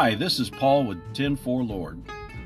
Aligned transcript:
Hi, 0.00 0.14
this 0.14 0.38
is 0.38 0.48
Paul 0.48 0.84
with 0.84 0.98
104 0.98 1.64
Lord. 1.64 2.00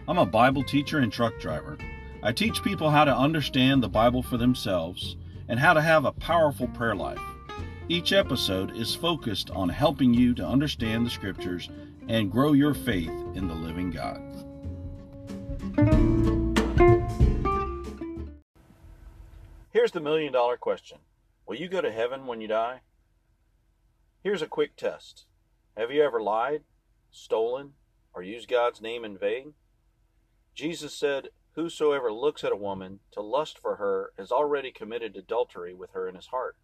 I'm 0.08 0.16
a 0.16 0.24
Bible 0.24 0.64
teacher 0.64 1.00
and 1.00 1.12
truck 1.12 1.38
driver. 1.38 1.76
I 2.22 2.32
teach 2.32 2.62
people 2.62 2.88
how 2.88 3.04
to 3.04 3.14
understand 3.14 3.82
the 3.82 3.90
Bible 3.90 4.22
for 4.22 4.38
themselves 4.38 5.18
and 5.48 5.60
how 5.60 5.74
to 5.74 5.82
have 5.82 6.06
a 6.06 6.12
powerful 6.12 6.66
prayer 6.68 6.96
life. 6.96 7.20
Each 7.90 8.14
episode 8.14 8.74
is 8.74 8.94
focused 8.94 9.50
on 9.50 9.68
helping 9.68 10.14
you 10.14 10.32
to 10.36 10.46
understand 10.46 11.04
the 11.04 11.10
scriptures 11.10 11.68
and 12.08 12.32
grow 12.32 12.54
your 12.54 12.72
faith 12.72 13.12
in 13.34 13.48
the 13.48 13.54
living 13.54 13.90
God. 13.90 14.22
Here's 19.72 19.92
the 19.92 20.00
million 20.00 20.32
dollar 20.32 20.56
question 20.56 21.00
Will 21.46 21.56
you 21.56 21.68
go 21.68 21.82
to 21.82 21.92
heaven 21.92 22.26
when 22.26 22.40
you 22.40 22.48
die? 22.48 22.80
Here's 24.24 24.40
a 24.40 24.46
quick 24.46 24.74
test 24.74 25.26
Have 25.76 25.90
you 25.90 26.02
ever 26.02 26.22
lied, 26.22 26.62
stolen, 27.12 27.74
or 28.12 28.22
used 28.22 28.48
God's 28.48 28.80
name 28.80 29.04
in 29.04 29.16
vain? 29.16 29.54
Jesus 30.54 30.94
said, 30.94 31.28
Whosoever 31.54 32.12
looks 32.12 32.44
at 32.44 32.52
a 32.52 32.56
woman 32.56 33.00
to 33.12 33.20
lust 33.20 33.58
for 33.58 33.76
her 33.76 34.12
has 34.18 34.32
already 34.32 34.72
committed 34.72 35.16
adultery 35.16 35.74
with 35.74 35.90
her 35.92 36.08
in 36.08 36.14
his 36.14 36.28
heart. 36.28 36.56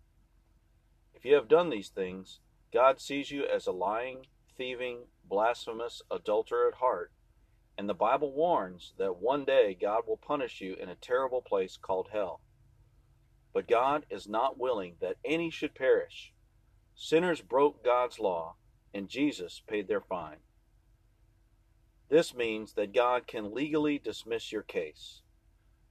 If 1.15 1.25
you 1.25 1.35
have 1.35 1.49
done 1.49 1.69
these 1.69 1.91
things, 1.91 2.41
God 2.73 3.01
sees 3.01 3.31
you 3.31 3.45
as 3.45 3.67
a 3.67 3.73
lying, 3.73 4.27
thieving, 4.57 5.05
blasphemous 5.25 6.03
adulterer 6.11 6.69
at 6.69 6.79
heart, 6.79 7.13
and 7.77 7.89
the 7.89 7.95
Bible 7.95 8.33
warns 8.33 8.95
that 8.99 9.17
one 9.17 9.45
day 9.45 9.77
God 9.79 10.03
will 10.07 10.17
punish 10.17 10.61
you 10.61 10.75
in 10.75 10.89
a 10.89 10.97
terrible 10.97 11.43
place 11.43 11.77
called 11.77 12.09
hell. 12.13 12.41
But 13.53 13.69
God 13.69 14.05
is 14.11 14.29
not 14.29 14.59
willing 14.59 14.97
that 15.01 15.17
any 15.25 15.51
should 15.51 15.75
perish. 15.75 16.33
Sinners 16.95 17.41
broke 17.41 17.85
God's 17.85 18.19
law, 18.19 18.57
and 18.95 19.09
Jesus 19.09 19.63
paid 19.67 19.89
their 19.89 20.01
fine. 20.01 20.39
This 22.09 22.35
means 22.35 22.73
that 22.73 22.95
God 22.95 23.27
can 23.27 23.55
legally 23.55 23.99
dismiss 23.99 24.51
your 24.51 24.63
case. 24.63 25.23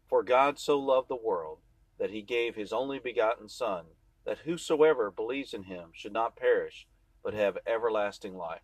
For 0.08 0.23
God 0.23 0.58
so 0.58 0.80
loved 0.80 1.09
the 1.09 1.16
world 1.16 1.59
that 2.00 2.09
he 2.09 2.22
gave 2.22 2.56
his 2.56 2.73
only 2.73 3.00
begotten 3.00 3.50
Son, 3.50 3.86
that 4.26 4.39
whosoever 4.39 5.12
believes 5.12 5.54
in 5.54 5.64
him 5.64 5.89
should 5.94 6.14
not 6.14 6.36
perish, 6.36 6.88
but 7.23 7.34
have 7.34 7.58
everlasting 7.67 8.36
life. 8.36 8.62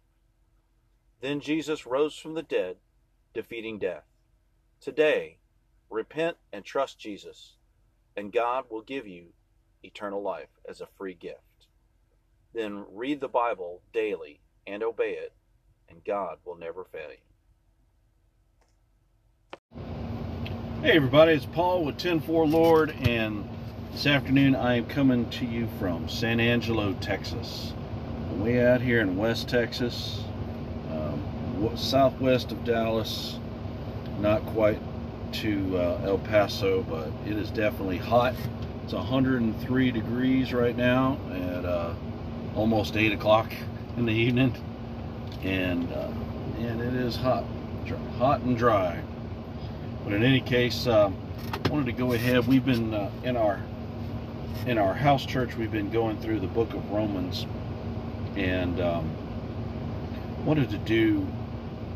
Then 1.22 1.40
Jesus 1.40 1.86
rose 1.86 2.18
from 2.18 2.34
the 2.34 2.44
dead, 2.44 2.78
defeating 3.34 3.80
death. 3.80 4.06
Today, 4.82 5.38
repent 5.90 6.38
and 6.52 6.66
trust 6.66 7.00
Jesus, 7.00 7.56
and 8.16 8.32
God 8.32 8.66
will 8.70 8.82
give 8.82 9.08
you 9.08 9.28
eternal 9.84 10.22
life 10.22 10.50
as 10.68 10.82
a 10.82 10.88
free 10.98 11.14
gift. 11.14 11.68
Then 12.54 12.86
read 12.94 13.20
the 13.20 13.28
Bible 13.28 13.82
daily 13.94 14.40
and 14.68 14.84
obey 14.84 15.14
it, 15.14 15.34
and 15.90 16.04
God 16.06 16.38
will 16.46 16.56
never 16.56 16.84
fail 16.84 17.10
you. 17.10 17.18
Hey 20.84 20.92
everybody, 20.92 21.34
it's 21.34 21.48
Paul 21.48 21.84
with 21.84 21.96
104 21.96 22.46
Lord, 22.46 22.92
and 23.08 23.50
this 23.92 24.06
afternoon 24.06 24.56
I 24.56 24.76
am 24.76 24.86
coming 24.86 25.28
to 25.32 25.46
you 25.46 25.68
from 25.80 26.08
San 26.08 26.40
Angelo, 26.40 26.94
Texas. 27.02 27.74
Way 28.34 28.64
out 28.64 28.82
here 28.82 29.02
in 29.02 29.18
West 29.18 29.50
Texas, 29.50 30.22
um, 30.92 31.76
southwest 31.76 32.52
of 32.52 32.64
Dallas, 32.64 33.40
not 34.20 34.46
quite 34.46 34.80
to 35.32 35.76
uh, 35.76 36.02
El 36.06 36.20
Paso, 36.20 36.84
but 36.84 37.08
it 37.26 37.36
is 37.36 37.50
definitely 37.50 37.98
hot. 37.98 38.36
It's 38.84 38.94
103 38.94 39.90
degrees 39.90 40.54
right 40.54 40.78
now 40.78 41.18
at 41.32 41.66
uh, 41.66 41.94
almost 42.56 42.96
8 42.96 43.14
o'clock 43.14 43.52
in 43.98 44.06
the 44.06 44.14
evening, 44.14 44.56
and 45.44 45.92
uh, 45.92 46.12
and 46.60 46.82
it 46.82 46.94
is 46.94 47.16
hot, 47.16 47.44
hot 48.18 48.42
and 48.42 48.58
dry. 48.58 49.02
But 50.04 50.14
in 50.14 50.24
any 50.24 50.42
case, 50.42 50.88
um, 50.88 51.16
wanted 51.70 51.86
to 51.88 51.92
go 51.92 52.14
ahead. 52.14 52.48
We've 52.48 52.66
been 52.66 52.94
uh, 52.94 53.12
in 53.24 53.38
our 53.38 53.62
in 54.66 54.78
our 54.78 54.94
house 54.94 55.26
church. 55.26 55.56
We've 55.56 55.72
been 55.72 55.92
going 55.92 56.20
through 56.20 56.40
the 56.40 56.48
book 56.48 56.74
of 56.74 56.90
Romans, 56.92 57.46
and 58.36 58.80
um, 58.80 59.12
wanted 60.46 60.70
to 60.72 60.78
do 60.78 61.28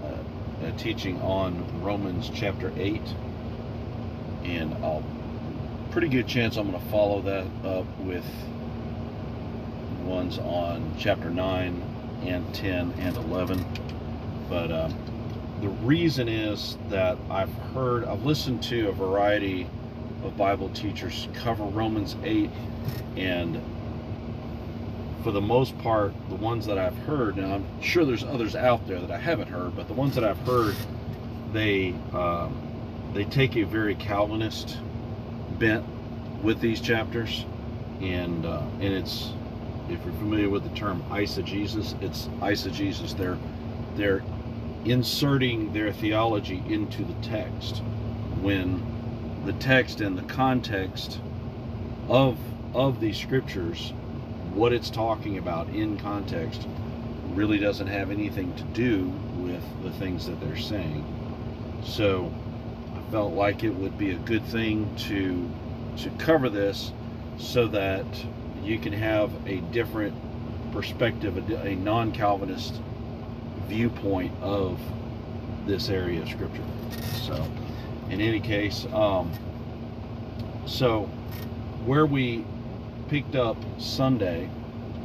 uh, 0.03 0.68
a 0.68 0.72
teaching 0.74 1.22
on 1.22 1.81
Romans 1.81 2.29
chapter 2.34 2.72
eight, 2.78 3.01
and 4.44 4.74
I'll 4.75 5.03
pretty 5.91 6.09
good 6.09 6.28
chance 6.28 6.57
I'm 6.57 6.69
going 6.69 6.79
to 6.79 6.89
follow 6.89 7.22
that 7.22 7.47
up 7.66 7.85
with 8.01 8.25
ones 10.07 10.40
on 10.40 10.95
chapter 10.97 11.29
9 11.29 11.81
and 12.25 12.56
10 12.56 12.94
and 13.00 13.18
11. 13.18 13.66
But 14.50 14.72
um, 14.72 14.95
the 15.62 15.69
reason 15.69 16.29
is 16.29 16.78
that 16.90 17.18
I've 17.29 17.53
heard, 17.73 18.06
I've 18.06 18.23
listened 18.23 18.63
to 18.63 18.90
a 18.90 18.91
variety 18.91 19.68
of 20.23 20.38
Bible 20.38 20.69
teachers 20.69 21.28
cover 21.34 21.63
Romans 21.63 22.16
8, 22.23 22.50
and 23.16 23.62
for 25.23 25.31
the 25.31 25.41
most 25.41 25.78
part, 25.79 26.13
the 26.29 26.35
ones 26.35 26.66
that 26.68 26.78
I've 26.78 26.97
heard, 27.00 27.38
and 27.38 27.51
I'm 27.51 27.81
sure 27.81 28.06
there's 28.06 28.24
others 28.24 28.56
out 28.56 28.88
there 28.88 29.00
that 29.00 29.12
I 29.12 29.18
haven't 29.18 29.50
heard, 29.50 29.75
but 29.75 29.88
the 29.88 29.94
ones 29.94 30.16
that 30.16 30.24
I've 30.24 30.39
heard, 30.39 30.75
they 31.51 31.94
um, 32.13 32.63
they 33.13 33.25
take 33.25 33.56
a 33.56 33.63
very 33.63 33.95
Calvinist 33.95 34.78
bent 35.57 35.84
with 36.44 36.59
these 36.62 36.79
chapters, 36.79 37.45
and 38.00 38.45
uh, 38.45 38.62
and 38.79 38.94
it's 38.94 39.31
if 39.90 40.03
you're 40.03 40.14
familiar 40.16 40.50
with 40.50 40.64
the 40.64 40.75
term 40.75 41.03
eisegesis, 41.09 42.02
it's 42.02 42.28
eisegesis. 42.42 43.16
They're 43.18 43.38
they're 43.96 44.24
inserting 44.86 45.74
their 45.74 45.92
theology 45.92 46.64
into 46.68 47.03
the 47.03 47.14
text 47.22 47.81
when 48.42 48.81
the 49.46 49.53
text 49.53 50.02
and 50.02 50.18
the 50.18 50.34
context 50.34 51.20
of 52.08 52.38
of 52.74 53.00
these 53.00 53.18
scriptures 53.18 53.92
what 54.53 54.72
it's 54.72 54.90
talking 54.90 55.38
about 55.38 55.68
in 55.70 55.98
context 55.98 56.68
really 57.34 57.58
doesn't 57.58 57.88
have 57.88 58.12
anything 58.12 58.54
to 58.56 58.64
do 58.64 59.06
with 59.38 59.64
the 59.84 59.92
things 59.92 60.25
that 60.25 60.40
they're 60.40 60.58
saying 60.58 61.04
so 61.84 62.31
I 62.96 63.12
felt 63.12 63.34
like 63.34 63.64
it 63.64 63.72
would 63.72 63.98
be 63.98 64.12
a 64.12 64.18
good 64.18 64.44
thing 64.46 64.94
to 65.08 65.50
to 66.04 66.09
cover 66.18 66.50
this 66.50 66.92
so 67.38 67.68
that 67.68 68.06
you 68.67 68.78
can 68.78 68.94
have 68.94 69.31
a 69.47 69.57
different 69.72 70.13
perspective 70.73 71.38
a, 71.38 71.67
a 71.67 71.75
non-calvinist 71.75 72.75
viewpoint 73.67 74.31
of 74.41 74.79
this 75.66 75.89
area 75.89 76.22
of 76.22 76.29
scripture. 76.29 76.63
So, 77.13 77.50
in 78.09 78.22
any 78.22 78.39
case, 78.39 78.85
um, 78.94 79.31
so 80.66 81.03
where 81.85 82.06
we 82.06 82.45
picked 83.07 83.35
up 83.35 83.57
Sunday, 83.79 84.50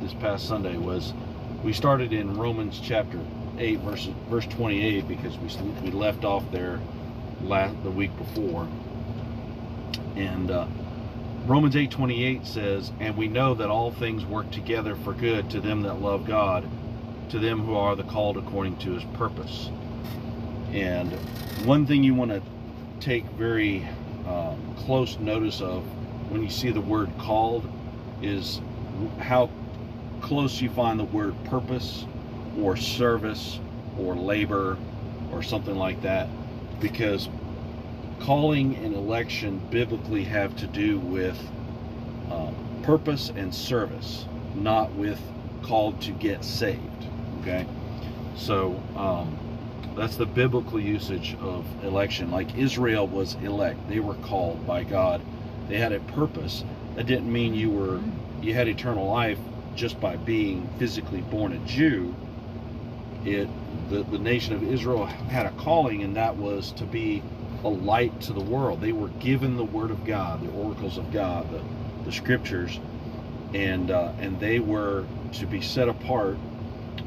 this 0.00 0.12
past 0.14 0.48
Sunday, 0.48 0.76
was 0.76 1.12
we 1.62 1.72
started 1.72 2.12
in 2.12 2.36
Romans 2.36 2.80
chapter 2.82 3.20
8, 3.58 3.78
verse, 3.80 4.08
verse 4.28 4.46
28, 4.46 5.06
because 5.06 5.38
we, 5.38 5.48
we 5.82 5.90
left 5.92 6.24
off 6.24 6.42
there 6.50 6.80
last, 7.42 7.80
the 7.84 7.90
week 7.90 8.16
before. 8.18 8.66
And 10.16 10.50
uh, 10.50 10.66
Romans 11.46 11.74
8:28 11.74 12.46
says, 12.46 12.92
"And 13.00 13.16
we 13.16 13.26
know 13.26 13.54
that 13.54 13.68
all 13.68 13.90
things 13.90 14.24
work 14.24 14.50
together 14.52 14.94
for 14.94 15.12
good 15.12 15.50
to 15.50 15.60
them 15.60 15.82
that 15.82 16.00
love 16.00 16.24
God, 16.24 16.64
to 17.30 17.38
them 17.38 17.60
who 17.60 17.74
are 17.74 17.96
the 17.96 18.04
called 18.04 18.36
according 18.36 18.76
to 18.76 18.92
his 18.92 19.02
purpose. 19.14 19.70
And 20.72 21.10
one 21.64 21.84
thing 21.86 22.04
you 22.04 22.14
want 22.14 22.30
to 22.30 22.42
take 23.00 23.24
very 23.30 23.88
um, 24.28 24.56
close 24.84 25.18
notice 25.18 25.60
of 25.60 25.82
when 26.30 26.42
you 26.42 26.50
see 26.50 26.70
the 26.70 26.80
word 26.80 27.10
called 27.18 27.68
is 28.20 28.60
how 29.18 29.50
close 30.20 30.60
you 30.60 30.70
find 30.70 31.00
the 31.00 31.04
word 31.04 31.34
purpose 31.44 32.04
or 32.60 32.76
service 32.76 33.58
or 33.98 34.14
labor 34.14 34.76
or 35.32 35.42
something 35.42 35.74
like 35.74 36.02
that 36.02 36.28
because 36.80 37.28
calling 38.20 38.76
and 38.76 38.94
election 38.94 39.60
biblically 39.70 40.24
have 40.24 40.56
to 40.56 40.66
do 40.66 40.98
with 40.98 41.38
um, 42.30 42.54
purpose 42.82 43.32
and 43.36 43.54
service 43.54 44.26
not 44.54 44.92
with 44.94 45.20
called 45.62 46.00
to 46.00 46.12
get 46.12 46.44
saved 46.44 47.02
Okay, 47.42 47.66
so 48.36 48.80
um, 48.94 49.36
that's 49.96 50.14
the 50.14 50.26
biblical 50.26 50.78
usage 50.78 51.36
of 51.40 51.66
election. 51.84 52.30
Like 52.30 52.56
Israel 52.56 53.08
was 53.08 53.34
elect; 53.42 53.88
they 53.88 53.98
were 53.98 54.14
called 54.14 54.64
by 54.64 54.84
God. 54.84 55.20
They 55.68 55.78
had 55.78 55.92
a 55.92 55.98
purpose. 55.98 56.62
That 56.94 57.06
didn't 57.06 57.32
mean 57.32 57.54
you 57.54 57.68
were 57.70 58.00
you 58.40 58.54
had 58.54 58.68
eternal 58.68 59.08
life 59.08 59.38
just 59.74 60.00
by 60.00 60.14
being 60.14 60.68
physically 60.78 61.20
born 61.22 61.52
a 61.52 61.58
Jew. 61.66 62.14
It 63.24 63.48
the, 63.90 64.04
the 64.04 64.20
nation 64.20 64.54
of 64.54 64.62
Israel 64.62 65.06
had 65.06 65.46
a 65.46 65.50
calling, 65.50 66.04
and 66.04 66.14
that 66.14 66.36
was 66.36 66.70
to 66.72 66.84
be 66.84 67.24
a 67.64 67.68
light 67.68 68.20
to 68.22 68.32
the 68.32 68.40
world. 68.40 68.80
They 68.80 68.92
were 68.92 69.08
given 69.08 69.56
the 69.56 69.64
Word 69.64 69.90
of 69.90 70.04
God, 70.04 70.42
the 70.42 70.50
oracles 70.52 70.98
of 70.98 71.12
God, 71.12 71.50
the, 71.50 71.62
the 72.04 72.12
Scriptures, 72.12 72.78
and 73.54 73.90
uh, 73.90 74.12
and 74.20 74.38
they 74.40 74.58
were 74.58 75.04
to 75.34 75.46
be 75.46 75.60
set 75.60 75.88
apart 75.88 76.36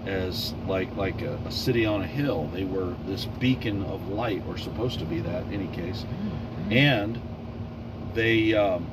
as 0.06 0.54
like 0.68 0.96
like 0.96 1.22
a, 1.22 1.36
a 1.46 1.52
city 1.52 1.86
on 1.86 2.02
a 2.02 2.08
hill. 2.08 2.48
They 2.54 2.64
were 2.64 2.94
this 3.06 3.26
beacon 3.26 3.84
of 3.84 4.08
light, 4.10 4.44
or 4.48 4.58
supposed 4.58 5.00
to 5.00 5.06
be 5.06 5.20
that, 5.22 5.44
in 5.44 5.54
any 5.54 5.68
case, 5.76 6.06
and 6.70 7.20
they 8.14 8.54
um, 8.54 8.86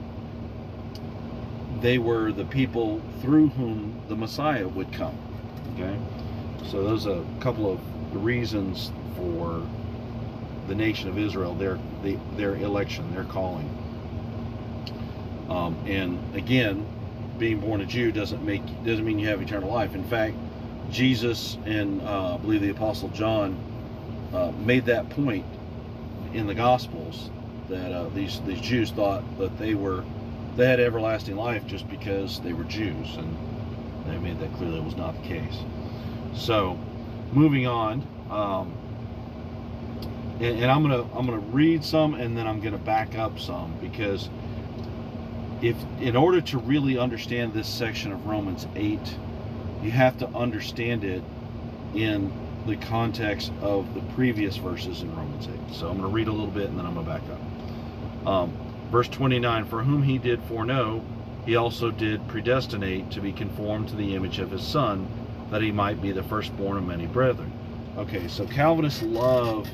they 1.81 1.99
were 1.99 2.33
the 2.33 2.45
people 2.45 3.01
through 3.21 3.49
whom 3.51 4.01
the 4.09 4.17
Messiah 4.17 4.67
would 4.67 4.93
come. 4.93 5.17
Okay, 5.75 5.97
so 6.71 6.83
those 6.83 7.07
are 7.07 7.21
a 7.21 7.41
couple 7.43 7.71
of 7.71 7.81
reasons 8.25 8.91
for 9.17 9.63
the 10.69 10.75
nation 10.75 11.09
of 11.09 11.19
Israel, 11.19 11.55
their 11.55 11.79
the, 12.03 12.19
their 12.37 12.57
election, 12.57 13.13
their 13.15 13.25
calling. 13.25 13.69
Um, 15.49 15.77
and 15.87 16.35
again, 16.35 16.87
being 17.39 17.61
born 17.61 17.81
a 17.81 17.87
Jew 17.87 18.13
doesn't 18.13 18.45
make 18.45 18.63
doesn't 18.85 19.05
mean 19.05 19.19
you 19.19 19.29
have 19.29 19.43
eternal 19.43 19.71
life. 19.71 19.95
In 19.95 20.05
fact, 20.05 20.37
Jesus 20.91 21.59
and 21.65 22.01
uh, 22.03 22.35
I 22.35 22.39
believe 22.39 22.61
the 22.61 22.71
Apostle 22.71 23.09
John 23.09 23.59
uh, 24.33 24.53
made 24.65 24.87
that 24.87 25.11
point 25.11 25.47
in 26.33 26.47
the 26.47 26.55
Gospels 26.55 27.31
that 27.69 27.93
uh, 27.93 28.09
these 28.11 28.41
these 28.43 28.61
Jews 28.61 28.91
thought 28.91 29.25
that 29.39 29.59
they 29.59 29.75
were 29.75 30.05
they 30.57 30.67
had 30.67 30.81
everlasting 30.81 31.37
life 31.37 31.67
just 31.67 31.89
because 31.89 32.41
they 32.41 32.53
were 32.53 32.65
Jews, 32.65 33.17
and 33.17 33.37
they 34.07 34.19
made 34.19 34.39
that 34.41 34.53
clear 34.55 34.71
that 34.71 34.85
was 34.85 34.97
not 34.97 35.21
the 35.23 35.29
case. 35.29 35.59
So, 36.35 36.79
moving 37.33 37.67
on, 37.67 38.07
um, 38.31 38.73
and, 40.43 40.61
and 40.61 40.71
I'm 40.71 40.83
gonna 40.83 41.03
I'm 41.15 41.27
gonna 41.27 41.39
read 41.39 41.85
some, 41.85 42.15
and 42.15 42.37
then 42.37 42.47
I'm 42.47 42.61
gonna 42.61 42.79
back 42.79 43.17
up 43.17 43.39
some 43.39 43.75
because 43.81 44.29
if 45.63 45.77
in 46.01 46.17
order 46.17 46.41
to 46.41 46.59
really 46.59 46.99
understand 46.99 47.55
this 47.55 47.69
section 47.69 48.13
of 48.13 48.27
Romans 48.27 48.67
8, 48.75 48.99
you 49.83 49.91
have 49.93 50.19
to 50.19 50.29
understand 50.29 51.05
it 51.05 51.23
in 51.95 52.33
the 52.67 52.77
context 52.77 53.53
of 53.61 53.95
the 53.95 54.01
previous 54.15 54.57
verses 54.57 55.03
in 55.03 55.15
Romans 55.17 55.49
8. 55.49 55.75
So 55.75 55.89
I'm 55.89 55.99
going 55.99 56.09
to 56.11 56.15
read 56.15 56.29
a 56.29 56.33
little 56.33 56.47
bit 56.49 56.69
and 56.69 56.79
then 56.79 56.87
I'm 56.87 56.95
going 56.95 57.07
to 57.07 57.13
back 57.13 57.23
up. 57.31 58.27
Um, 58.27 58.53
verse 58.91 59.09
29 59.09 59.65
For 59.67 59.83
whom 59.83 60.03
he 60.03 60.19
did 60.19 60.43
foreknow, 60.45 61.03
he 61.45 61.57
also 61.57 61.91
did 61.91 62.27
predestinate 62.29 63.11
to 63.13 63.21
be 63.21 63.33
conformed 63.33 63.89
to 63.89 63.97
the 63.97 64.15
image 64.15 64.39
of 64.39 64.51
his 64.51 64.63
Son, 64.63 65.09
that 65.51 65.63
he 65.63 65.73
might 65.73 66.01
be 66.01 66.13
the 66.13 66.23
firstborn 66.23 66.77
of 66.77 66.87
many 66.87 67.07
brethren. 67.07 67.53
Okay, 67.97 68.27
so 68.29 68.47
Calvinists 68.47 69.03
love 69.03 69.69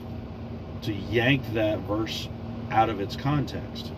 to 0.82 0.92
yank 0.92 1.42
that 1.54 1.78
verse 1.80 2.28
out 2.70 2.88
of 2.88 3.00
its 3.00 3.16
context. 3.16 3.92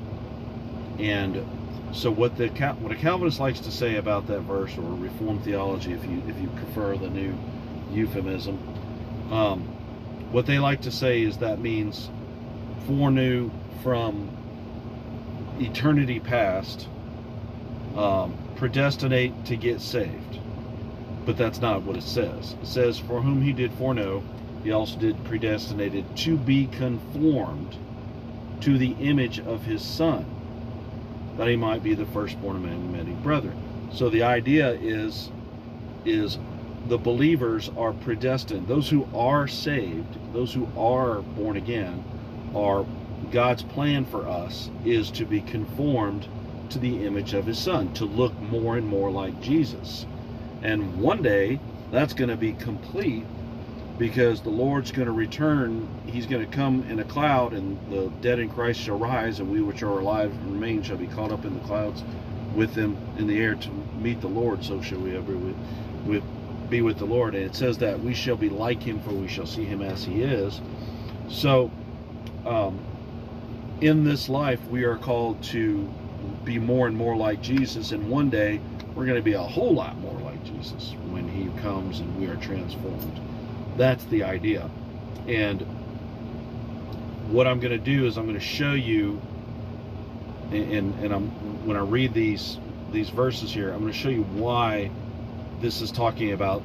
And 0.98 1.44
so 1.92 2.10
what 2.10 2.36
the 2.36 2.48
what 2.80 2.92
a 2.92 2.96
Calvinist 2.96 3.40
likes 3.40 3.60
to 3.60 3.70
say 3.70 3.96
about 3.96 4.26
that 4.28 4.40
verse, 4.40 4.76
or 4.76 4.82
Reformed 4.82 5.44
theology, 5.44 5.92
if 5.92 6.04
you 6.04 6.22
if 6.28 6.40
you 6.40 6.48
prefer 6.48 6.96
the 6.96 7.08
new 7.08 7.34
euphemism, 7.90 8.58
um, 9.32 9.62
what 10.30 10.46
they 10.46 10.58
like 10.58 10.82
to 10.82 10.90
say 10.90 11.22
is 11.22 11.38
that 11.38 11.58
means 11.58 12.10
foreknew 12.86 13.50
from 13.82 14.28
eternity 15.58 16.20
past, 16.20 16.86
um, 17.96 18.36
predestinate 18.56 19.44
to 19.46 19.56
get 19.56 19.80
saved. 19.80 20.38
But 21.26 21.36
that's 21.36 21.60
not 21.60 21.82
what 21.82 21.96
it 21.96 22.02
says. 22.02 22.54
It 22.62 22.66
says, 22.66 22.98
"For 22.98 23.20
whom 23.20 23.42
he 23.42 23.52
did 23.52 23.72
foreknow, 23.72 24.22
he 24.62 24.72
also 24.72 24.98
did 24.98 25.24
predestinated 25.24 26.04
to 26.18 26.36
be 26.36 26.66
conformed 26.66 27.76
to 28.60 28.76
the 28.76 28.92
image 29.00 29.40
of 29.40 29.64
his 29.64 29.82
Son." 29.82 30.24
that 31.40 31.48
he 31.48 31.56
might 31.56 31.82
be 31.82 31.94
the 31.94 32.04
firstborn 32.04 32.56
among 32.56 32.92
many 32.92 33.12
brethren. 33.12 33.56
So 33.94 34.10
the 34.10 34.24
idea 34.24 34.72
is 34.72 35.30
is 36.04 36.38
the 36.86 36.98
believers 36.98 37.70
are 37.78 37.94
predestined. 37.94 38.68
Those 38.68 38.90
who 38.90 39.08
are 39.14 39.48
saved, 39.48 40.18
those 40.34 40.52
who 40.52 40.68
are 40.76 41.22
born 41.22 41.56
again, 41.56 42.04
are 42.54 42.84
God's 43.30 43.62
plan 43.62 44.04
for 44.04 44.28
us 44.28 44.68
is 44.84 45.10
to 45.12 45.24
be 45.24 45.40
conformed 45.40 46.26
to 46.68 46.78
the 46.78 47.06
image 47.06 47.32
of 47.32 47.46
his 47.46 47.58
son, 47.58 47.92
to 47.94 48.04
look 48.04 48.38
more 48.40 48.76
and 48.76 48.86
more 48.86 49.10
like 49.10 49.40
Jesus. 49.40 50.04
And 50.62 51.00
one 51.00 51.22
day 51.22 51.58
that's 51.90 52.12
going 52.12 52.30
to 52.30 52.36
be 52.36 52.52
complete 52.52 53.24
because 54.00 54.40
the 54.40 54.48
Lord's 54.48 54.90
going 54.92 55.06
to 55.06 55.12
return. 55.12 55.86
He's 56.06 56.24
going 56.24 56.44
to 56.44 56.50
come 56.50 56.84
in 56.88 57.00
a 57.00 57.04
cloud, 57.04 57.52
and 57.52 57.78
the 57.92 58.08
dead 58.22 58.38
in 58.38 58.48
Christ 58.48 58.80
shall 58.80 58.98
rise, 58.98 59.40
and 59.40 59.52
we 59.52 59.60
which 59.60 59.82
are 59.82 59.98
alive 59.98 60.32
and 60.32 60.54
remain 60.54 60.82
shall 60.82 60.96
be 60.96 61.06
caught 61.06 61.30
up 61.30 61.44
in 61.44 61.52
the 61.52 61.64
clouds 61.66 62.02
with 62.54 62.74
them 62.74 62.96
in 63.18 63.26
the 63.26 63.38
air 63.38 63.54
to 63.54 63.70
meet 64.00 64.22
the 64.22 64.26
Lord. 64.26 64.64
So 64.64 64.80
shall 64.80 65.00
we 65.00 65.14
ever 65.14 65.36
with, 65.36 65.56
with, 66.06 66.24
be 66.70 66.80
with 66.80 66.96
the 66.96 67.04
Lord. 67.04 67.34
And 67.34 67.44
it 67.44 67.54
says 67.54 67.76
that 67.78 68.00
we 68.00 68.14
shall 68.14 68.36
be 68.36 68.48
like 68.48 68.82
him, 68.82 69.02
for 69.02 69.10
we 69.10 69.28
shall 69.28 69.44
see 69.44 69.66
him 69.66 69.82
as 69.82 70.02
he 70.02 70.22
is. 70.22 70.62
So, 71.28 71.70
um, 72.46 72.80
in 73.82 74.02
this 74.02 74.30
life, 74.30 74.66
we 74.68 74.84
are 74.84 74.96
called 74.96 75.42
to 75.44 75.86
be 76.44 76.58
more 76.58 76.86
and 76.86 76.96
more 76.96 77.16
like 77.16 77.42
Jesus, 77.42 77.92
and 77.92 78.08
one 78.08 78.30
day 78.30 78.60
we're 78.94 79.04
going 79.04 79.16
to 79.16 79.22
be 79.22 79.34
a 79.34 79.42
whole 79.42 79.74
lot 79.74 79.98
more 79.98 80.18
like 80.20 80.42
Jesus 80.42 80.94
when 81.10 81.28
he 81.28 81.50
comes 81.60 82.00
and 82.00 82.18
we 82.18 82.26
are 82.28 82.36
transformed. 82.36 83.20
That's 83.80 84.04
the 84.04 84.24
idea. 84.24 84.68
And 85.26 85.62
what 87.30 87.46
I'm 87.46 87.60
going 87.60 87.72
to 87.72 87.78
do 87.78 88.04
is 88.04 88.18
I'm 88.18 88.26
going 88.26 88.38
to 88.38 88.44
show 88.44 88.74
you, 88.74 89.22
and, 90.50 90.94
and 91.02 91.14
I'm 91.14 91.30
when 91.66 91.78
I 91.78 91.80
read 91.80 92.12
these 92.12 92.58
these 92.92 93.08
verses 93.08 93.50
here, 93.50 93.72
I'm 93.72 93.80
going 93.80 93.90
to 93.90 93.98
show 93.98 94.10
you 94.10 94.24
why 94.24 94.90
this 95.62 95.80
is 95.80 95.90
talking 95.90 96.32
about 96.32 96.62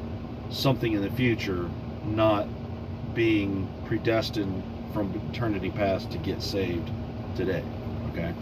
something 0.50 0.92
in 0.92 1.02
the 1.02 1.10
future, 1.12 1.70
not 2.04 2.50
being 3.14 3.70
predestined 3.86 4.62
from 4.92 5.14
eternity 5.32 5.72
past 5.72 6.12
to 6.12 6.18
get 6.18 6.42
saved 6.42 6.92
today. 7.38 7.64
Okay. 8.12 8.34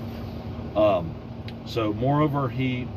Um, 0.76 1.14
so, 1.68 1.94
moreover, 1.94 2.50
he 2.50 2.88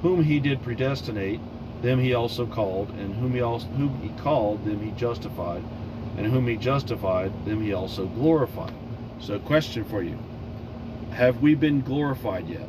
whom 0.00 0.24
he 0.24 0.40
did 0.40 0.62
predestinate, 0.62 1.40
them 1.82 2.00
he 2.00 2.14
also 2.14 2.46
called, 2.46 2.90
and 2.90 3.14
whom 3.14 3.32
he 3.32 3.40
also 3.40 3.66
whom 3.68 4.00
he 4.00 4.08
called, 4.20 4.64
them 4.64 4.80
he 4.80 4.90
justified, 4.92 5.62
and 6.16 6.26
whom 6.26 6.46
he 6.46 6.56
justified, 6.56 7.32
them 7.44 7.62
he 7.62 7.72
also 7.72 8.06
glorified. 8.06 8.74
So, 9.20 9.38
question 9.38 9.84
for 9.84 10.02
you: 10.02 10.18
Have 11.12 11.40
we 11.40 11.54
been 11.54 11.80
glorified 11.80 12.48
yet? 12.48 12.68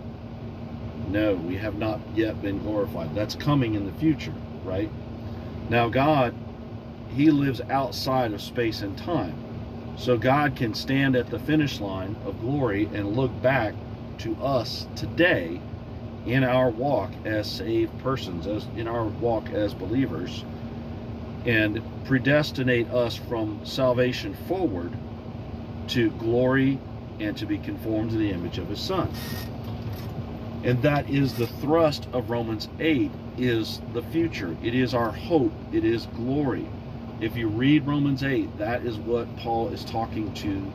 No, 1.08 1.36
we 1.36 1.58
have 1.58 1.76
not 1.76 2.00
yet 2.14 2.42
been 2.42 2.60
glorified. 2.60 3.16
That's 3.16 3.34
coming 3.36 3.74
in 3.74 3.86
the 3.86 3.94
future, 3.94 4.34
right? 4.64 4.92
Now, 5.70 5.90
God, 5.90 6.36
He 7.10 7.32
lives 7.32 7.62
outside 7.70 8.34
of 8.34 8.42
space 8.42 8.82
and 8.82 8.96
time. 8.98 9.36
So, 9.98 10.18
God 10.18 10.56
can 10.56 10.74
stand 10.76 11.16
at 11.16 11.30
the 11.30 11.40
finish 11.40 11.80
line 11.80 12.16
of 12.26 12.40
glory 12.42 12.88
and 12.94 13.16
look 13.16 13.42
back 13.42 13.74
to 14.20 14.36
us 14.36 14.86
today 14.96 15.60
in 16.30 16.44
our 16.44 16.70
walk 16.70 17.12
as 17.26 17.50
saved 17.50 17.98
persons, 18.00 18.46
as 18.46 18.68
in 18.76 18.88
our 18.88 19.06
walk 19.06 19.50
as 19.50 19.74
believers, 19.74 20.44
and 21.46 21.82
predestinate 22.06 22.88
us 22.90 23.16
from 23.16 23.60
salvation 23.66 24.36
forward 24.48 24.92
to 25.88 26.12
glory 26.12 26.80
and 27.20 27.36
to 27.38 27.46
be 27.46 27.58
conformed 27.58 28.12
to 28.12 28.18
the 28.18 28.30
image 28.30 28.60
of 28.60 28.68
his 28.68 28.80
son. 28.80 29.10
And 30.64 30.82
that 30.84 31.10
is 31.10 31.34
the 31.34 31.48
thrust 31.48 32.08
of 32.14 32.30
Romans 32.30 32.68
8 32.80 33.10
is 33.38 33.82
the 33.94 34.04
future. 34.04 34.56
It 34.62 34.76
is 34.76 34.94
our 34.94 35.12
hope. 35.12 35.54
It 35.72 35.86
is 35.86 36.06
glory. 36.08 36.68
If 37.22 37.36
you 37.36 37.48
read 37.48 37.88
Romans 37.88 38.24
8, 38.24 38.58
that 38.58 38.86
is 38.86 38.98
what 38.98 39.36
Paul 39.38 39.70
is 39.70 39.84
talking 39.84 40.34
to 40.36 40.72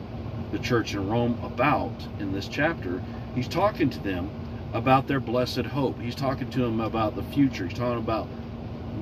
the 0.51 0.59
church 0.59 0.93
in 0.93 1.07
Rome 1.07 1.39
about 1.43 1.93
in 2.19 2.33
this 2.33 2.47
chapter. 2.47 3.01
He's 3.35 3.47
talking 3.47 3.89
to 3.89 3.99
them 3.99 4.29
about 4.75 5.07
their 5.07 5.21
blessed 5.21 5.65
hope. 5.65 5.99
He's 6.01 6.15
talking 6.15 6.49
to 6.51 6.59
them 6.59 6.81
about 6.81 7.15
the 7.15 7.23
future. 7.23 7.65
He's 7.65 7.77
talking 7.77 7.97
about 7.97 8.25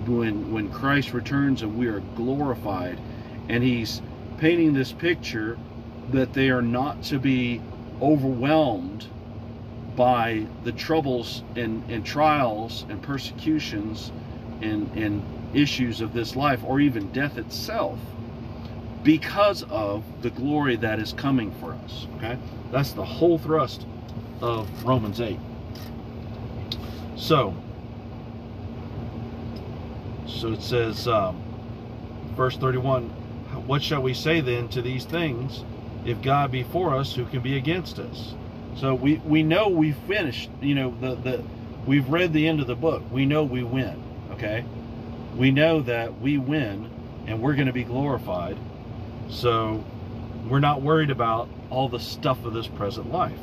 when 0.06 0.53
when 0.53 0.72
Christ 0.72 1.13
returns 1.13 1.63
and 1.63 1.77
we 1.77 1.88
are 1.88 2.00
glorified. 2.15 3.00
And 3.50 3.63
he's 3.63 4.01
painting 4.38 4.74
this 4.74 4.92
picture 4.92 5.58
that 6.12 6.34
they 6.34 6.50
are 6.50 6.62
not 6.62 7.01
to 7.03 7.18
be 7.18 7.60
overwhelmed 8.01 9.08
by 9.96 10.46
the 10.63 10.72
troubles 10.72 11.44
and, 11.56 11.84
and 11.89 12.06
trials 12.06 12.86
and 12.89 13.01
persecutions 13.01 14.12
and, 14.62 14.92
and 14.96 15.24
issues 15.56 16.01
of 16.01 16.13
this 16.13 16.36
life 16.36 16.63
or 16.63 16.80
even 16.80 17.12
death 17.12 17.38
itself 17.38 18.00
because 19.03 19.63
of 19.63 20.03
the 20.22 20.30
glory 20.30 20.75
that 20.77 21.00
is 21.00 21.13
coming 21.13 21.51
for 21.60 21.74
us. 21.74 22.08
Okay? 22.18 22.38
That's 22.72 22.94
the 22.94 23.06
whole 23.06 23.38
thrust 23.38 23.86
of 24.42 24.68
Romans 24.84 25.20
8. 25.20 25.38
So, 27.24 27.56
so 30.27 30.51
it 30.51 30.62
says, 30.62 31.08
um, 31.08 31.42
verse 32.36 32.58
31, 32.58 33.10
what 33.65 33.82
shall 33.82 34.01
we 34.01 34.13
say 34.13 34.42
then 34.42 34.68
to 34.70 34.82
these 34.82 35.06
things? 35.06 35.63
If 36.06 36.22
God 36.22 36.51
be 36.51 36.63
for 36.63 36.96
us, 36.96 37.15
who 37.15 37.25
can 37.25 37.39
be 37.42 37.56
against 37.56 37.98
us? 37.98 38.34
So 38.75 38.94
we, 38.94 39.15
we 39.18 39.42
know 39.42 39.70
we've 39.70 39.98
finished, 40.08 40.50
you 40.62 40.75
know, 40.75 40.94
the, 41.00 41.15
the, 41.15 41.44
we've 41.88 42.10
read 42.10 42.34
the 42.34 42.48
end 42.48 42.60
of 42.60 42.68
the 42.68 42.75
book. 42.75 43.01
We 43.10 43.25
know 43.25 43.44
we 43.44 43.63
win, 43.63 44.03
okay? 44.32 44.65
we 45.36 45.51
know 45.51 45.82
that 45.82 46.20
we 46.20 46.38
win 46.38 46.89
and 47.25 47.42
we're 47.42 47.56
going 47.56 47.68
to 47.68 47.74
be 47.74 47.84
glorified. 47.84 48.58
So 49.30 49.84
we're 50.48 50.60
not 50.60 50.82
worried 50.82 51.10
about 51.10 51.50
all 51.70 51.89
the 51.89 52.00
stuff 52.00 52.46
of 52.46 52.53
this 52.53 52.68
present 52.68 53.12
life. 53.12 53.39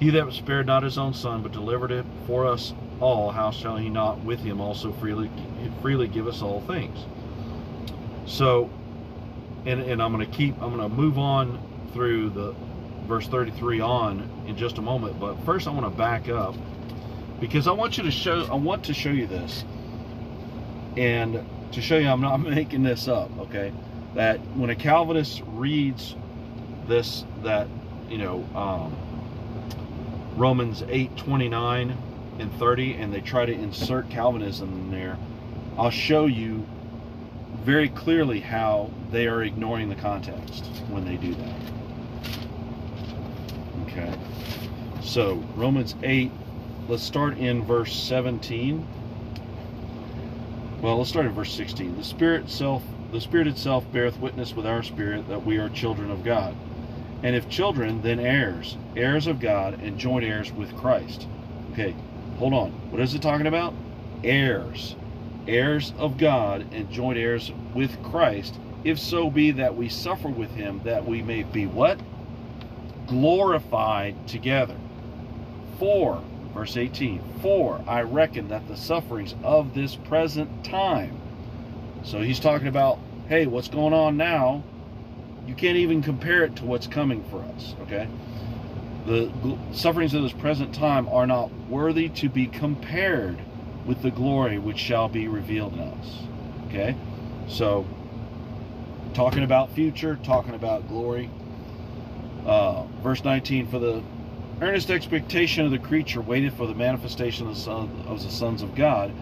He 0.00 0.10
that 0.10 0.32
spared 0.32 0.66
not 0.66 0.82
his 0.82 0.98
own 0.98 1.14
son, 1.14 1.42
but 1.42 1.52
delivered 1.52 1.92
it 1.92 2.04
for 2.26 2.46
us 2.46 2.74
all, 3.02 3.30
how 3.30 3.50
shall 3.50 3.76
he 3.76 3.88
not 3.88 4.20
with 4.24 4.40
him 4.40 4.60
also 4.60 4.92
freely 4.92 5.28
freely 5.80 6.06
give 6.06 6.28
us 6.28 6.40
all 6.40 6.60
things? 6.62 6.98
So, 8.26 8.70
and, 9.66 9.80
and 9.80 10.00
I'm 10.00 10.12
going 10.12 10.24
to 10.24 10.36
keep, 10.36 10.54
I'm 10.62 10.74
going 10.74 10.88
to 10.88 10.94
move 10.94 11.18
on 11.18 11.60
through 11.92 12.30
the 12.30 12.54
verse 13.06 13.26
33 13.26 13.80
on 13.80 14.44
in 14.46 14.56
just 14.56 14.78
a 14.78 14.82
moment. 14.82 15.18
But 15.18 15.34
first, 15.44 15.66
I 15.66 15.70
want 15.70 15.84
to 15.84 15.90
back 15.90 16.28
up 16.28 16.54
because 17.40 17.66
I 17.66 17.72
want 17.72 17.98
you 17.98 18.04
to 18.04 18.10
show, 18.10 18.46
I 18.50 18.54
want 18.54 18.84
to 18.84 18.94
show 18.94 19.10
you 19.10 19.26
this, 19.26 19.64
and 20.96 21.44
to 21.72 21.82
show 21.82 21.98
you 21.98 22.08
I'm 22.08 22.20
not 22.20 22.36
making 22.40 22.84
this 22.84 23.08
up. 23.08 23.36
Okay, 23.38 23.72
that 24.14 24.38
when 24.56 24.70
a 24.70 24.76
Calvinist 24.76 25.42
reads 25.48 26.14
this, 26.86 27.24
that 27.42 27.66
you 28.08 28.18
know. 28.18 28.44
Um, 28.54 29.11
Romans 30.36 30.82
8 30.88 31.16
29 31.16 31.96
and 32.38 32.52
30 32.54 32.94
and 32.94 33.12
they 33.12 33.20
try 33.20 33.44
to 33.44 33.52
insert 33.52 34.08
Calvinism 34.08 34.72
in 34.72 34.90
there, 34.90 35.18
I'll 35.76 35.90
show 35.90 36.26
you 36.26 36.66
very 37.64 37.88
clearly 37.88 38.40
how 38.40 38.90
they 39.10 39.26
are 39.26 39.42
ignoring 39.42 39.88
the 39.88 39.94
context 39.94 40.64
when 40.88 41.04
they 41.04 41.16
do 41.16 41.34
that. 41.34 41.54
Okay. 43.86 44.12
So, 45.02 45.42
Romans 45.54 45.94
8, 46.02 46.30
let's 46.88 47.02
start 47.02 47.36
in 47.38 47.62
verse 47.64 47.94
17. 47.94 48.86
Well, 50.80 50.98
let's 50.98 51.10
start 51.10 51.26
in 51.26 51.32
verse 51.32 51.52
16. 51.52 51.96
The 51.96 52.04
Spirit 52.04 52.44
itself, 52.44 52.82
the 53.12 53.20
Spirit 53.20 53.46
itself 53.46 53.84
beareth 53.92 54.18
witness 54.18 54.54
with 54.54 54.66
our 54.66 54.82
spirit 54.82 55.28
that 55.28 55.44
we 55.44 55.58
are 55.58 55.68
children 55.68 56.10
of 56.10 56.24
God. 56.24 56.56
And 57.22 57.36
if 57.36 57.48
children, 57.48 58.02
then 58.02 58.18
heirs, 58.18 58.76
heirs 58.96 59.26
of 59.26 59.40
God, 59.40 59.80
and 59.82 59.98
joint 59.98 60.24
heirs 60.24 60.52
with 60.52 60.76
Christ. 60.76 61.26
Okay, 61.72 61.94
hold 62.38 62.52
on. 62.52 62.70
What 62.90 63.00
is 63.00 63.14
it 63.14 63.22
talking 63.22 63.46
about? 63.46 63.74
Heirs. 64.24 64.96
Heirs 65.46 65.92
of 65.98 66.18
God 66.18 66.72
and 66.72 66.90
joint 66.90 67.18
heirs 67.18 67.50
with 67.74 68.02
Christ, 68.02 68.58
if 68.84 68.98
so 68.98 69.30
be 69.30 69.50
that 69.52 69.76
we 69.76 69.88
suffer 69.88 70.28
with 70.28 70.50
him, 70.50 70.80
that 70.84 71.04
we 71.04 71.22
may 71.22 71.42
be 71.42 71.66
what? 71.66 71.98
Glorified 73.06 74.28
together. 74.28 74.76
For, 75.78 76.22
verse 76.54 76.76
18, 76.76 77.20
for 77.40 77.82
I 77.86 78.02
reckon 78.02 78.48
that 78.48 78.68
the 78.68 78.76
sufferings 78.76 79.34
of 79.42 79.74
this 79.74 79.96
present 79.96 80.64
time. 80.64 81.18
So 82.04 82.20
he's 82.20 82.40
talking 82.40 82.68
about, 82.68 82.98
hey, 83.28 83.46
what's 83.46 83.68
going 83.68 83.94
on 83.94 84.16
now? 84.16 84.62
you 85.46 85.54
can't 85.54 85.76
even 85.76 86.02
compare 86.02 86.44
it 86.44 86.56
to 86.56 86.64
what's 86.64 86.86
coming 86.86 87.24
for 87.24 87.42
us, 87.42 87.74
okay? 87.82 88.08
The 89.06 89.30
sufferings 89.72 90.14
of 90.14 90.22
this 90.22 90.32
present 90.32 90.74
time 90.74 91.08
are 91.08 91.26
not 91.26 91.52
worthy 91.68 92.08
to 92.10 92.28
be 92.28 92.46
compared 92.46 93.38
with 93.84 94.02
the 94.02 94.10
glory 94.10 94.58
which 94.58 94.78
shall 94.78 95.08
be 95.08 95.26
revealed 95.26 95.72
in 95.72 95.80
us, 95.80 96.18
okay? 96.68 96.94
So, 97.48 97.84
talking 99.12 99.42
about 99.42 99.72
future, 99.72 100.18
talking 100.22 100.54
about 100.54 100.88
glory. 100.88 101.28
Uh, 102.46 102.84
verse 103.02 103.24
19, 103.24 103.66
for 103.68 103.78
the 103.78 104.02
earnest 104.60 104.90
expectation 104.90 105.64
of 105.64 105.72
the 105.72 105.78
creature 105.78 106.20
waited 106.20 106.52
for 106.52 106.66
the 106.66 106.74
manifestation 106.74 107.48
of 107.48 107.54
the, 107.54 107.60
son, 107.60 108.04
of 108.06 108.22
the 108.22 108.30
sons 108.30 108.62
of 108.62 108.74
God. 108.74 109.12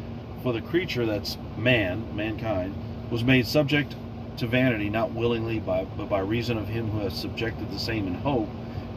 For 0.43 0.53
the 0.53 0.61
creature, 0.61 1.07
that's 1.07 1.37
man, 1.57 2.15
mankind, 2.15 2.75
was 3.11 3.25
made 3.25 3.47
subject 3.47 3.95
to 4.39 4.47
vanity, 4.47 4.89
not 4.89 5.13
willingly, 5.13 5.61
by, 5.61 5.85
but 5.85 6.09
by 6.09 6.21
reason 6.21 6.57
of 6.57 6.69
him 6.69 6.91
who 6.91 7.01
has 7.01 7.19
subjected 7.19 7.71
the 7.71 7.79
same 7.79 8.07
in 8.07 8.15
hope, 8.15 8.49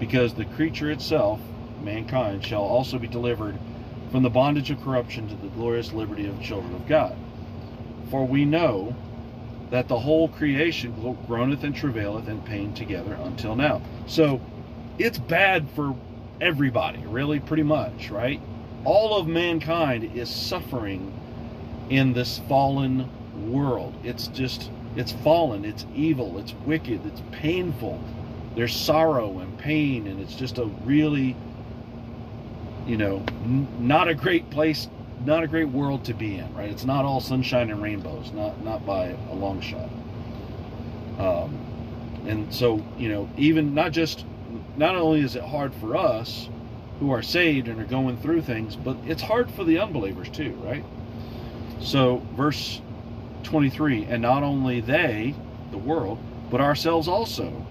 because 0.03 0.33
the 0.33 0.43
creature 0.43 0.91
itself, 0.91 1.39
mankind, 1.81 2.45
shall 2.45 2.61
also 2.61 2.99
be 2.99 3.07
delivered 3.07 3.57
from 4.11 4.21
the 4.21 4.29
bondage 4.29 4.69
of 4.69 4.83
corruption 4.83 5.29
to 5.29 5.35
the 5.35 5.47
glorious 5.47 5.93
liberty 5.93 6.27
of 6.27 6.41
children 6.41 6.75
of 6.75 6.85
God. 6.89 7.15
For 8.11 8.27
we 8.27 8.43
know 8.43 8.93
that 9.69 9.87
the 9.87 9.97
whole 9.97 10.27
creation 10.27 10.91
groaneth 11.25 11.63
and 11.63 11.73
travaileth 11.73 12.27
in 12.27 12.41
pain 12.41 12.73
together 12.73 13.17
until 13.23 13.55
now. 13.55 13.81
So 14.05 14.41
it's 14.99 15.17
bad 15.17 15.69
for 15.69 15.95
everybody, 16.41 16.99
really, 17.05 17.39
pretty 17.39 17.63
much, 17.63 18.09
right? 18.09 18.41
All 18.83 19.17
of 19.17 19.25
mankind 19.25 20.17
is 20.17 20.29
suffering 20.29 21.17
in 21.89 22.11
this 22.11 22.39
fallen 22.49 23.09
world. 23.49 23.93
It's 24.03 24.27
just 24.27 24.69
it's 24.97 25.13
fallen, 25.13 25.63
it's 25.63 25.85
evil, 25.95 26.37
it's 26.39 26.53
wicked, 26.65 27.05
it's 27.05 27.21
painful. 27.31 28.03
There's 28.55 28.75
sorrow 28.75 29.39
and 29.39 29.57
pain, 29.57 30.07
and 30.07 30.19
it's 30.19 30.35
just 30.35 30.57
a 30.57 30.65
really, 30.85 31.35
you 32.85 32.97
know, 32.97 33.23
n- 33.43 33.67
not 33.79 34.07
a 34.07 34.13
great 34.13 34.49
place, 34.49 34.87
not 35.25 35.43
a 35.43 35.47
great 35.47 35.69
world 35.69 36.05
to 36.05 36.13
be 36.13 36.35
in, 36.35 36.53
right? 36.53 36.69
It's 36.69 36.85
not 36.85 37.05
all 37.05 37.19
sunshine 37.19 37.71
and 37.71 37.81
rainbows, 37.81 38.31
not 38.31 38.63
not 38.63 38.85
by 38.85 39.15
a 39.31 39.33
long 39.33 39.59
shot. 39.61 39.89
Um, 41.19 41.57
and 42.27 42.53
so, 42.53 42.83
you 42.97 43.09
know, 43.09 43.29
even 43.37 43.73
not 43.73 43.91
just, 43.91 44.25
not 44.77 44.95
only 44.95 45.21
is 45.21 45.35
it 45.35 45.43
hard 45.43 45.73
for 45.75 45.95
us 45.95 46.49
who 46.99 47.11
are 47.11 47.21
saved 47.21 47.67
and 47.67 47.81
are 47.81 47.85
going 47.85 48.17
through 48.17 48.41
things, 48.41 48.75
but 48.75 48.97
it's 49.05 49.21
hard 49.21 49.49
for 49.51 49.63
the 49.63 49.79
unbelievers 49.79 50.29
too, 50.29 50.51
right? 50.63 50.83
So, 51.79 52.25
verse 52.35 52.81
23 53.43 54.05
and 54.05 54.21
not 54.21 54.41
only 54.41 54.79
they 54.79 55.35
the 55.71 55.77
world 55.77 56.17
but 56.49 56.61
ourselves 56.61 57.07
also 57.07 57.65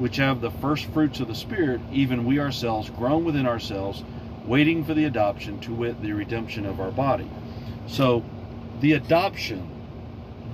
which 0.00 0.16
have 0.16 0.40
the 0.40 0.50
first 0.50 0.86
fruits 0.86 1.20
of 1.20 1.28
the 1.28 1.34
spirit 1.34 1.80
even 1.92 2.24
we 2.24 2.40
ourselves 2.40 2.90
groan 2.90 3.24
within 3.24 3.46
ourselves 3.46 4.02
waiting 4.46 4.82
for 4.84 4.94
the 4.94 5.04
adoption 5.04 5.60
to 5.60 5.72
wit 5.72 6.00
the 6.02 6.12
redemption 6.12 6.64
of 6.64 6.80
our 6.80 6.90
body. 6.90 7.30
So 7.86 8.24
the 8.80 8.94
adoption 8.94 9.68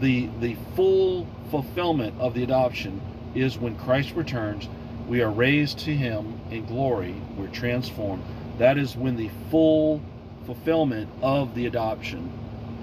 the 0.00 0.28
the 0.40 0.56
full 0.74 1.26
fulfillment 1.50 2.14
of 2.20 2.34
the 2.34 2.42
adoption 2.42 3.00
is 3.34 3.56
when 3.56 3.76
Christ 3.76 4.14
returns 4.14 4.68
we 5.08 5.22
are 5.22 5.30
raised 5.30 5.78
to 5.80 5.94
him 5.94 6.40
in 6.50 6.66
glory 6.66 7.14
we're 7.36 7.46
transformed. 7.48 8.24
That 8.58 8.76
is 8.76 8.96
when 8.96 9.16
the 9.16 9.30
full 9.50 10.02
fulfillment 10.44 11.08
of 11.22 11.54
the 11.54 11.66
adoption 11.66 12.32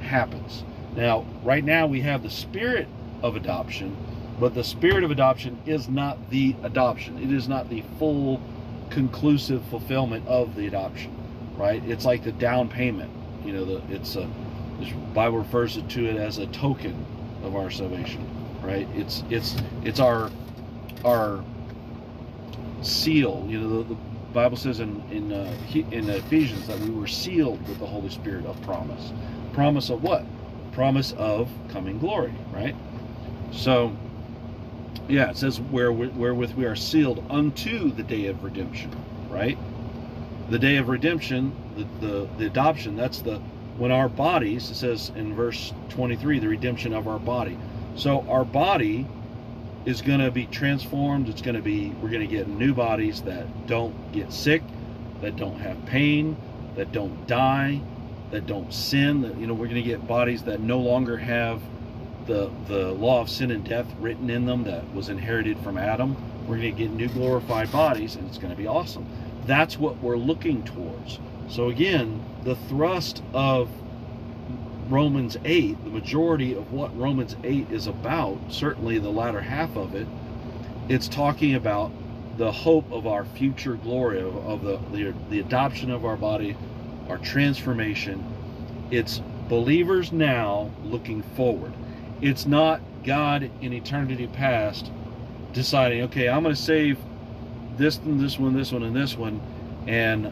happens. 0.01 0.63
Now, 0.95 1.25
right 1.43 1.63
now 1.63 1.87
we 1.87 2.01
have 2.01 2.23
the 2.23 2.29
spirit 2.29 2.87
of 3.21 3.35
adoption, 3.35 3.95
but 4.39 4.53
the 4.53 4.63
spirit 4.63 5.03
of 5.03 5.11
adoption 5.11 5.57
is 5.65 5.89
not 5.89 6.29
the 6.29 6.55
adoption. 6.63 7.17
It 7.19 7.31
is 7.31 7.47
not 7.47 7.69
the 7.69 7.83
full, 7.99 8.41
conclusive 8.89 9.63
fulfillment 9.65 10.27
of 10.27 10.55
the 10.55 10.67
adoption, 10.67 11.15
right? 11.55 11.83
It's 11.85 12.05
like 12.05 12.23
the 12.23 12.31
down 12.31 12.69
payment. 12.69 13.11
You 13.45 13.53
know, 13.53 13.65
the, 13.65 13.93
it's 13.93 14.15
a 14.15 14.29
the 14.79 14.91
Bible 15.13 15.37
refers 15.37 15.75
to 15.81 16.05
it 16.05 16.17
as 16.17 16.39
a 16.39 16.47
token 16.47 17.05
of 17.43 17.55
our 17.55 17.69
salvation, 17.69 18.25
right? 18.61 18.87
It's 18.95 19.23
it's 19.29 19.55
it's 19.83 19.99
our 19.99 20.31
our 21.05 21.43
seal. 22.81 23.45
You 23.47 23.59
know, 23.59 23.83
the, 23.83 23.93
the 23.93 23.99
Bible 24.33 24.57
says 24.57 24.79
in 24.79 25.01
in 25.11 25.31
uh, 25.31 25.55
in 25.91 26.09
Ephesians 26.09 26.67
that 26.67 26.79
we 26.79 26.89
were 26.89 27.07
sealed 27.07 27.67
with 27.67 27.79
the 27.79 27.87
Holy 27.87 28.09
Spirit 28.09 28.45
of 28.45 28.61
promise. 28.63 29.13
Promise 29.53 29.89
of 29.89 30.01
what? 30.01 30.25
promise 30.73 31.13
of 31.13 31.49
coming 31.69 31.99
glory, 31.99 32.33
right? 32.51 32.75
So, 33.51 33.95
yeah, 35.07 35.29
it 35.29 35.37
says 35.37 35.59
where 35.59 35.91
wherewith 35.91 36.53
we 36.53 36.65
are 36.65 36.75
sealed 36.75 37.23
unto 37.29 37.91
the 37.91 38.03
day 38.03 38.27
of 38.27 38.43
redemption, 38.43 38.91
right? 39.29 39.57
The 40.49 40.59
day 40.59 40.77
of 40.77 40.89
redemption, 40.89 41.55
the, 41.75 42.07
the, 42.07 42.29
the 42.37 42.45
adoption, 42.45 42.95
that's 42.95 43.21
the 43.21 43.41
when 43.77 43.91
our 43.91 44.07
bodies, 44.07 44.69
it 44.69 44.75
says 44.75 45.11
in 45.15 45.33
verse 45.33 45.73
23, 45.89 46.39
the 46.39 46.47
redemption 46.47 46.93
of 46.93 47.07
our 47.07 47.19
body. 47.19 47.57
So 47.95 48.21
our 48.29 48.45
body 48.45 49.07
is 49.85 50.01
going 50.01 50.19
to 50.19 50.31
be 50.31 50.45
transformed. 50.45 51.27
It's 51.27 51.41
going 51.41 51.55
to 51.55 51.61
be, 51.61 51.89
we're 52.01 52.09
going 52.09 52.27
to 52.27 52.33
get 52.33 52.47
new 52.47 52.73
bodies 52.73 53.23
that 53.23 53.67
don't 53.67 54.11
get 54.11 54.31
sick, 54.31 54.61
that 55.21 55.35
don't 55.35 55.57
have 55.59 55.83
pain, 55.85 56.37
that 56.75 56.91
don't 56.91 57.25
die, 57.27 57.81
that 58.31 58.45
don't 58.45 58.71
sin. 58.73 59.21
That 59.21 59.37
you 59.37 59.47
know 59.47 59.53
we're 59.53 59.67
going 59.67 59.83
to 59.83 59.89
get 59.89 60.07
bodies 60.07 60.43
that 60.43 60.59
no 60.59 60.79
longer 60.79 61.17
have 61.17 61.61
the 62.25 62.49
the 62.67 62.91
law 62.91 63.21
of 63.21 63.29
sin 63.29 63.51
and 63.51 63.63
death 63.63 63.87
written 63.99 64.29
in 64.29 64.45
them 64.45 64.63
that 64.63 64.93
was 64.93 65.09
inherited 65.09 65.57
from 65.59 65.77
Adam. 65.77 66.15
We're 66.47 66.57
going 66.57 66.75
to 66.75 66.83
get 66.83 66.91
new 66.91 67.07
glorified 67.09 67.71
bodies, 67.71 68.15
and 68.15 68.27
it's 68.27 68.37
going 68.37 68.51
to 68.51 68.57
be 68.57 68.67
awesome. 68.67 69.07
That's 69.45 69.77
what 69.77 69.97
we're 69.99 70.17
looking 70.17 70.63
towards. 70.63 71.19
So 71.49 71.69
again, 71.69 72.23
the 72.43 72.55
thrust 72.55 73.23
of 73.33 73.69
Romans 74.89 75.37
8, 75.45 75.83
the 75.83 75.89
majority 75.89 76.53
of 76.53 76.73
what 76.73 76.95
Romans 76.97 77.35
8 77.43 77.71
is 77.71 77.87
about, 77.87 78.37
certainly 78.49 78.99
the 78.99 79.09
latter 79.09 79.41
half 79.41 79.75
of 79.77 79.95
it, 79.95 80.07
it's 80.89 81.07
talking 81.07 81.55
about 81.55 81.91
the 82.37 82.51
hope 82.51 82.91
of 82.91 83.07
our 83.07 83.23
future 83.23 83.75
glory, 83.75 84.19
of, 84.19 84.35
of 84.45 84.63
the, 84.63 84.77
the, 84.91 85.13
the 85.29 85.39
adoption 85.39 85.91
of 85.91 86.03
our 86.03 86.17
body, 86.17 86.57
our 87.07 87.17
transformation. 87.19 88.21
It's 88.91 89.21
Believers 89.49 90.13
now 90.13 90.71
looking 90.85 91.21
forward. 91.21 91.73
It's 92.21 92.45
not 92.45 92.81
God 93.03 93.49
in 93.61 93.73
eternity 93.73 94.27
past 94.27 94.89
deciding, 95.51 96.03
okay, 96.03 96.29
I'm 96.29 96.43
going 96.43 96.55
to 96.55 96.61
save 96.61 96.97
this 97.77 97.97
and 97.97 98.19
this 98.19 98.39
one, 98.39 98.53
this 98.55 98.71
one, 98.71 98.83
and 98.83 98.95
this 98.95 99.17
one, 99.17 99.41
and 99.87 100.31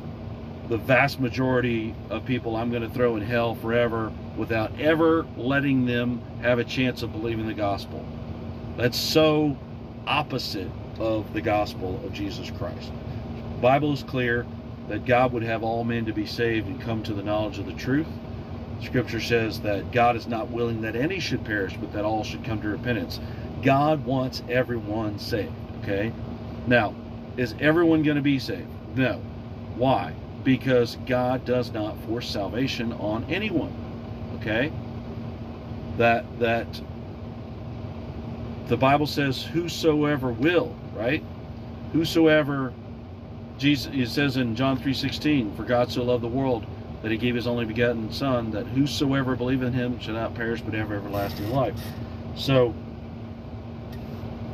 the 0.69 0.77
vast 0.77 1.19
majority 1.19 1.93
of 2.09 2.25
people 2.25 2.55
I'm 2.55 2.69
going 2.69 2.83
to 2.83 2.89
throw 2.89 3.17
in 3.17 3.23
hell 3.23 3.55
forever 3.55 4.11
without 4.37 4.79
ever 4.79 5.25
letting 5.35 5.85
them 5.85 6.21
have 6.41 6.59
a 6.59 6.63
chance 6.63 7.03
of 7.03 7.11
believing 7.11 7.47
the 7.47 7.53
gospel. 7.53 8.05
That's 8.77 8.97
so 8.97 9.57
opposite 10.07 10.71
of 10.97 11.33
the 11.33 11.41
gospel 11.41 12.01
of 12.05 12.13
Jesus 12.13 12.49
Christ. 12.51 12.91
The 13.55 13.61
Bible 13.61 13.91
is 13.91 14.03
clear 14.03 14.45
that 14.87 15.05
God 15.05 15.33
would 15.33 15.43
have 15.43 15.63
all 15.63 15.83
men 15.83 16.05
to 16.05 16.13
be 16.13 16.25
saved 16.25 16.67
and 16.67 16.81
come 16.81 17.03
to 17.03 17.13
the 17.13 17.23
knowledge 17.23 17.59
of 17.59 17.65
the 17.65 17.73
truth. 17.73 18.07
Scripture 18.81 19.21
says 19.21 19.61
that 19.61 19.91
God 19.91 20.15
is 20.15 20.27
not 20.27 20.49
willing 20.49 20.81
that 20.81 20.95
any 20.95 21.19
should 21.19 21.45
perish, 21.45 21.75
but 21.79 21.93
that 21.93 22.03
all 22.03 22.23
should 22.23 22.43
come 22.43 22.61
to 22.61 22.69
repentance. 22.69 23.19
God 23.61 24.05
wants 24.05 24.41
everyone 24.49 25.19
saved, 25.19 25.53
okay? 25.81 26.11
Now, 26.67 26.95
is 27.37 27.55
everyone 27.59 28.03
going 28.03 28.17
to 28.17 28.21
be 28.21 28.39
saved? 28.39 28.67
No. 28.95 29.21
Why? 29.75 30.13
Because 30.43 30.97
God 31.05 31.45
does 31.45 31.71
not 31.71 31.97
force 32.03 32.29
salvation 32.29 32.93
on 32.93 33.23
anyone. 33.29 33.73
Okay? 34.37 34.71
That 35.97 36.25
that 36.39 36.81
the 38.67 38.77
Bible 38.77 39.07
says 39.07 39.43
whosoever 39.43 40.31
will, 40.31 40.75
right? 40.95 41.23
Whosoever 41.93 42.73
Jesus 43.57 43.93
it 43.93 44.09
says 44.09 44.37
in 44.37 44.55
John 44.55 44.77
3:16, 44.77 45.55
for 45.55 45.63
God 45.63 45.91
so 45.91 46.03
loved 46.03 46.23
the 46.23 46.27
world 46.27 46.65
that 47.01 47.11
he 47.11 47.17
gave 47.17 47.35
his 47.35 47.47
only 47.47 47.65
begotten 47.65 48.11
son 48.11 48.51
that 48.51 48.65
whosoever 48.67 49.35
believe 49.35 49.63
in 49.63 49.73
him 49.73 49.99
shall 49.99 50.13
not 50.13 50.35
perish 50.35 50.61
but 50.61 50.73
have 50.73 50.91
everlasting 50.91 51.49
life. 51.49 51.79
So 52.35 52.73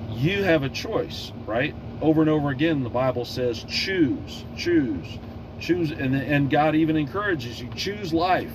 you 0.09 0.43
have 0.43 0.63
a 0.63 0.69
choice, 0.69 1.31
right? 1.45 1.75
Over 2.01 2.21
and 2.21 2.29
over 2.29 2.49
again 2.49 2.83
the 2.83 2.89
Bible 2.89 3.25
says 3.25 3.63
choose, 3.63 4.45
choose, 4.55 5.19
choose 5.59 5.91
and 5.91 6.15
and 6.15 6.49
God 6.49 6.75
even 6.75 6.95
encourages 6.95 7.59
you 7.59 7.69
choose 7.75 8.13
life, 8.13 8.51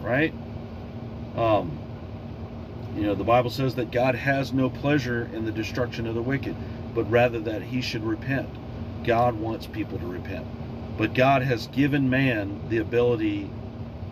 right? 0.00 0.34
Um 1.36 1.78
you 2.94 3.04
know, 3.04 3.14
the 3.14 3.24
Bible 3.24 3.48
says 3.48 3.76
that 3.76 3.90
God 3.90 4.14
has 4.14 4.52
no 4.52 4.68
pleasure 4.68 5.30
in 5.32 5.46
the 5.46 5.52
destruction 5.52 6.06
of 6.06 6.14
the 6.14 6.20
wicked, 6.20 6.54
but 6.94 7.10
rather 7.10 7.40
that 7.40 7.62
he 7.62 7.80
should 7.80 8.04
repent. 8.04 8.50
God 9.04 9.34
wants 9.34 9.66
people 9.66 9.98
to 9.98 10.06
repent. 10.06 10.46
But 10.96 11.14
God 11.14 11.42
has 11.42 11.66
given 11.68 12.10
man 12.10 12.60
the 12.68 12.78
ability 12.78 13.50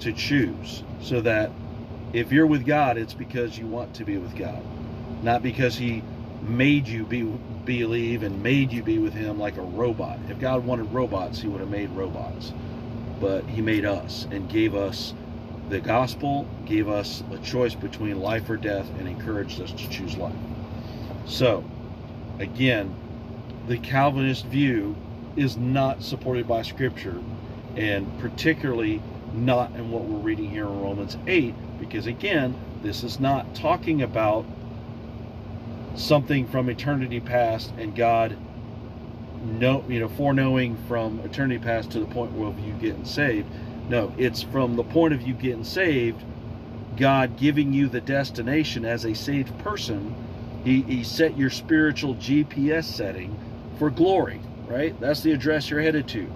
to 0.01 0.13
choose 0.13 0.83
so 1.03 1.21
that 1.21 1.51
if 2.13 2.33
you're 2.33 2.47
with 2.47 2.67
God, 2.67 2.97
it's 2.97 3.15
because 3.15 3.59
you 3.59 3.67
want 3.67 3.95
to 3.95 4.05
be 4.05 4.19
with 4.19 4.37
God, 4.37 4.63
not 5.23 5.43
because 5.43 5.77
he 5.77 6.03
made 6.43 6.89
you 6.89 7.05
be 7.05 7.23
believe 7.65 8.23
and 8.23 8.43
made 8.43 8.73
you 8.73 8.83
be 8.83 8.99
with 8.99 9.13
him 9.13 9.39
like 9.39 9.57
a 9.57 9.63
robot. 9.63 10.19
If 10.29 10.41
God 10.41 10.65
wanted 10.65 10.93
robots, 10.93 11.41
he 11.41 11.49
would 11.49 11.61
have 11.61 11.71
made 11.71 11.91
robots. 11.91 12.53
But 13.21 13.45
he 13.45 13.61
made 13.61 13.85
us 13.85 14.27
and 14.31 14.49
gave 14.49 14.75
us 14.75 15.15
the 15.69 15.81
gospel 15.81 16.49
gave 16.67 16.89
us 16.89 17.23
a 17.31 17.39
choice 17.39 17.77
between 17.77 18.21
life 18.21 18.51
or 18.51 18.57
death 18.57 18.91
and 18.99 19.07
encouraged 19.07 19.61
us 19.61 19.71
to 19.71 19.89
choose 19.89 20.17
life. 20.17 20.35
So, 21.27 21.65
again, 22.41 22.93
the 23.69 23.79
Calvinist 23.79 24.47
view 24.47 24.97
is 25.37 25.57
not 25.57 26.03
supported 26.03 26.47
by 26.47 26.63
Scripture, 26.63 27.21
and 27.77 28.19
particularly 28.21 29.03
not 29.33 29.75
in 29.75 29.91
what 29.91 30.05
we're 30.05 30.19
reading 30.19 30.51
here 30.51 30.67
in 30.67 30.81
Romans 30.81 31.17
8, 31.27 31.55
because 31.79 32.07
again, 32.07 32.55
this 32.83 33.05
is 33.05 33.21
not 33.21 33.55
talking 33.55 34.03
about 34.03 34.45
something 35.95 36.47
from 36.47 36.69
eternity 36.69 37.21
past 37.21 37.73
and 37.79 37.95
God 37.95 38.37
know 39.45 39.85
you 39.89 39.99
know 39.99 40.09
foreknowing 40.09 40.77
from 40.87 41.19
eternity 41.21 41.59
past 41.59 41.91
to 41.91 41.99
the 41.99 42.07
point 42.07 42.31
where 42.33 42.53
you 42.65 42.73
getting 42.75 43.05
saved 43.05 43.47
no, 43.91 44.13
it's 44.17 44.41
from 44.41 44.77
the 44.77 44.85
point 44.85 45.15
of 45.15 45.23
you 45.23 45.35
getting 45.35 45.65
saved, 45.65 46.23
God 46.97 47.37
giving 47.37 47.73
you 47.73 47.89
the 47.89 48.01
destination 48.01 48.85
as 48.85 49.05
a 49.05 49.17
saved 49.17 49.59
person. 49.59 50.15
He, 50.63 50.83
he 50.83 51.03
set 51.03 51.37
your 51.37 51.51
spiritual 51.51 52.15
GPS 52.15 52.85
setting 52.85 53.37
for 53.81 53.91
glory, 53.91 54.41
right? 54.71 54.99
That's 55.01 55.23
the 55.23 55.33
address 55.33 55.69
you're 55.69 55.83
headed 55.83 56.09
to 56.09 56.33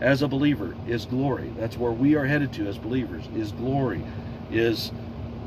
as 0.00 0.22
a 0.22 0.28
believer 0.28 0.76
is 0.86 1.06
glory. 1.06 1.52
That's 1.56 1.76
where 1.76 1.92
we 1.92 2.14
are 2.16 2.26
headed 2.26 2.52
to 2.54 2.66
as 2.68 2.76
believers 2.76 3.24
is 3.34 3.52
glory, 3.52 4.04
is 4.50 4.92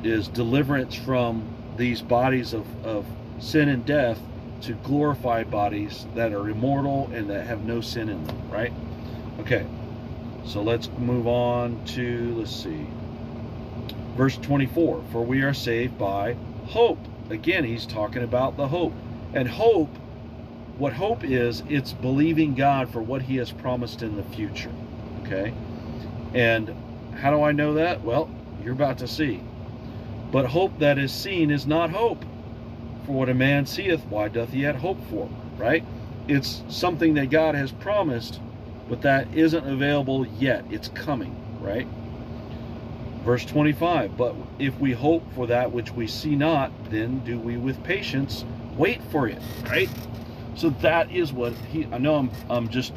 is 0.03 0.27
deliverance 0.27 0.95
from 0.95 1.47
these 1.77 2.01
bodies 2.01 2.53
of, 2.53 2.65
of 2.85 3.05
sin 3.39 3.69
and 3.69 3.85
death 3.85 4.19
to 4.61 4.73
glorified 4.73 5.51
bodies 5.51 6.07
that 6.15 6.33
are 6.33 6.49
immortal 6.49 7.09
and 7.13 7.29
that 7.29 7.45
have 7.45 7.63
no 7.63 7.81
sin 7.81 8.09
in 8.09 8.23
them, 8.23 8.49
right? 8.49 8.73
Okay. 9.39 9.65
So 10.45 10.63
let's 10.63 10.89
move 10.97 11.27
on 11.27 11.85
to, 11.85 12.35
let's 12.35 12.55
see, 12.55 12.87
verse 14.17 14.37
24. 14.37 15.03
For 15.11 15.23
we 15.23 15.43
are 15.43 15.53
saved 15.53 15.97
by 15.99 16.35
hope. 16.65 16.99
Again, 17.29 17.63
he's 17.63 17.85
talking 17.85 18.23
about 18.23 18.57
the 18.57 18.67
hope. 18.67 18.93
And 19.33 19.47
hope, 19.47 19.89
what 20.81 20.93
hope 20.93 21.23
is, 21.23 21.61
it's 21.69 21.93
believing 21.93 22.55
God 22.55 22.89
for 22.89 23.03
what 23.03 23.21
he 23.21 23.37
has 23.37 23.51
promised 23.51 24.01
in 24.01 24.15
the 24.15 24.23
future. 24.23 24.71
Okay? 25.21 25.53
And 26.33 26.75
how 27.19 27.29
do 27.29 27.43
I 27.43 27.51
know 27.51 27.75
that? 27.75 28.01
Well, 28.03 28.31
you're 28.63 28.73
about 28.73 28.97
to 28.97 29.07
see. 29.07 29.43
But 30.31 30.47
hope 30.47 30.79
that 30.79 30.97
is 30.97 31.11
seen 31.13 31.51
is 31.51 31.67
not 31.67 31.91
hope. 31.91 32.25
For 33.05 33.11
what 33.11 33.29
a 33.29 33.35
man 33.35 33.67
seeth, 33.67 34.03
why 34.05 34.29
doth 34.29 34.53
he 34.53 34.61
yet 34.61 34.75
hope 34.75 34.97
for? 35.11 35.29
Right? 35.55 35.85
It's 36.27 36.63
something 36.67 37.13
that 37.13 37.29
God 37.29 37.53
has 37.53 37.71
promised 37.71 38.39
but 38.89 39.03
that 39.03 39.33
isn't 39.35 39.67
available 39.67 40.25
yet. 40.39 40.65
It's 40.71 40.87
coming, 40.87 41.35
right? 41.61 41.87
Verse 43.23 43.45
25, 43.45 44.17
but 44.17 44.35
if 44.57 44.77
we 44.79 44.93
hope 44.93 45.23
for 45.35 45.45
that 45.45 45.71
which 45.71 45.91
we 45.91 46.07
see 46.07 46.35
not, 46.35 46.71
then 46.89 47.19
do 47.19 47.37
we 47.37 47.55
with 47.55 47.81
patience 47.83 48.45
wait 48.75 48.99
for 49.11 49.27
it, 49.27 49.37
right? 49.65 49.87
So 50.55 50.69
that 50.81 51.11
is 51.11 51.31
what 51.33 51.53
he, 51.71 51.87
I 51.91 51.97
know 51.97 52.15
I'm, 52.15 52.31
I'm 52.49 52.69
just, 52.69 52.93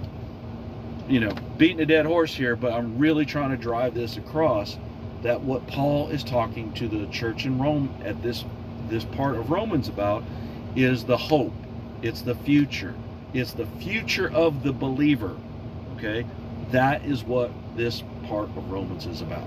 you 1.09 1.21
know, 1.21 1.35
beating 1.57 1.81
a 1.81 1.87
dead 1.87 2.07
horse 2.07 2.35
here, 2.35 2.57
but 2.57 2.73
I'm 2.73 2.99
really 2.99 3.25
trying 3.25 3.51
to 3.51 3.57
drive 3.57 3.95
this 3.95 4.17
across 4.17 4.77
that 5.23 5.41
what 5.41 5.67
Paul 5.67 6.09
is 6.09 6.23
talking 6.23 6.73
to 6.75 6.89
the 6.89 7.07
church 7.07 7.47
in 7.47 7.59
Rome 7.59 7.95
at 8.05 8.23
this, 8.23 8.45
this 8.89 9.05
part 9.05 9.37
of 9.37 9.51
Romans 9.51 9.89
about 9.89 10.23
is 10.77 11.05
the 11.05 11.17
hope. 11.17 11.55
It's 12.03 12.23
the 12.23 12.35
future. 12.35 12.95
It's 13.33 13.53
the 13.53 13.67
future 13.67 14.31
of 14.31 14.63
the 14.63 14.73
believer 14.73 15.37
Okay? 15.97 16.27
That 16.71 17.05
is 17.05 17.25
what 17.25 17.51
this 17.77 18.03
part 18.27 18.49
of 18.57 18.71
Romans 18.71 19.07
is 19.07 19.21
about. 19.21 19.47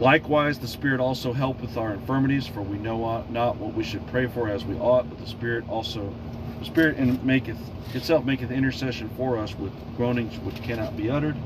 Likewise, 0.00 0.58
the 0.58 0.68
Spirit 0.68 1.00
also 1.00 1.32
helpeth 1.32 1.76
our 1.76 1.92
infirmities, 1.92 2.46
for 2.46 2.60
we 2.60 2.76
know 2.76 3.24
not 3.30 3.56
what 3.56 3.74
we 3.74 3.82
should 3.82 4.06
pray 4.08 4.26
for 4.26 4.48
as 4.48 4.64
we 4.64 4.74
ought, 4.76 5.08
but 5.08 5.18
the 5.18 5.26
Spirit 5.26 5.68
also, 5.68 6.12
Spirit 6.64 6.98
maketh 7.24 7.58
itself 7.94 8.24
maketh 8.24 8.50
intercession 8.50 9.08
for 9.16 9.38
us 9.38 9.54
with 9.54 9.72
groanings 9.96 10.38
which 10.40 10.62
cannot 10.62 10.96
be 10.96 11.10
uttered. 11.10 11.36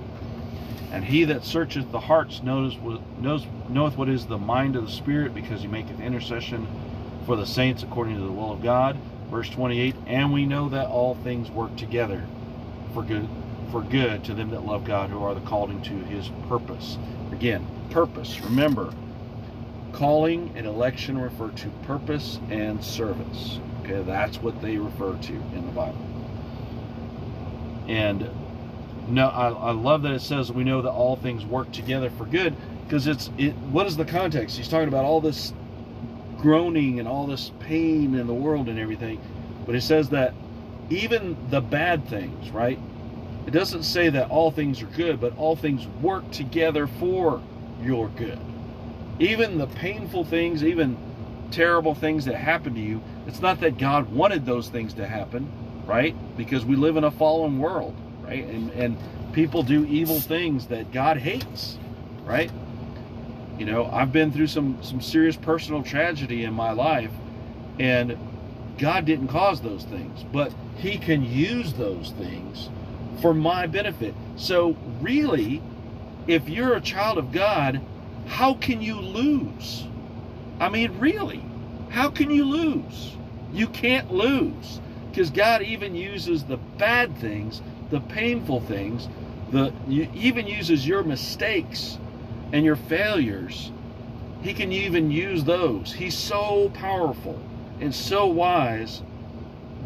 And 0.92 1.04
he 1.04 1.24
that 1.24 1.44
searcheth 1.44 1.92
the 1.92 2.00
hearts 2.00 2.42
knows, 2.42 2.76
knows 3.18 3.46
knoweth 3.68 3.96
what 3.96 4.08
is 4.08 4.26
the 4.26 4.38
mind 4.38 4.76
of 4.76 4.86
the 4.86 4.92
Spirit, 4.92 5.34
because 5.34 5.62
he 5.62 5.68
maketh 5.68 6.00
intercession 6.00 6.66
for 7.26 7.36
the 7.36 7.46
saints 7.46 7.82
according 7.82 8.16
to 8.16 8.22
the 8.22 8.32
will 8.32 8.52
of 8.52 8.62
God. 8.62 8.96
Verse 9.30 9.48
28, 9.48 9.94
and 10.06 10.32
we 10.32 10.44
know 10.46 10.68
that 10.68 10.88
all 10.88 11.14
things 11.14 11.50
work 11.50 11.76
together 11.76 12.26
for 12.92 13.02
good 13.02 13.28
for 13.70 13.82
good 13.82 14.24
to 14.24 14.34
them 14.34 14.50
that 14.50 14.64
love 14.64 14.84
God 14.84 15.10
who 15.10 15.22
are 15.22 15.32
the 15.34 15.40
called 15.42 15.70
into 15.70 15.92
his 15.92 16.28
purpose. 16.48 16.98
Again, 17.30 17.64
purpose. 17.90 18.40
Remember, 18.40 18.92
calling 19.92 20.52
and 20.56 20.66
election 20.66 21.16
refer 21.16 21.50
to 21.50 21.68
purpose 21.84 22.40
and 22.50 22.84
service. 22.84 23.60
Okay, 23.80 24.02
that's 24.02 24.38
what 24.38 24.60
they 24.60 24.76
refer 24.76 25.16
to 25.16 25.32
in 25.32 25.66
the 25.66 25.72
Bible. 25.72 25.98
And 27.88 28.28
no, 29.08 29.28
I, 29.28 29.48
I 29.48 29.70
love 29.72 30.02
that 30.02 30.12
it 30.12 30.20
says 30.20 30.52
we 30.52 30.64
know 30.64 30.82
that 30.82 30.90
all 30.90 31.16
things 31.16 31.44
work 31.44 31.72
together 31.72 32.10
for 32.10 32.24
good 32.24 32.54
because 32.84 33.06
it's 33.06 33.30
it. 33.38 33.52
What 33.72 33.86
is 33.86 33.96
the 33.96 34.04
context? 34.04 34.56
He's 34.56 34.68
talking 34.68 34.88
about 34.88 35.04
all 35.04 35.20
this 35.20 35.52
groaning 36.38 36.98
and 36.98 37.08
all 37.08 37.26
this 37.26 37.52
pain 37.60 38.14
in 38.14 38.26
the 38.26 38.34
world 38.34 38.68
and 38.68 38.78
everything, 38.78 39.20
but 39.66 39.74
it 39.74 39.82
says 39.82 40.08
that 40.10 40.34
even 40.88 41.36
the 41.50 41.60
bad 41.60 42.06
things, 42.08 42.50
right? 42.50 42.78
It 43.46 43.52
doesn't 43.52 43.84
say 43.84 44.10
that 44.10 44.30
all 44.30 44.50
things 44.50 44.82
are 44.82 44.86
good, 44.86 45.20
but 45.20 45.36
all 45.36 45.56
things 45.56 45.86
work 46.02 46.30
together 46.30 46.86
for 46.86 47.42
your 47.82 48.08
good. 48.08 48.38
Even 49.18 49.58
the 49.58 49.66
painful 49.66 50.24
things, 50.24 50.62
even 50.64 50.96
terrible 51.50 51.94
things 51.94 52.24
that 52.26 52.34
happen 52.34 52.74
to 52.74 52.80
you, 52.80 53.02
it's 53.30 53.40
not 53.40 53.60
that 53.60 53.78
God 53.78 54.10
wanted 54.10 54.44
those 54.44 54.68
things 54.68 54.94
to 54.94 55.06
happen, 55.06 55.48
right? 55.86 56.16
Because 56.36 56.64
we 56.64 56.74
live 56.74 56.96
in 56.96 57.04
a 57.04 57.12
fallen 57.12 57.60
world, 57.60 57.94
right? 58.22 58.44
And, 58.44 58.70
and 58.72 58.96
people 59.32 59.62
do 59.62 59.86
evil 59.86 60.18
things 60.18 60.66
that 60.66 60.90
God 60.90 61.16
hates, 61.16 61.78
right? 62.24 62.50
You 63.56 63.66
know, 63.66 63.86
I've 63.86 64.10
been 64.10 64.32
through 64.32 64.48
some 64.48 64.82
some 64.82 65.00
serious 65.00 65.36
personal 65.36 65.84
tragedy 65.84 66.42
in 66.42 66.52
my 66.52 66.72
life, 66.72 67.12
and 67.78 68.18
God 68.78 69.04
didn't 69.04 69.28
cause 69.28 69.60
those 69.60 69.84
things, 69.84 70.24
but 70.32 70.52
He 70.78 70.98
can 70.98 71.22
use 71.22 71.74
those 71.74 72.10
things 72.18 72.68
for 73.22 73.32
my 73.32 73.68
benefit. 73.68 74.12
So, 74.34 74.76
really, 75.00 75.62
if 76.26 76.48
you're 76.48 76.74
a 76.74 76.80
child 76.80 77.16
of 77.16 77.30
God, 77.30 77.80
how 78.26 78.54
can 78.54 78.82
you 78.82 79.00
lose? 79.00 79.86
I 80.58 80.68
mean, 80.68 80.98
really, 80.98 81.44
how 81.90 82.10
can 82.10 82.32
you 82.32 82.44
lose? 82.44 83.16
You 83.52 83.66
can't 83.68 84.12
lose 84.12 84.80
because 85.10 85.30
God 85.30 85.62
even 85.62 85.94
uses 85.94 86.44
the 86.44 86.56
bad 86.56 87.16
things, 87.16 87.62
the 87.90 88.00
painful 88.00 88.60
things, 88.60 89.08
the 89.50 89.72
even 89.88 90.46
uses 90.46 90.86
your 90.86 91.02
mistakes 91.02 91.98
and 92.52 92.64
your 92.64 92.76
failures. 92.76 93.72
He 94.42 94.54
can 94.54 94.72
even 94.72 95.10
use 95.10 95.44
those. 95.44 95.92
He's 95.92 96.16
so 96.16 96.70
powerful 96.74 97.38
and 97.80 97.94
so 97.94 98.26
wise 98.26 99.02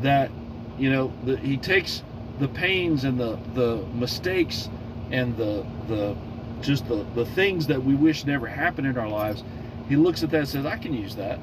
that 0.03 0.31
you 0.79 0.91
know 0.91 1.13
the, 1.25 1.37
he 1.39 1.57
takes 1.57 2.03
the 2.41 2.49
pains 2.49 3.05
and 3.05 3.19
the 3.19 3.39
the 3.55 3.77
mistakes 3.95 4.69
and 5.11 5.37
the 5.37 5.65
the 5.89 6.17
just 6.61 6.89
the 6.89 7.05
the 7.15 7.25
things 7.25 7.67
that 7.69 7.83
we 7.83 7.95
wish 7.95 8.25
never 8.25 8.47
happened 8.47 8.87
in 8.87 8.99
our 8.99 9.09
lives 9.09 9.45
he 9.89 9.97
looks 9.97 10.23
at 10.23 10.31
that 10.31 10.39
and 10.39 10.49
says 10.49 10.67
i 10.67 10.77
can 10.77 10.93
use 10.93 11.15
that 11.15 11.39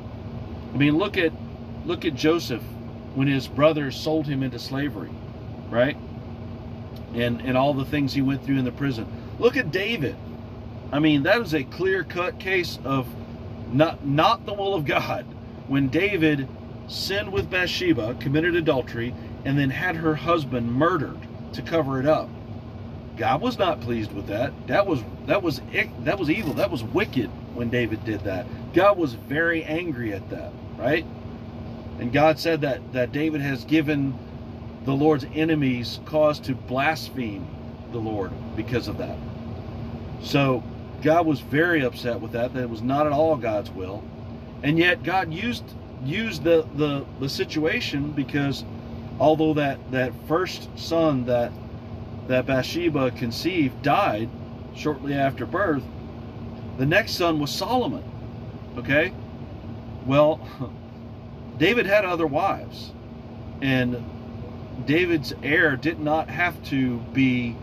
i 0.74 0.78
mean 0.78 0.98
look 0.98 1.18
at 1.18 1.32
look 1.86 2.06
at 2.06 2.16
joseph 2.16 2.64
when 3.16 3.28
his 3.28 3.48
brothers 3.48 3.96
sold 3.96 4.28
him 4.28 4.44
into 4.44 4.60
slavery 4.60 5.10
right 5.70 5.98
and 7.14 7.42
and 7.42 7.58
all 7.58 7.74
the 7.74 7.86
things 7.86 8.14
he 8.14 8.22
went 8.22 8.44
through 8.46 8.58
in 8.58 8.66
the 8.66 8.72
prison 8.72 9.06
look 9.40 9.58
at 9.58 9.72
david 9.72 10.16
i 10.92 11.00
mean 11.00 11.24
that 11.24 11.42
is 11.42 11.54
a 11.54 11.64
clear 11.64 12.04
cut 12.04 12.40
case 12.40 12.80
of 12.84 13.08
not 13.74 14.06
not 14.06 14.46
the 14.46 14.54
will 14.54 14.74
of 14.74 14.86
god 14.86 15.26
when 15.72 15.88
David 15.88 16.50
sinned 16.90 17.32
with 17.32 17.50
Bathsheba, 17.50 18.16
committed 18.16 18.56
adultery, 18.56 19.16
and 19.46 19.58
then 19.58 19.70
had 19.70 19.96
her 19.96 20.16
husband 20.16 20.70
murdered 20.70 21.18
to 21.54 21.62
cover 21.62 21.98
it 21.98 22.06
up. 22.06 22.30
God 23.16 23.40
was 23.42 23.58
not 23.58 23.80
pleased 23.80 24.12
with 24.12 24.28
that. 24.28 24.52
That 24.68 24.86
was 24.86 25.02
that 25.28 25.42
was 25.42 25.62
that 26.02 26.20
was 26.20 26.30
evil. 26.30 26.54
That 26.56 26.72
was 26.72 26.84
wicked 26.84 27.30
when 27.56 27.70
David 27.70 28.04
did 28.04 28.22
that. 28.26 28.46
God 28.74 28.98
was 28.98 29.14
very 29.14 29.64
angry 29.64 30.12
at 30.14 30.30
that, 30.30 30.52
right? 30.78 31.06
And 32.02 32.12
God 32.12 32.40
said 32.40 32.62
that 32.62 32.94
that 32.94 33.12
David 33.12 33.42
has 33.42 33.64
given 33.64 34.18
the 34.84 34.94
Lord's 34.94 35.26
enemies 35.34 36.00
cause 36.06 36.40
to 36.42 36.56
blaspheme 36.56 37.48
the 37.92 38.00
Lord 38.00 38.32
because 38.56 38.88
of 38.88 38.98
that. 38.98 39.18
So 40.22 40.64
God 41.02 41.26
was 41.26 41.40
very 41.40 41.84
upset 41.84 42.20
with 42.20 42.34
that. 42.34 42.54
That 42.54 42.64
it 42.64 42.70
was 42.70 42.82
not 42.82 43.06
at 43.06 43.14
all 43.14 43.38
God's 43.38 43.70
will 43.72 44.04
and 44.64 44.78
yet 44.78 45.04
God 45.04 45.34
used 45.34 45.64
used 46.04 46.44
the 46.44 46.68
the, 46.76 47.06
the 47.20 47.30
situation 47.30 48.12
because 48.12 48.64
although 49.20 49.54
that 49.56 49.80
that 49.92 50.14
first 50.28 50.70
son 50.78 51.26
that 51.26 51.52
that 52.28 52.46
Bathsheba 52.46 53.12
conceived 53.12 53.82
died 53.82 54.30
shortly 54.76 55.14
after 55.14 55.46
birth, 55.46 55.84
the 56.78 56.86
next 56.86 57.14
son 57.14 57.40
was 57.40 57.52
Solomon. 57.52 58.04
Okay? 58.78 59.12
Well, 60.06 60.40
David 61.62 61.86
had 61.86 62.06
other 62.06 62.26
wives. 62.26 62.92
And 63.62 64.04
David's 64.88 65.32
heir 65.44 65.76
did 65.76 66.00
not 66.00 66.28
have 66.28 66.62
to 66.66 66.98
be 67.14 67.56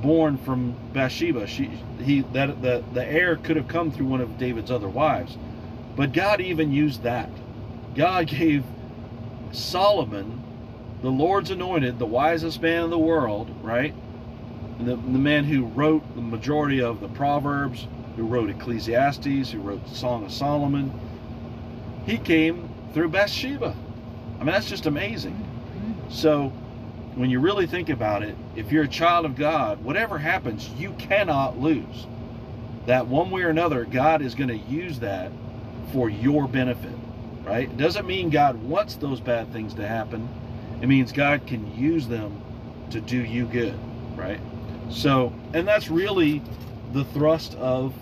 born 0.00 0.38
from 0.38 0.74
Bathsheba. 0.94 1.46
She 1.46 1.66
he 2.02 2.22
that 2.32 2.62
the, 2.62 2.82
the 2.94 3.04
heir 3.04 3.36
could 3.36 3.56
have 3.56 3.68
come 3.68 3.90
through 3.90 4.06
one 4.06 4.22
of 4.22 4.38
David's 4.38 4.70
other 4.70 4.88
wives. 4.88 5.36
But 5.94 6.14
God 6.14 6.40
even 6.40 6.72
used 6.72 7.02
that. 7.02 7.28
God 7.94 8.26
gave 8.38 8.64
Solomon, 9.52 10.42
the 11.02 11.10
Lord's 11.10 11.50
anointed, 11.50 11.98
the 11.98 12.06
wisest 12.06 12.62
man 12.62 12.84
in 12.84 12.90
the 12.90 12.98
world, 12.98 13.50
right? 13.62 13.94
The, 14.78 14.96
the 14.96 15.18
man 15.18 15.44
who 15.44 15.66
wrote 15.66 16.14
the 16.14 16.22
majority 16.22 16.80
of 16.80 17.00
the 17.00 17.08
Proverbs, 17.08 17.86
who 18.16 18.24
wrote 18.24 18.48
Ecclesiastes, 18.48 19.50
who 19.50 19.60
wrote 19.60 19.86
the 19.86 19.94
Song 19.94 20.24
of 20.24 20.32
Solomon. 20.32 20.98
He 22.06 22.16
came 22.16 22.70
through 22.96 23.10
Bathsheba. 23.10 23.76
I 24.36 24.38
mean, 24.38 24.54
that's 24.54 24.70
just 24.70 24.86
amazing. 24.86 25.46
So, 26.08 26.48
when 27.14 27.28
you 27.28 27.40
really 27.40 27.66
think 27.66 27.90
about 27.90 28.22
it, 28.22 28.34
if 28.56 28.72
you're 28.72 28.84
a 28.84 28.88
child 28.88 29.26
of 29.26 29.36
God, 29.36 29.84
whatever 29.84 30.16
happens, 30.16 30.70
you 30.78 30.94
cannot 30.94 31.58
lose. 31.58 32.06
That 32.86 33.06
one 33.06 33.30
way 33.30 33.42
or 33.42 33.50
another, 33.50 33.84
God 33.84 34.22
is 34.22 34.34
going 34.34 34.48
to 34.48 34.56
use 34.56 34.98
that 35.00 35.30
for 35.92 36.08
your 36.08 36.48
benefit, 36.48 36.94
right? 37.44 37.68
It 37.68 37.76
doesn't 37.76 38.06
mean 38.06 38.30
God 38.30 38.62
wants 38.62 38.94
those 38.96 39.20
bad 39.20 39.52
things 39.52 39.74
to 39.74 39.86
happen. 39.86 40.26
It 40.80 40.86
means 40.86 41.12
God 41.12 41.46
can 41.46 41.78
use 41.78 42.08
them 42.08 42.40
to 42.92 43.02
do 43.02 43.22
you 43.22 43.44
good, 43.44 43.78
right? 44.14 44.40
So, 44.88 45.34
and 45.52 45.68
that's 45.68 45.90
really 45.90 46.40
the 46.94 47.04
thrust 47.04 47.56
of 47.56 47.92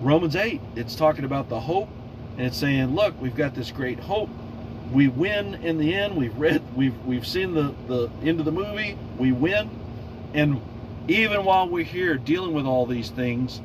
Romans 0.00 0.34
8. 0.34 0.60
It's 0.74 0.96
talking 0.96 1.24
about 1.24 1.48
the 1.48 1.60
hope 1.60 1.88
and 2.36 2.46
it's 2.46 2.56
saying, 2.56 2.94
look, 2.94 3.20
we've 3.20 3.34
got 3.34 3.54
this 3.54 3.70
great 3.70 3.98
hope. 3.98 4.30
We 4.92 5.08
win 5.08 5.54
in 5.56 5.78
the 5.78 5.94
end. 5.94 6.16
We've 6.16 6.36
read, 6.36 6.62
we've 6.76 6.96
we've 7.04 7.26
seen 7.26 7.54
the 7.54 7.74
the 7.86 8.10
end 8.22 8.40
of 8.40 8.44
the 8.44 8.52
movie. 8.52 8.98
We 9.18 9.30
win, 9.30 9.70
and 10.34 10.60
even 11.06 11.44
while 11.44 11.68
we're 11.68 11.84
here 11.84 12.16
dealing 12.16 12.52
with 12.52 12.66
all 12.66 12.86
these 12.86 13.10
things, 13.10 13.60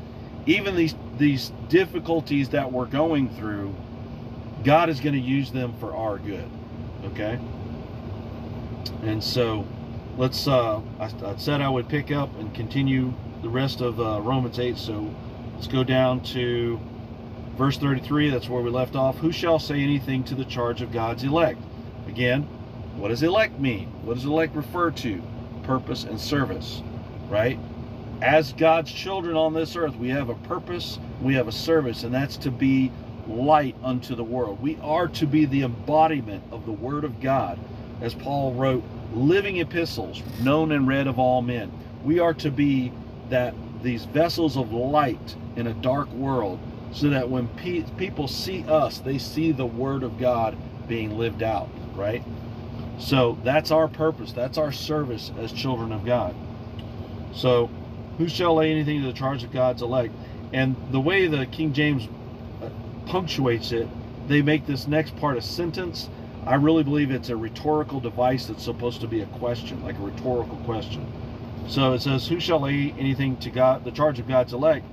even 0.46 0.76
these 0.76 0.96
these 1.18 1.52
difficulties 1.70 2.50
that 2.50 2.72
we're 2.72 2.86
going 2.86 3.30
through, 3.36 3.74
God 4.64 4.90
is 4.90 5.00
going 5.00 5.14
to 5.16 5.22
use 5.22 5.52
them 5.52 5.74
for 5.80 5.96
our 5.96 6.18
good. 6.18 6.50
Okay? 7.06 7.40
And 9.04 9.24
so 9.24 9.66
let's 10.18 10.48
uh 10.48 10.82
I, 11.00 11.12
I, 11.24 11.36
said 11.38 11.62
I 11.62 11.70
would 11.70 11.90
pick 11.90 12.12
up 12.12 12.34
and 12.40 12.54
continue 12.54 13.14
the 13.42 13.50
rest 13.50 13.82
of 13.82 14.00
uh, 14.00 14.22
Romans 14.22 14.60
8 14.60 14.78
so 14.78 15.14
let's 15.54 15.68
go 15.68 15.84
down 15.84 16.22
to 16.24 16.80
verse 17.58 17.78
33 17.78 18.30
that's 18.30 18.50
where 18.50 18.62
we 18.62 18.70
left 18.70 18.96
off. 18.96 19.18
Who 19.18 19.32
shall 19.32 19.60
say 19.60 19.82
anything 19.82 20.24
to 20.26 20.36
the 20.36 20.46
charge 20.46 20.82
of 20.82 20.92
God's 20.92 21.24
elect? 21.24 21.62
Again 22.08 22.44
what 22.98 23.10
does 23.10 23.24
elect 23.24 23.60
mean? 23.60 23.88
What 24.04 24.16
does 24.16 24.26
elect 24.26 24.56
refer 24.56 24.92
to? 24.92 25.22
Purpose 25.64 26.04
and 26.04 26.20
service 26.20 26.82
right? 27.30 27.60
As 28.22 28.54
God's 28.54 28.92
children 28.92 29.36
on 29.36 29.54
this 29.54 29.76
earth, 29.76 29.96
we 29.96 30.10
have 30.10 30.30
a 30.30 30.36
purpose, 30.36 31.00
we 31.22 31.36
have 31.36 31.48
a 31.48 31.52
service, 31.52 32.04
and 32.04 32.14
that's 32.14 32.38
to 32.38 32.52
be 32.52 32.92
light 33.28 33.76
unto 33.84 34.16
the 34.16 34.24
world. 34.24 34.62
We 34.62 34.78
are 34.82 35.08
to 35.10 35.26
be 35.26 35.46
the 35.46 35.64
embodiment 35.64 36.44
of 36.52 36.66
the 36.66 36.72
Word 36.72 37.04
of 37.04 37.20
God, 37.20 37.60
as 38.02 38.14
Paul 38.14 38.54
wrote, 38.54 38.84
living 39.14 39.58
epistles, 39.58 40.22
known 40.42 40.72
and 40.72 40.88
read 40.88 41.08
of 41.08 41.20
all 41.20 41.42
men. 41.42 41.72
We 42.04 42.20
are 42.20 42.34
to 42.36 42.52
be 42.52 42.92
that 43.30 43.54
these 43.82 44.06
vessels 44.06 44.58
of 44.58 44.72
light 44.72 45.36
in 45.56 45.68
a 45.68 45.74
dark 45.74 46.10
world, 46.14 46.60
so 46.96 47.10
that 47.10 47.30
when 47.30 47.48
pe- 47.50 47.84
people 47.98 48.28
see 48.28 48.64
us, 48.68 49.00
they 49.00 49.18
see 49.18 49.52
the 49.52 49.66
Word 49.66 50.02
of 50.02 50.18
God 50.18 50.58
being 50.88 51.18
lived 51.18 51.44
out, 51.44 51.68
right? 51.94 52.24
So 52.98 53.38
that's 53.44 53.70
our 53.70 53.90
purpose. 53.90 54.32
That's 54.32 54.58
our 54.58 54.72
service 54.72 55.32
as 55.38 55.52
children 55.52 55.92
of 55.92 56.06
God. 56.06 56.34
So 57.34 57.70
who 58.18 58.30
shall 58.30 58.56
lay 58.56 58.72
anything 58.72 59.02
to 59.02 59.08
the 59.08 59.14
charge 59.14 59.44
of 59.44 59.52
God's 59.52 59.82
elect? 59.82 60.14
And 60.54 60.78
the 60.92 61.02
way 61.02 61.28
the 61.28 61.46
King 61.48 61.74
James 61.74 62.08
uh, 62.64 62.70
punctuates 63.08 63.74
it, 63.74 63.90
they 64.30 64.42
make 64.42 64.66
this 64.66 64.88
next 64.88 65.18
part 65.18 65.38
a 65.38 65.42
sentence. 65.42 66.08
I 66.46 66.56
really 66.56 66.84
believe 66.84 67.12
it's 67.12 67.28
a 67.28 67.36
rhetorical 67.36 68.00
device 68.00 68.46
that's 68.46 68.64
supposed 68.64 69.02
to 69.02 69.08
be 69.08 69.20
a 69.20 69.26
question, 69.26 69.84
like 69.84 69.98
a 69.98 70.02
rhetorical 70.02 70.56
question. 70.64 71.06
So 71.68 71.92
it 71.94 72.02
says, 72.02 72.26
Who 72.28 72.40
shall 72.40 72.62
lay 72.62 72.96
anything 72.98 73.36
to 73.38 73.50
God, 73.50 73.84
the 73.84 73.92
charge 73.92 74.18
of 74.20 74.30
God's 74.30 74.54
elect? 74.54 74.86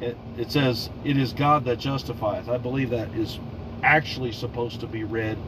It, 0.00 0.16
it 0.38 0.50
says, 0.50 0.90
It 1.04 1.16
is 1.16 1.32
God 1.32 1.64
that 1.64 1.78
justifieth. 1.78 2.48
I 2.48 2.58
believe 2.58 2.90
that 2.90 3.14
is 3.14 3.38
actually 3.82 4.32
supposed 4.32 4.80
to 4.80 4.86
be 4.86 5.04
read 5.04 5.38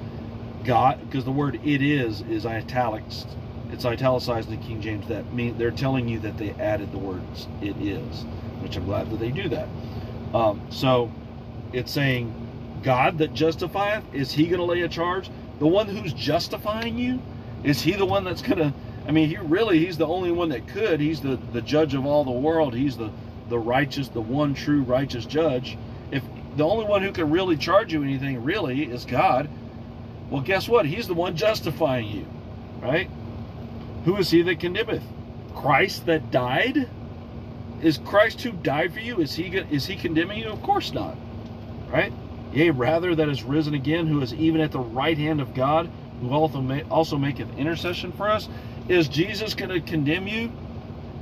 God, 0.64 1.00
because 1.00 1.24
the 1.24 1.32
word 1.32 1.60
it 1.64 1.82
is 1.82 2.20
is 2.22 2.46
italics 2.46 3.26
it's 3.72 3.86
italicized 3.86 4.50
in 4.50 4.60
the 4.60 4.66
King 4.66 4.80
James. 4.80 5.08
That 5.08 5.32
mean 5.32 5.56
they're 5.56 5.70
telling 5.70 6.06
you 6.06 6.18
that 6.20 6.36
they 6.36 6.50
added 6.52 6.92
the 6.92 6.98
words 6.98 7.48
"it 7.62 7.76
is," 7.78 8.24
which 8.60 8.76
I'm 8.76 8.84
glad 8.84 9.10
that 9.10 9.18
they 9.18 9.30
do 9.30 9.48
that. 9.48 9.66
Um, 10.34 10.60
so 10.70 11.10
it's 11.72 11.90
saying, 11.90 12.32
God 12.82 13.18
that 13.18 13.32
justifieth 13.32 14.04
is 14.12 14.30
He 14.30 14.46
going 14.46 14.58
to 14.58 14.64
lay 14.64 14.82
a 14.82 14.88
charge? 14.88 15.30
The 15.58 15.66
one 15.66 15.88
who's 15.88 16.12
justifying 16.12 16.98
you 16.98 17.20
is 17.64 17.80
He 17.80 17.92
the 17.92 18.04
one 18.04 18.24
that's 18.24 18.42
going 18.42 18.58
to? 18.58 18.74
I 19.08 19.10
mean, 19.10 19.28
he 19.28 19.36
really 19.38 19.84
He's 19.84 19.96
the 19.96 20.06
only 20.06 20.30
one 20.30 20.50
that 20.50 20.68
could. 20.68 21.00
He's 21.00 21.20
the 21.20 21.38
the 21.52 21.62
judge 21.62 21.94
of 21.94 22.04
all 22.04 22.24
the 22.24 22.30
world. 22.30 22.74
He's 22.74 22.98
the 22.98 23.10
the 23.48 23.59
righteous, 23.59 24.09
the 24.09 24.20
one 24.20 24.55
true 24.55 24.83
righteous 24.83 25.24
judge. 25.24 25.76
If 26.11 26.22
the 26.57 26.64
only 26.64 26.85
one 26.85 27.02
who 27.02 27.12
can 27.12 27.31
really 27.31 27.57
charge 27.57 27.92
you 27.92 28.02
anything 28.02 28.42
really 28.42 28.85
is 28.85 29.05
God, 29.05 29.48
well, 30.31 30.42
guess 30.42 30.68
what? 30.68 30.87
He's 30.87 31.07
the 31.07 31.14
one 31.14 31.37
justifying 31.37 32.09
you, 32.09 32.26
right? 32.81 33.11
Who 34.05 34.16
is 34.16 34.31
he 34.31 34.42
that 34.42 34.61
condemneth? 34.61 35.05
Christ 35.55 36.07
that 36.07 36.31
died? 36.31 36.88
is 37.83 37.98
Christ 37.98 38.40
who 38.42 38.52
died 38.52 38.92
for 38.94 39.00
you? 39.00 39.20
Is 39.20 39.35
he 39.35 39.44
is 39.44 39.87
he 39.87 39.96
condemning 39.96 40.38
you? 40.38 40.48
Of 40.48 40.62
course 40.62 40.92
not. 40.92 41.16
Right? 41.90 42.12
Yea, 42.52 42.70
rather 42.70 43.14
that 43.14 43.28
is 43.28 43.42
risen 43.42 43.74
again, 43.74 44.07
who 44.07 44.20
is 44.20 44.33
even 44.35 44.61
at 44.61 44.72
the 44.72 44.78
right 44.78 45.18
hand 45.18 45.40
of 45.40 45.52
God, 45.55 45.90
who 46.20 46.31
also 46.31 46.85
also 46.90 47.18
maketh 47.18 47.59
intercession 47.59 48.12
for 48.12 48.31
us. 48.31 48.48
Is 48.88 49.09
Jesus 49.09 49.55
going 49.55 49.70
to 49.70 49.81
condemn 49.81 50.26
you? 50.26 50.52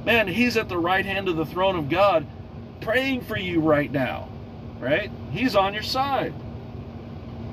Man, 0.05 0.29
he's 0.29 0.57
at 0.57 0.69
the 0.69 0.79
right 0.79 1.05
hand 1.05 1.29
of 1.29 1.37
the 1.37 1.47
throne 1.47 1.77
of 1.77 1.89
God, 1.89 2.27
praying 2.81 3.23
for 3.23 3.39
you 3.39 3.61
right 3.61 3.91
now. 3.91 4.29
Right? 4.79 5.11
He's 5.31 5.55
on 5.55 5.75
your 5.75 5.83
side. 5.83 6.33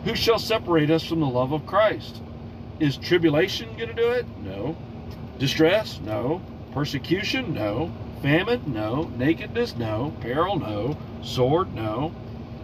Who 0.06 0.16
shall 0.16 0.40
separate 0.40 0.90
us 0.90 1.04
from 1.04 1.20
the 1.20 1.28
love 1.28 1.52
of 1.52 1.66
Christ? 1.66 2.22
Is 2.80 2.96
tribulation 2.96 3.76
going 3.76 3.90
to 3.90 3.94
do 3.94 4.12
it? 4.12 4.26
No. 4.44 4.78
Distress? 5.38 6.00
No. 6.00 6.42
Persecution? 6.72 7.54
No. 7.54 7.92
Famine? 8.22 8.62
No. 8.68 9.12
Nakedness? 9.18 9.76
No. 9.76 10.14
Peril? 10.22 10.58
No. 10.58 10.98
Sword? 11.22 11.74
No. 11.76 12.14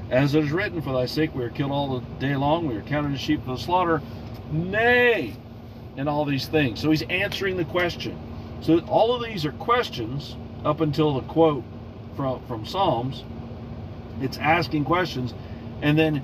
As 0.10 0.36
it 0.36 0.46
is 0.46 0.52
written, 0.52 0.82
For 0.82 0.94
thy 0.94 1.06
sake 1.06 1.34
we 1.36 1.44
are 1.44 1.50
killed 1.50 1.72
all 1.72 2.00
the 2.00 2.06
day 2.20 2.36
long, 2.36 2.68
we 2.68 2.76
are 2.76 2.82
counted 2.82 3.14
as 3.14 3.20
sheep 3.20 3.44
for 3.44 3.52
the 3.52 3.58
slaughter. 3.58 4.02
Nay, 4.52 5.36
and 5.98 6.08
all 6.08 6.26
these 6.26 6.48
things. 6.48 6.80
So 6.80 6.92
he's 6.92 7.02
answering 7.04 7.58
the 7.58 7.66
question. 7.66 8.18
So 8.64 8.80
all 8.88 9.14
of 9.14 9.22
these 9.22 9.46
are 9.46 9.52
questions 9.52 10.38
up 10.64 10.80
until 10.80 11.14
the 11.14 11.22
quote 11.22 11.66
from, 12.16 12.42
from 12.48 12.66
Psalms. 12.66 13.26
It's 14.22 14.38
asking 14.38 14.86
questions. 14.86 15.34
And 15.82 16.00
then 16.00 16.22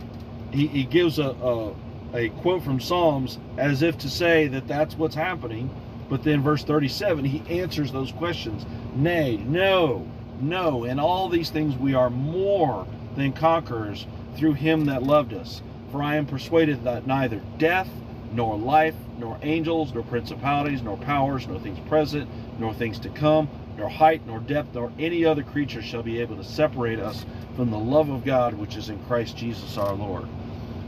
he, 0.54 0.68
he 0.68 0.84
gives 0.86 1.20
a, 1.20 1.32
a, 1.32 1.76
a 2.14 2.30
quote 2.42 2.64
from 2.64 2.80
Psalms 2.80 3.38
as 3.58 3.82
if 3.82 3.98
to 4.00 4.10
say 4.10 4.48
that 4.48 4.70
that's 4.70 4.96
what's 4.96 5.16
happening. 5.16 5.70
But 6.10 6.24
then 6.24 6.42
verse 6.42 6.64
37, 6.64 7.26
he 7.26 7.60
answers 7.62 7.92
those 7.92 8.14
questions. 8.14 8.66
Nay, 8.96 9.36
no, 9.36 10.08
no. 10.40 10.86
In 10.86 10.98
all 10.98 11.28
these 11.28 11.50
things 11.50 11.76
we 11.76 11.94
are 11.94 12.10
more 12.10 12.88
than 13.18 13.34
conquerors 13.34 14.08
through 14.38 14.54
him 14.54 14.86
that 14.86 15.04
loved 15.04 15.34
us. 15.34 15.62
For 15.92 16.02
I 16.02 16.16
am 16.16 16.26
persuaded 16.26 16.86
that 16.86 17.06
neither 17.06 17.42
death, 17.58 17.90
nor 18.34 18.58
life, 18.58 18.96
nor 19.18 19.38
angels, 19.42 19.94
nor 19.94 20.04
principalities, 20.04 20.82
nor 20.82 20.98
powers, 20.98 21.48
nor 21.48 21.60
things 21.60 21.80
present, 21.88 22.30
nor 22.60 22.74
things 22.74 23.00
to 23.00 23.10
come, 23.10 23.50
nor 23.78 23.90
height, 23.90 24.22
nor 24.28 24.40
depth, 24.40 24.76
nor 24.76 24.92
any 25.00 25.26
other 25.26 25.44
creature 25.44 25.82
shall 25.82 26.04
be 26.04 26.20
able 26.20 26.36
to 26.36 26.44
separate 26.44 27.00
us 27.00 27.26
from 27.56 27.72
the 27.72 27.78
love 27.78 28.10
of 28.10 28.24
God 28.24 28.54
which 28.54 28.76
is 28.76 28.90
in 28.90 29.00
Christ 29.06 29.36
Jesus 29.38 29.78
our 29.78 29.94
Lord. 29.94 30.28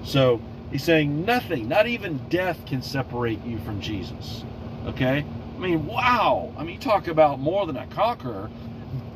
So 0.04 0.41
he's 0.71 0.84
saying 0.84 1.25
nothing, 1.25 1.67
not 1.67 1.88
even 1.88 2.19
death 2.30 2.65
can 2.65 2.82
separate 2.82 3.43
you 3.45 3.60
from 3.60 3.82
Jesus. 3.82 4.43
Okay? 4.86 5.25
I 5.56 5.60
mean, 5.60 5.86
wow. 5.86 6.54
I 6.58 6.63
mean, 6.63 6.75
you 6.75 6.82
talk 6.82 7.08
about 7.08 7.39
more 7.39 7.65
than 7.65 7.77
a 7.77 7.88
conqueror. 7.88 8.49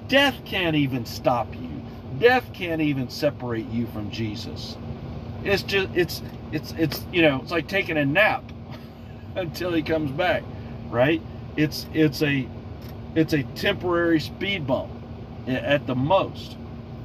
Death 0.07 0.35
can't 0.45 0.75
even 0.75 1.05
stop 1.05 1.53
you. 1.55 1.81
Death 2.19 2.53
can't 2.53 2.81
even 2.81 3.09
separate 3.09 3.67
you 3.69 3.87
from 3.87 4.11
Jesus. 4.11 4.77
It's 5.45 5.63
just 5.63 5.89
it's 5.95 6.21
it's 6.51 6.73
it's 6.73 7.05
you 7.13 7.21
know, 7.21 7.39
it's 7.41 7.51
like 7.51 7.67
taking 7.67 7.97
a 7.97 8.05
nap 8.05 8.43
until 9.35 9.73
he 9.73 9.83
comes 9.83 10.11
back, 10.11 10.43
right? 10.89 11.21
It's 11.55 11.87
it's 11.93 12.21
a 12.23 12.47
it's 13.15 13.33
a 13.33 13.43
temporary 13.55 14.19
speed 14.19 14.67
bump 14.67 14.91
at 15.47 15.87
the 15.87 15.95
most. 15.95 16.57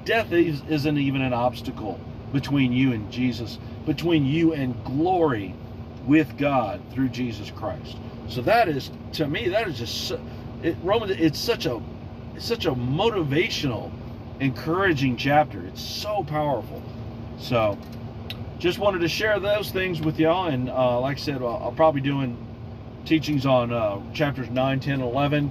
Death 0.04 0.32
is, 0.32 0.62
isn't 0.68 0.98
even 0.98 1.22
an 1.22 1.32
obstacle 1.32 2.00
between 2.32 2.72
you 2.72 2.92
and 2.92 3.10
Jesus, 3.12 3.58
between 3.86 4.24
you 4.24 4.54
and 4.54 4.82
glory 4.84 5.54
with 6.06 6.36
God 6.38 6.80
through 6.92 7.10
Jesus 7.10 7.50
Christ. 7.50 7.96
So 8.28 8.42
that 8.42 8.68
is 8.68 8.90
to 9.12 9.28
me 9.28 9.48
that 9.50 9.68
is 9.68 9.78
just 9.78 10.12
it 10.62 10.76
Romans 10.82 11.12
it's 11.12 11.38
such 11.38 11.66
a 11.66 11.80
it's 12.34 12.46
such 12.46 12.66
a 12.66 12.72
motivational 12.72 13.90
encouraging 14.40 15.16
chapter. 15.16 15.64
It's 15.66 15.82
so 15.82 16.24
powerful. 16.24 16.82
So 17.38 17.78
just 18.60 18.78
wanted 18.78 18.98
to 19.00 19.08
share 19.08 19.40
those 19.40 19.70
things 19.70 20.02
with 20.02 20.20
y'all. 20.20 20.46
And 20.46 20.68
uh, 20.68 21.00
like 21.00 21.16
I 21.16 21.20
said, 21.20 21.36
I'll, 21.36 21.56
I'll, 21.56 21.72
probably 21.72 22.02
doing 22.02 22.36
teachings 23.06 23.46
on 23.46 23.72
uh, 23.72 24.00
chapters 24.12 24.50
9, 24.50 24.80
10, 24.80 25.00
11. 25.00 25.50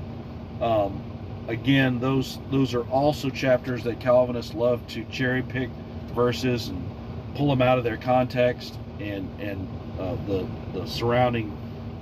Um, 0.61 1.03
again, 1.47 1.99
those 1.99 2.37
those 2.51 2.75
are 2.75 2.83
also 2.83 3.31
chapters 3.31 3.83
that 3.83 3.99
Calvinists 3.99 4.53
love 4.53 4.85
to 4.89 5.03
cherry 5.05 5.41
pick 5.41 5.69
verses 6.13 6.67
and 6.67 6.87
pull 7.35 7.49
them 7.49 7.61
out 7.61 7.79
of 7.79 7.83
their 7.83 7.97
context 7.97 8.77
and 8.99 9.27
and 9.41 9.67
uh, 9.99 10.15
the 10.27 10.47
the 10.73 10.85
surrounding 10.85 11.57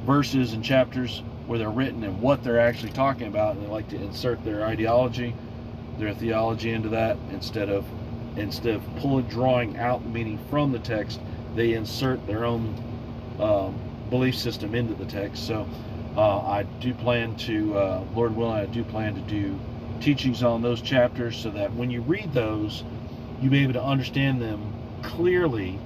verses 0.05 0.51
and 0.53 0.63
chapters 0.63 1.23
where 1.45 1.57
they're 1.57 1.69
written 1.69 2.03
and 2.03 2.21
what 2.21 2.43
they're 2.43 2.59
actually 2.59 2.91
talking 2.91 3.27
about, 3.27 3.55
and 3.55 3.63
they 3.63 3.69
like 3.69 3.87
to 3.87 3.95
insert 3.95 4.43
their 4.43 4.65
ideology, 4.65 5.33
their 5.97 6.13
theology 6.13 6.71
into 6.71 6.89
that 6.89 7.15
instead 7.31 7.69
of 7.69 7.85
instead 8.37 8.75
of 8.75 8.95
pulling 8.97 9.25
drawing 9.27 9.77
out 9.77 10.05
meaning 10.05 10.37
from 10.49 10.71
the 10.71 10.79
text 10.79 11.19
they 11.55 11.73
insert 11.73 12.25
their 12.27 12.45
own 12.45 12.75
um, 13.39 13.75
belief 14.09 14.35
system 14.35 14.73
into 14.73 14.93
the 14.93 15.05
text. 15.05 15.47
So 15.47 15.67
uh, 16.17 16.39
i 16.39 16.63
do 16.81 16.93
plan 16.95 17.35
to 17.35 17.77
uh, 17.77 18.03
lord 18.15 18.35
willing 18.35 18.57
i 18.57 18.65
do 18.65 18.83
plan 18.83 19.13
to 19.13 19.21
do 19.21 19.57
teachings 20.01 20.43
on 20.43 20.61
those 20.61 20.81
chapters 20.81 21.37
so 21.37 21.49
that 21.51 21.73
when 21.73 21.89
you 21.91 22.01
read 22.01 22.31
those 22.33 22.83
you 23.41 23.49
be 23.49 23.59
able 23.59 23.73
to 23.73 23.83
understand 23.83 24.41
them 24.41 24.73
clearly 25.03 25.79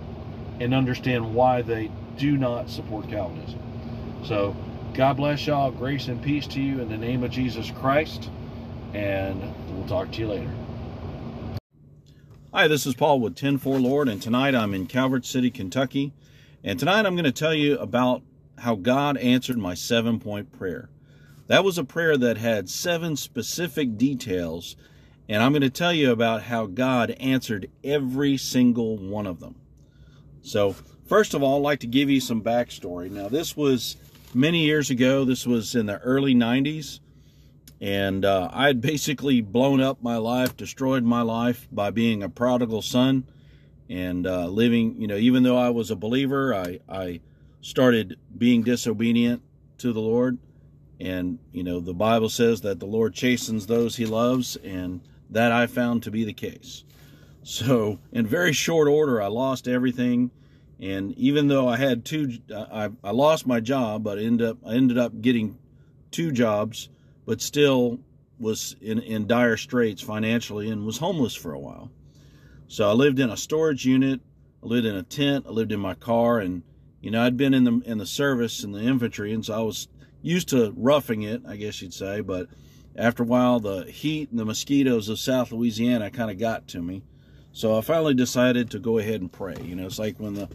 and 0.59 0.73
understand 0.73 1.33
why 1.35 1.61
they 1.61 1.91
do 2.17 2.37
not 2.37 2.69
support 2.69 3.09
calvinism. 3.09 3.59
So 4.23 4.55
god 4.93 5.17
bless 5.17 5.45
y'all. 5.47 5.71
Grace 5.71 6.07
and 6.07 6.21
peace 6.21 6.47
to 6.47 6.61
you 6.61 6.79
in 6.81 6.89
the 6.89 6.97
name 6.97 7.23
of 7.23 7.31
jesus 7.31 7.71
christ 7.71 8.29
and 8.93 9.41
we'll 9.75 9.87
talk 9.87 10.11
to 10.11 10.19
you 10.19 10.27
later 10.27 10.60
Hi, 12.53 12.67
this 12.67 12.85
is 12.85 12.95
Paul 12.95 13.21
with 13.21 13.41
104 13.41 13.79
Lord, 13.79 14.09
and 14.09 14.21
tonight 14.21 14.53
I'm 14.53 14.73
in 14.73 14.85
Calvert 14.85 15.25
City, 15.25 15.49
Kentucky. 15.49 16.11
And 16.65 16.77
tonight 16.77 17.05
I'm 17.05 17.15
going 17.15 17.23
to 17.23 17.31
tell 17.31 17.53
you 17.53 17.77
about 17.77 18.23
how 18.57 18.75
God 18.75 19.15
answered 19.15 19.57
my 19.57 19.73
seven 19.73 20.19
point 20.19 20.51
prayer. 20.51 20.89
That 21.47 21.63
was 21.63 21.77
a 21.77 21.85
prayer 21.85 22.17
that 22.17 22.35
had 22.35 22.69
seven 22.69 23.15
specific 23.15 23.97
details, 23.97 24.75
and 25.29 25.41
I'm 25.41 25.53
going 25.53 25.61
to 25.61 25.69
tell 25.69 25.93
you 25.93 26.11
about 26.11 26.43
how 26.43 26.65
God 26.65 27.11
answered 27.21 27.71
every 27.85 28.35
single 28.35 28.97
one 28.97 29.27
of 29.27 29.39
them. 29.39 29.55
So, 30.41 30.75
first 31.05 31.33
of 31.33 31.41
all, 31.41 31.59
I'd 31.59 31.63
like 31.63 31.79
to 31.79 31.87
give 31.87 32.09
you 32.09 32.19
some 32.19 32.41
backstory. 32.41 33.09
Now, 33.09 33.29
this 33.29 33.55
was 33.55 33.95
many 34.33 34.65
years 34.65 34.89
ago, 34.89 35.23
this 35.23 35.47
was 35.47 35.73
in 35.73 35.85
the 35.85 35.99
early 35.99 36.35
90s. 36.35 36.99
And 37.81 38.23
uh, 38.23 38.47
I 38.53 38.67
had 38.67 38.79
basically 38.79 39.41
blown 39.41 39.81
up 39.81 40.03
my 40.03 40.17
life, 40.17 40.55
destroyed 40.55 41.03
my 41.03 41.23
life 41.23 41.67
by 41.71 41.89
being 41.89 42.21
a 42.21 42.29
prodigal 42.29 42.83
son 42.83 43.25
and 43.89 44.27
uh, 44.27 44.45
living, 44.47 45.01
you 45.01 45.07
know, 45.07 45.17
even 45.17 45.41
though 45.41 45.57
I 45.57 45.69
was 45.71 45.89
a 45.89 45.95
believer, 45.95 46.53
I, 46.53 46.79
I 46.87 47.21
started 47.61 48.17
being 48.37 48.61
disobedient 48.61 49.41
to 49.79 49.91
the 49.91 49.99
Lord. 49.99 50.37
And, 50.99 51.39
you 51.51 51.63
know, 51.63 51.79
the 51.79 51.95
Bible 51.95 52.29
says 52.29 52.61
that 52.61 52.79
the 52.79 52.85
Lord 52.85 53.15
chastens 53.15 53.65
those 53.65 53.95
he 53.95 54.05
loves, 54.05 54.55
and 54.57 55.01
that 55.31 55.51
I 55.51 55.65
found 55.65 56.03
to 56.03 56.11
be 56.11 56.23
the 56.23 56.33
case. 56.33 56.83
So, 57.41 57.97
in 58.11 58.27
very 58.27 58.53
short 58.53 58.87
order, 58.87 59.19
I 59.19 59.27
lost 59.27 59.67
everything. 59.67 60.29
And 60.79 61.17
even 61.17 61.47
though 61.47 61.67
I 61.67 61.77
had 61.77 62.05
two, 62.05 62.37
I, 62.55 62.91
I 63.03 63.11
lost 63.11 63.47
my 63.47 63.59
job, 63.59 64.03
but 64.03 64.19
ended 64.19 64.47
up, 64.47 64.57
I 64.63 64.75
ended 64.75 64.99
up 64.99 65.19
getting 65.21 65.57
two 66.11 66.31
jobs 66.31 66.89
but 67.31 67.39
still 67.39 67.97
was 68.39 68.75
in, 68.81 68.99
in 68.99 69.25
dire 69.25 69.55
straits 69.55 70.01
financially 70.01 70.69
and 70.69 70.85
was 70.85 70.97
homeless 70.97 71.33
for 71.33 71.53
a 71.53 71.59
while. 71.59 71.89
So 72.67 72.89
I 72.89 72.91
lived 72.91 73.19
in 73.19 73.29
a 73.29 73.37
storage 73.37 73.85
unit, 73.85 74.19
I 74.61 74.65
lived 74.65 74.85
in 74.85 74.97
a 74.97 75.03
tent, 75.03 75.45
I 75.47 75.51
lived 75.51 75.71
in 75.71 75.79
my 75.79 75.93
car, 75.93 76.39
and 76.39 76.61
you 76.99 77.09
know 77.09 77.23
I'd 77.23 77.37
been 77.37 77.53
in 77.53 77.63
the 77.63 77.81
in 77.85 77.99
the 77.99 78.05
service 78.05 78.65
in 78.65 78.73
the 78.73 78.81
infantry, 78.81 79.31
and 79.31 79.45
so 79.45 79.53
I 79.53 79.61
was 79.61 79.87
used 80.21 80.49
to 80.49 80.73
roughing 80.75 81.21
it, 81.21 81.41
I 81.47 81.55
guess 81.55 81.81
you'd 81.81 81.93
say. 81.93 82.19
But 82.19 82.49
after 82.97 83.23
a 83.23 83.25
while, 83.25 83.61
the 83.61 83.85
heat 83.85 84.29
and 84.29 84.37
the 84.37 84.43
mosquitoes 84.43 85.07
of 85.07 85.17
South 85.17 85.53
Louisiana 85.53 86.11
kind 86.11 86.31
of 86.31 86.37
got 86.37 86.67
to 86.67 86.81
me. 86.81 87.01
So 87.53 87.77
I 87.77 87.79
finally 87.79 88.13
decided 88.13 88.69
to 88.71 88.79
go 88.79 88.97
ahead 88.97 89.21
and 89.21 89.31
pray. 89.31 89.55
You 89.63 89.77
know, 89.77 89.85
it's 89.85 89.99
like 89.99 90.19
when 90.19 90.33
the 90.33 90.49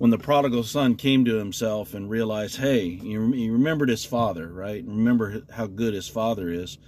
when 0.00 0.10
the 0.10 0.16
prodigal 0.16 0.62
son 0.62 0.94
came 0.94 1.26
to 1.26 1.34
himself 1.34 1.92
and 1.92 2.08
realized, 2.08 2.56
hey, 2.56 2.88
he, 2.88 3.18
remembered 3.18 3.90
his 3.90 4.02
father, 4.02 4.50
right? 4.50 4.82
Remember 4.86 5.42
how 5.52 5.66
good 5.66 5.92
his 5.92 6.08
father 6.08 6.48
is. 6.48 6.78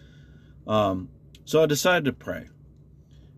Um, 0.67 1.11
so 1.45 1.63
I 1.63 1.67
decided 1.67 2.07
to 2.07 2.15
pray. 2.15 2.49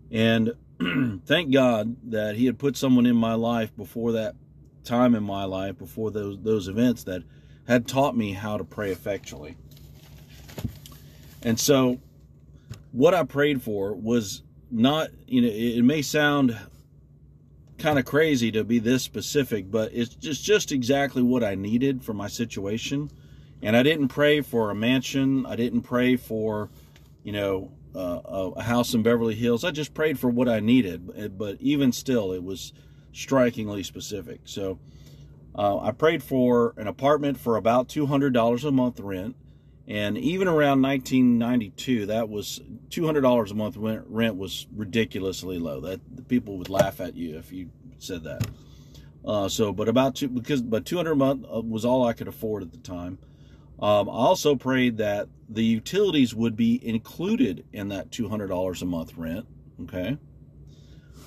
And 0.09 0.53
thank 1.25 1.51
God 1.51 1.97
that 2.09 2.37
he 2.37 2.45
had 2.45 2.57
put 2.57 2.77
someone 2.77 3.05
in 3.05 3.17
my 3.17 3.33
life 3.33 3.75
before 3.75 4.13
that 4.13 4.35
time 4.85 5.13
in 5.13 5.23
my 5.23 5.43
life, 5.43 5.77
before 5.77 6.09
those, 6.09 6.37
those 6.41 6.69
events 6.69 7.03
that 7.03 7.23
had 7.67 7.85
taught 7.85 8.15
me 8.15 8.31
how 8.31 8.55
to 8.55 8.63
pray 8.63 8.91
effectually. 8.91 9.57
And 11.41 11.59
so 11.59 11.99
what 12.93 13.13
I 13.13 13.23
prayed 13.23 13.61
for 13.61 13.93
was 13.93 14.41
not, 14.71 15.09
you 15.27 15.41
know, 15.41 15.49
it, 15.49 15.79
it 15.79 15.83
may 15.83 16.01
sound 16.01 16.57
kind 17.77 17.99
of 17.99 18.05
crazy 18.05 18.51
to 18.51 18.63
be 18.63 18.79
this 18.79 19.03
specific, 19.03 19.69
but 19.69 19.91
it's 19.93 20.15
just 20.15 20.43
just 20.43 20.71
exactly 20.71 21.21
what 21.21 21.43
I 21.43 21.55
needed 21.55 22.03
for 22.03 22.13
my 22.13 22.27
situation. 22.27 23.11
And 23.61 23.75
I 23.75 23.83
didn't 23.83 24.09
pray 24.09 24.41
for 24.41 24.69
a 24.69 24.75
mansion. 24.75 25.45
I 25.45 25.55
didn't 25.55 25.81
pray 25.81 26.15
for, 26.17 26.69
you 27.23 27.31
know, 27.31 27.71
uh, 27.95 28.51
a 28.55 28.61
house 28.61 28.93
in 28.93 29.01
Beverly 29.01 29.35
Hills. 29.35 29.63
I 29.63 29.71
just 29.71 29.93
prayed 29.93 30.19
for 30.19 30.29
what 30.29 30.49
I 30.49 30.59
needed, 30.59 31.37
but 31.37 31.57
even 31.61 31.91
still, 31.91 32.33
it 32.33 32.43
was 32.43 32.73
strikingly 33.13 33.83
specific. 33.83 34.41
So 34.45 34.77
uh, 35.57 35.79
I 35.79 35.91
prayed 35.91 36.21
for 36.21 36.73
an 36.77 36.87
apartment 36.87 37.39
for 37.39 37.55
about 37.55 37.87
$200 37.87 38.63
a 38.63 38.71
month 38.71 38.99
rent. 38.99 39.35
And 39.87 40.17
even 40.17 40.47
around 40.47 40.81
1992, 40.81 42.07
that 42.07 42.27
was 42.27 42.59
$200 42.89 43.51
a 43.51 43.53
month 43.53 43.77
rent 43.77 44.35
was 44.35 44.65
ridiculously 44.75 45.59
low. 45.59 45.79
That 45.79 46.27
people 46.27 46.57
would 46.57 46.69
laugh 46.69 46.99
at 46.99 47.15
you 47.15 47.37
if 47.37 47.51
you 47.51 47.69
said 47.99 48.23
that. 48.23 48.47
Uh, 49.23 49.47
so, 49.47 49.71
but 49.71 49.87
about 49.87 50.15
two, 50.15 50.27
because, 50.27 50.61
but 50.61 50.85
200 50.85 51.11
a 51.11 51.15
month 51.15 51.45
uh, 51.51 51.61
was 51.61 51.85
all 51.85 52.05
I 52.05 52.13
could 52.13 52.27
afford 52.27 52.63
at 52.63 52.71
the 52.71 52.77
time. 52.79 53.19
Um, 53.79 54.09
I 54.09 54.13
also 54.13 54.55
prayed 54.55 54.97
that 54.97 55.27
the 55.49 55.63
utilities 55.63 56.33
would 56.33 56.55
be 56.55 56.79
included 56.85 57.65
in 57.73 57.89
that 57.89 58.09
$200 58.09 58.81
a 58.81 58.85
month 58.85 59.17
rent. 59.17 59.45
Okay. 59.83 60.17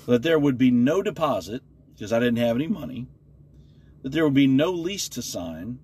That 0.05 0.23
there 0.23 0.39
would 0.39 0.57
be 0.57 0.71
no 0.71 1.01
deposit 1.01 1.61
because 1.93 2.11
I 2.11 2.19
didn't 2.19 2.37
have 2.39 2.55
any 2.55 2.67
money. 2.67 3.07
That 4.01 4.11
there 4.11 4.23
would 4.23 4.33
be 4.33 4.47
no 4.47 4.71
lease 4.71 5.07
to 5.09 5.21
sign 5.21 5.79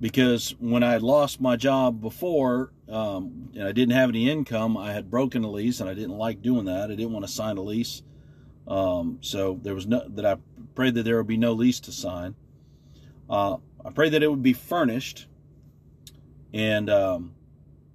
because 0.00 0.54
when 0.58 0.82
I 0.82 0.92
had 0.92 1.02
lost 1.02 1.40
my 1.40 1.56
job 1.56 2.00
before 2.00 2.72
um, 2.88 3.50
and 3.54 3.64
I 3.64 3.72
didn't 3.72 3.94
have 3.94 4.10
any 4.10 4.30
income, 4.30 4.76
I 4.76 4.92
had 4.92 5.10
broken 5.10 5.44
a 5.44 5.50
lease 5.50 5.80
and 5.80 5.88
I 5.88 5.94
didn't 5.94 6.18
like 6.18 6.42
doing 6.42 6.66
that. 6.66 6.90
I 6.90 6.94
didn't 6.94 7.12
want 7.12 7.24
to 7.24 7.32
sign 7.32 7.56
a 7.56 7.62
lease. 7.62 8.02
Um, 8.68 9.18
so 9.20 9.58
there 9.62 9.74
was 9.74 9.86
no 9.86 10.06
that 10.08 10.26
I 10.26 10.36
prayed 10.74 10.94
that 10.94 11.04
there 11.04 11.16
would 11.16 11.26
be 11.26 11.36
no 11.36 11.52
lease 11.52 11.80
to 11.80 11.92
sign. 11.92 12.34
Uh, 13.30 13.56
I 13.84 13.90
prayed 13.90 14.12
that 14.12 14.22
it 14.22 14.28
would 14.28 14.42
be 14.42 14.52
furnished 14.52 15.26
and 16.52 16.90
um, 16.90 17.34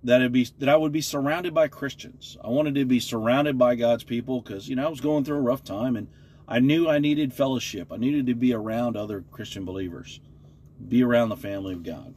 that 0.04 0.22
it 0.22 0.32
be 0.32 0.48
that 0.60 0.70
I 0.70 0.76
would 0.76 0.92
be 0.92 1.02
surrounded 1.02 1.54
by 1.54 1.68
Christians. 1.68 2.38
I 2.44 2.50
wanted 2.50 2.76
to 2.76 2.86
be 2.86 3.00
surrounded 3.00 3.58
by 3.58 3.76
God's 3.76 4.04
people 4.04 4.42
because 4.42 4.70
you 4.70 4.76
know 4.76 4.86
I 4.86 4.90
was 4.90 5.02
going 5.02 5.24
through 5.24 5.38
a 5.38 5.42
rough 5.42 5.64
time 5.64 5.96
and 5.96 6.08
I 6.48 6.60
knew 6.60 6.90
I 6.90 7.00
needed 7.00 7.34
fellowship. 7.34 7.92
I 7.92 7.98
needed 7.98 8.28
to 8.28 8.36
be 8.36 8.54
around 8.54 8.98
other 8.98 9.24
Christian 9.32 9.66
believers, 9.66 10.20
be 10.89 11.04
around 11.04 11.30
the 11.30 11.38
family 11.38 11.74
of 11.74 11.84
God. 11.84 12.13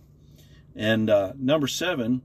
And 0.74 1.08
uh, 1.08 1.32
number 1.36 1.66
seven, 1.66 2.22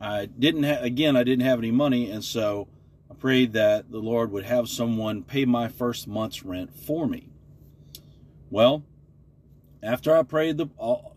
I 0.00 0.26
didn't 0.26 0.64
have 0.64 0.82
again 0.82 1.16
I 1.16 1.24
didn't 1.24 1.44
have 1.44 1.58
any 1.58 1.70
money, 1.70 2.10
and 2.10 2.24
so 2.24 2.68
I 3.10 3.14
prayed 3.14 3.52
that 3.54 3.90
the 3.90 3.98
Lord 3.98 4.32
would 4.32 4.44
have 4.44 4.68
someone 4.68 5.22
pay 5.22 5.44
my 5.44 5.68
first 5.68 6.06
month's 6.06 6.42
rent 6.42 6.74
for 6.74 7.06
me. 7.06 7.28
Well, 8.50 8.84
after 9.82 10.16
I 10.16 10.22
prayed 10.22 10.58
the 10.58 10.68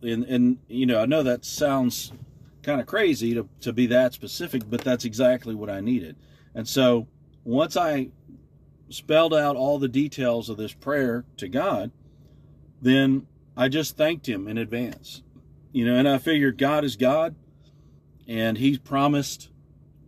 and 0.02 0.24
and 0.26 0.58
you 0.68 0.86
know 0.86 1.00
I 1.00 1.06
know 1.06 1.24
that 1.24 1.46
sounds 1.46 2.12
kind 2.62 2.80
of 2.82 2.88
crazy 2.88 3.34
to 3.34 3.48
to 3.62 3.74
be 3.74 3.88
that 3.88 4.14
specific, 4.14 4.64
but 4.70 4.82
that's 4.82 5.06
exactly 5.06 5.56
what 5.56 5.70
I 5.70 5.82
needed. 5.82 6.16
And 6.56 6.68
so 6.68 7.08
once 7.44 7.76
I 7.76 8.10
spelled 8.90 9.34
out 9.34 9.56
all 9.56 9.80
the 9.80 9.88
details 9.88 10.50
of 10.50 10.58
this 10.58 10.74
prayer 10.74 11.26
to 11.38 11.48
God, 11.48 11.92
then 12.82 13.28
I 13.56 13.70
just 13.70 13.98
thanked 13.98 14.28
him 14.28 14.48
in 14.48 14.58
advance. 14.58 15.22
You 15.72 15.86
know, 15.86 15.96
and 15.96 16.08
I 16.08 16.18
figured 16.18 16.58
God 16.58 16.84
is 16.84 16.96
God 16.96 17.36
and 18.28 18.58
he's 18.58 18.78
promised 18.78 19.50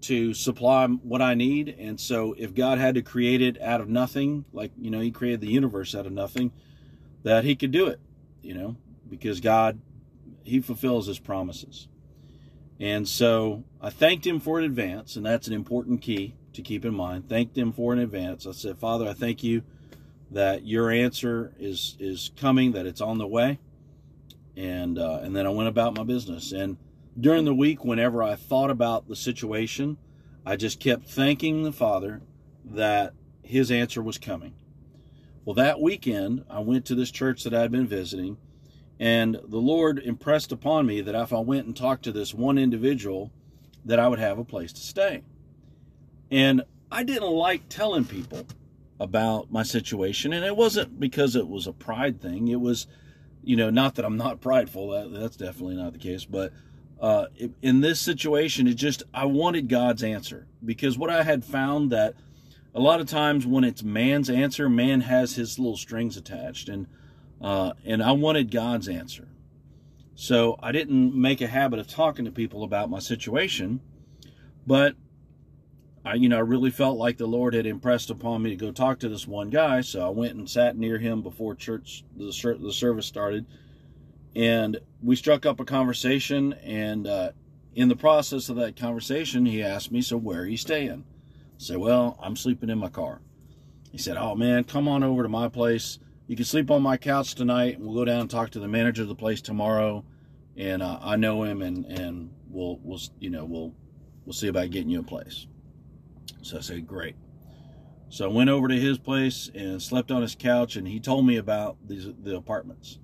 to 0.02 0.34
supply 0.34 0.86
what 0.88 1.22
I 1.22 1.34
need. 1.34 1.76
And 1.80 2.00
so 2.00 2.36
if 2.38 2.54
God 2.54 2.78
had 2.78 2.96
to 2.96 3.02
create 3.02 3.42
it 3.42 3.60
out 3.62 3.82
of 3.82 3.90
nothing, 3.90 4.46
like, 4.54 4.72
you 4.80 4.92
know, 4.92 5.00
he 5.00 5.10
created 5.10 5.42
the 5.42 5.48
universe 5.48 5.96
out 5.96 6.06
of 6.06 6.12
nothing, 6.12 6.52
that 7.24 7.44
he 7.44 7.56
could 7.56 7.72
do 7.72 7.88
it 7.88 8.00
you 8.46 8.54
know, 8.54 8.78
because 9.10 9.40
God, 9.42 9.80
He 10.44 10.62
fulfills 10.62 11.08
His 11.08 11.18
promises. 11.18 11.88
And 12.80 13.08
so 13.08 13.64
I 13.82 13.90
thanked 13.90 14.28
Him 14.28 14.40
for 14.40 14.60
in 14.60 14.66
advance, 14.66 15.16
and 15.16 15.26
that's 15.26 15.48
an 15.48 15.54
important 15.54 16.02
key 16.02 16.36
to 16.54 16.62
keep 16.62 16.86
in 16.86 16.94
mind. 16.94 17.28
Thanked 17.28 17.58
Him 17.58 17.74
for 17.74 17.92
in 17.92 18.00
advance. 18.00 18.46
I 18.46 18.52
said, 18.52 18.78
Father, 18.78 19.08
I 19.10 19.14
thank 19.14 19.44
you 19.44 19.64
that 20.32 20.66
your 20.66 20.90
answer 20.90 21.54
is 21.60 21.96
is 22.00 22.32
coming, 22.36 22.72
that 22.74 22.86
it's 22.86 23.02
on 23.02 23.18
the 23.18 23.28
way. 23.28 23.60
And 24.58 24.98
uh, 24.98 25.20
and 25.22 25.36
then 25.36 25.46
I 25.46 25.50
went 25.50 25.70
about 25.70 25.96
my 25.96 26.04
business. 26.04 26.52
And 26.52 26.78
during 27.20 27.46
the 27.46 27.54
week, 27.54 27.84
whenever 27.84 28.24
I 28.24 28.36
thought 28.36 28.70
about 28.70 29.08
the 29.08 29.16
situation, 29.16 29.98
I 30.46 30.56
just 30.56 30.80
kept 30.80 31.10
thanking 31.10 31.64
the 31.64 31.72
Father 31.72 32.22
that 32.66 33.14
His 33.44 33.72
answer 33.72 34.02
was 34.02 34.18
coming. 34.18 34.54
Well, 35.44 35.56
that 35.56 35.80
weekend, 35.80 36.44
I 36.50 36.60
went 36.60 36.86
to 36.86 36.96
this 36.96 37.12
church 37.12 37.44
that 37.44 37.54
I'd 37.54 37.72
been 37.72 37.88
visiting, 37.88 38.38
and 39.00 39.40
the 39.48 39.60
Lord 39.60 40.00
impressed 40.00 40.52
upon 40.52 40.88
me 40.88 41.02
that 41.02 41.16
if 41.16 41.32
I 41.32 41.40
went 41.40 41.68
and 41.68 41.76
talked 41.76 42.04
to 42.06 42.12
this 42.12 42.34
one 42.34 42.58
individual, 42.58 43.32
that 43.86 44.00
I 44.00 44.08
would 44.08 44.20
have 44.20 44.40
a 44.40 44.44
place 44.44 44.74
to 44.74 44.82
stay. 44.82 45.24
And 46.32 46.64
I 46.92 47.04
didn't 47.04 47.30
like 47.30 47.70
telling 47.70 48.06
people 48.06 48.46
about 49.00 49.52
my 49.52 49.64
situation, 49.64 50.34
and 50.34 50.46
it 50.46 50.56
wasn't 50.56 51.00
because 51.00 51.36
it 51.36 51.48
was 51.48 51.68
a 51.68 51.74
pride 51.74 52.22
thing. 52.22 52.48
It 52.48 52.62
was, 52.62 52.88
you 53.44 53.56
know, 53.56 53.70
not 53.70 53.96
that 53.96 54.06
I'm 54.06 54.18
not 54.18 54.42
prideful. 54.42 54.90
That, 54.90 55.12
that's 55.20 55.36
definitely 55.36 55.76
not 55.76 55.94
the 55.94 56.00
case, 56.00 56.26
but 56.26 56.54
uh, 57.00 57.26
in 57.62 57.82
this 57.82 58.00
situation, 58.00 58.68
it 58.68 58.76
just 58.76 59.04
I 59.14 59.26
wanted 59.26 59.68
God's 59.68 60.04
answer 60.04 60.48
because 60.64 60.98
what 60.98 61.10
I 61.10 61.24
had 61.24 61.44
found 61.44 61.92
that 61.92 62.16
a 62.74 62.80
lot 62.80 63.00
of 63.00 63.08
times 63.08 63.46
when 63.46 63.64
it's 63.64 63.84
man's 63.84 64.30
answer, 64.30 64.70
man 64.70 65.02
has 65.02 65.36
his 65.36 65.60
little 65.60 65.78
strings 65.78 66.18
attached, 66.18 66.70
and 66.70 66.88
uh, 67.42 67.74
and 67.86 68.02
I 68.02 68.14
wanted 68.14 68.50
God's 68.50 68.88
answer. 68.88 69.28
So 70.16 70.58
I 70.64 70.72
didn't 70.72 71.14
make 71.14 71.42
a 71.42 71.48
habit 71.48 71.80
of 71.80 71.88
talking 71.88 72.24
to 72.26 72.32
people 72.32 72.64
about 72.64 72.90
my 72.90 73.00
situation, 73.00 73.82
but 74.66 74.96
I, 76.06 76.14
you 76.16 76.30
know, 76.30 76.38
I 76.38 76.42
really 76.42 76.70
felt 76.70 76.98
like 76.98 77.18
the 77.18 77.26
Lord 77.26 77.54
had 77.54 77.66
impressed 77.66 78.10
upon 78.10 78.44
me 78.44 78.52
to 78.52 78.56
go 78.56 78.72
talk 78.72 79.00
to 79.00 79.10
this 79.10 79.28
one 79.28 79.50
guy. 79.50 79.82
So 79.82 80.06
I 80.06 80.10
went 80.10 80.36
and 80.36 80.50
sat 80.50 80.78
near 80.78 81.00
him 81.00 81.22
before 81.22 81.56
church 81.56 82.04
the, 82.16 82.58
the 82.62 82.74
service 82.74 83.06
started, 83.06 83.46
and 84.36 84.80
we 85.02 85.16
struck 85.16 85.46
up 85.46 85.60
a 85.60 85.66
conversation. 85.66 86.54
And 86.64 87.08
uh, 87.08 87.32
in 87.74 87.90
the 87.90 87.96
process 87.96 88.50
of 88.50 88.58
that 88.58 88.76
conversation, 88.76 89.46
he 89.46 89.64
asked 89.64 89.92
me, 89.92 90.02
"So 90.02 90.18
where 90.18 90.42
are 90.42 90.48
you 90.48 90.58
staying?" 90.58 91.06
Say, 91.58 91.78
well, 91.78 92.18
I'm 92.22 92.36
sleeping 92.36 92.70
in 92.70 92.78
my 92.78 92.90
car. 92.90 93.22
He 93.92 93.98
said, 93.98 94.18
oh 94.18 94.36
man, 94.36 94.66
come 94.66 94.88
on 94.88 95.04
over 95.04 95.24
to 95.24 95.30
my 95.30 95.48
place. 95.48 96.00
You 96.28 96.36
can 96.36 96.46
sleep 96.46 96.70
on 96.70 96.82
my 96.82 96.98
couch 96.98 97.36
tonight, 97.36 97.78
and 97.78 97.86
we'll 97.86 97.96
go 97.96 98.06
down 98.06 98.22
and 98.22 98.30
talk 98.30 98.50
to 98.52 98.60
the 98.60 98.68
manager 98.68 99.04
of 99.04 99.08
the 99.08 99.16
place 99.16 99.42
tomorrow. 99.42 100.04
And 100.58 100.82
uh, 100.84 101.00
I 101.02 101.16
know 101.16 101.44
him, 101.44 101.62
and 101.62 101.86
and 101.86 102.32
we'll 102.50 102.80
we'll 102.84 103.00
you 103.20 103.30
know 103.30 103.46
we'll 103.46 103.74
we'll 104.26 104.34
see 104.34 104.48
about 104.48 104.72
getting 104.72 104.90
you 104.90 105.00
a 105.00 105.04
place. 105.04 105.48
So 106.46 106.58
I 106.58 106.62
said, 106.62 106.86
great. 106.86 107.16
So 108.10 108.26
I 108.26 108.34
went 108.34 108.52
over 108.52 108.68
to 108.68 108.80
his 108.80 109.00
place 109.00 109.50
and 109.56 109.82
slept 109.82 110.12
on 110.12 110.22
his 110.22 110.36
couch, 110.36 110.76
and 110.76 110.88
he 110.88 111.00
told 111.00 111.26
me 111.26 111.38
about 111.38 111.78
these 111.86 112.08
the 112.22 112.36
apartments. 112.36 113.00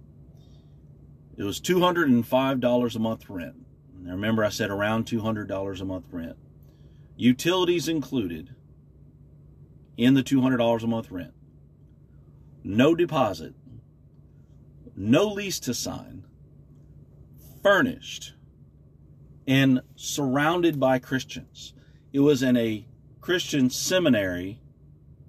It 1.36 1.43
was 1.43 1.60
two 1.60 1.80
hundred 1.80 2.10
and 2.10 2.25
five 2.25 2.60
dollars 2.60 2.95
a 2.95 2.99
month 2.99 3.27
rent. 3.30 3.56
And 3.97 4.12
remember, 4.12 4.45
I 4.45 4.49
said 4.49 4.69
around 4.69 5.06
two 5.06 5.21
hundred 5.21 5.47
dollars 5.47 5.82
a 5.82 5.86
month 5.86 6.06
rent 6.12 6.38
utilities 7.15 7.88
included 7.88 8.56
in 9.95 10.15
the 10.15 10.23
$200 10.23 10.84
a 10.84 10.88
month 10.88 11.12
rent, 11.12 11.34
no 12.63 12.95
deposit, 12.95 13.54
no 14.95 15.25
lease 15.25 15.60
to 15.60 15.73
sign, 15.73 16.25
furnished, 17.62 18.34
and 19.47 19.82
surrounded 19.95 20.80
by 20.80 20.97
Christians. 20.97 21.73
It 22.12 22.21
was 22.21 22.41
in 22.41 22.58
a 22.58 22.88
Christian 23.21 23.69
seminary, 23.69 24.60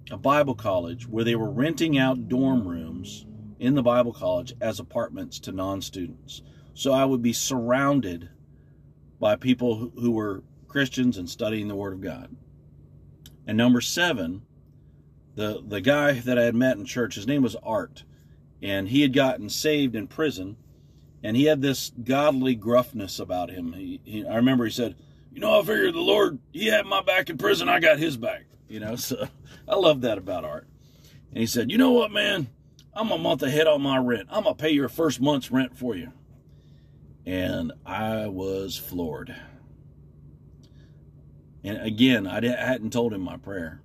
a 0.09 0.17
Bible 0.17 0.55
college, 0.55 1.07
where 1.07 1.23
they 1.23 1.35
were 1.35 1.51
renting 1.51 1.95
out 1.95 2.27
dorm 2.27 2.67
rooms 2.67 3.27
in 3.59 3.75
the 3.75 3.83
Bible 3.83 4.11
college 4.11 4.53
as 4.59 4.79
apartments 4.79 5.39
to 5.41 5.51
non 5.51 5.79
students. 5.81 6.41
So 6.73 6.91
I 6.91 7.05
would 7.05 7.21
be 7.21 7.33
surrounded 7.33 8.29
by 9.19 9.35
people 9.35 9.91
who 9.95 10.11
were 10.11 10.43
Christians 10.67 11.19
and 11.19 11.29
studying 11.29 11.67
the 11.67 11.75
Word 11.75 11.93
of 11.93 12.01
God. 12.01 12.35
And 13.45 13.57
number 13.57 13.79
seven, 13.79 14.41
the, 15.35 15.63
the 15.65 15.81
guy 15.81 16.13
that 16.13 16.39
I 16.39 16.43
had 16.43 16.55
met 16.55 16.77
in 16.77 16.85
church, 16.85 17.13
his 17.13 17.27
name 17.27 17.43
was 17.43 17.55
Art, 17.61 18.05
and 18.61 18.89
he 18.89 19.01
had 19.01 19.13
gotten 19.13 19.49
saved 19.49 19.95
in 19.95 20.07
prison, 20.07 20.57
and 21.23 21.37
he 21.37 21.45
had 21.45 21.61
this 21.61 21.91
godly 22.03 22.55
gruffness 22.55 23.19
about 23.19 23.51
him. 23.51 23.73
He, 23.73 24.01
he, 24.03 24.25
I 24.25 24.35
remember 24.35 24.65
he 24.65 24.71
said, 24.71 24.95
You 25.33 25.39
know, 25.39 25.59
I 25.59 25.63
figured 25.63 25.95
the 25.95 25.99
Lord, 25.99 26.37
he 26.51 26.67
had 26.67 26.85
my 26.85 27.01
back 27.01 27.29
in 27.29 27.39
prison, 27.39 27.67
I 27.67 27.79
got 27.79 27.97
his 27.97 28.17
back. 28.17 28.45
You 28.69 28.79
know, 28.79 28.95
so 28.97 29.27
I 29.67 29.75
love 29.75 30.01
that 30.01 30.17
about 30.17 30.45
Art. 30.45 30.67
And 31.29 31.39
he 31.39 31.47
said, 31.47 31.71
You 31.71 31.77
know 31.77 31.91
what, 31.91 32.11
man? 32.11 32.47
I'm 32.93 33.09
a 33.11 33.17
month 33.17 33.41
ahead 33.41 33.65
on 33.65 33.81
my 33.81 33.97
rent. 33.97 34.27
I'm 34.29 34.43
going 34.43 34.55
to 34.55 34.61
pay 34.61 34.69
your 34.69 34.89
first 34.89 35.19
month's 35.19 35.51
rent 35.51 35.75
for 35.75 35.95
you. 35.95 36.11
And 37.25 37.71
I 37.83 38.27
was 38.27 38.77
floored. 38.77 39.35
And 41.63 41.81
again, 41.81 42.27
I 42.27 42.45
hadn't 42.45 42.91
told 42.91 43.13
him 43.13 43.21
my 43.21 43.37
prayer. 43.37 43.81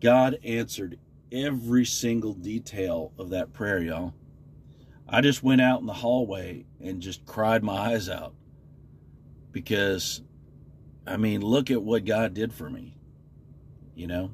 God 0.00 0.38
answered 0.42 0.98
every 1.30 1.84
single 1.84 2.32
detail 2.32 3.12
of 3.18 3.28
that 3.30 3.52
prayer, 3.52 3.82
y'all. 3.82 4.14
I 5.06 5.20
just 5.20 5.42
went 5.42 5.60
out 5.60 5.80
in 5.80 5.86
the 5.86 5.92
hallway 5.92 6.64
and 6.80 7.02
just 7.02 7.26
cried 7.26 7.62
my 7.62 7.92
eyes 7.92 8.08
out 8.08 8.32
because 9.56 10.20
I 11.06 11.16
mean, 11.16 11.40
look 11.40 11.70
at 11.70 11.82
what 11.82 12.04
God 12.04 12.34
did 12.34 12.52
for 12.52 12.68
me. 12.68 12.94
You 13.94 14.06
know? 14.06 14.32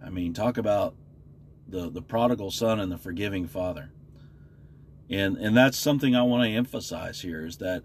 I 0.00 0.10
mean, 0.10 0.32
talk 0.32 0.58
about 0.58 0.94
the 1.66 1.90
the 1.90 2.00
prodigal 2.00 2.52
son 2.52 2.78
and 2.78 2.92
the 2.92 2.96
forgiving 2.96 3.48
father. 3.48 3.90
And 5.10 5.36
and 5.38 5.56
that's 5.56 5.76
something 5.76 6.14
I 6.14 6.22
want 6.22 6.44
to 6.44 6.54
emphasize 6.54 7.22
here 7.22 7.44
is 7.44 7.56
that 7.56 7.82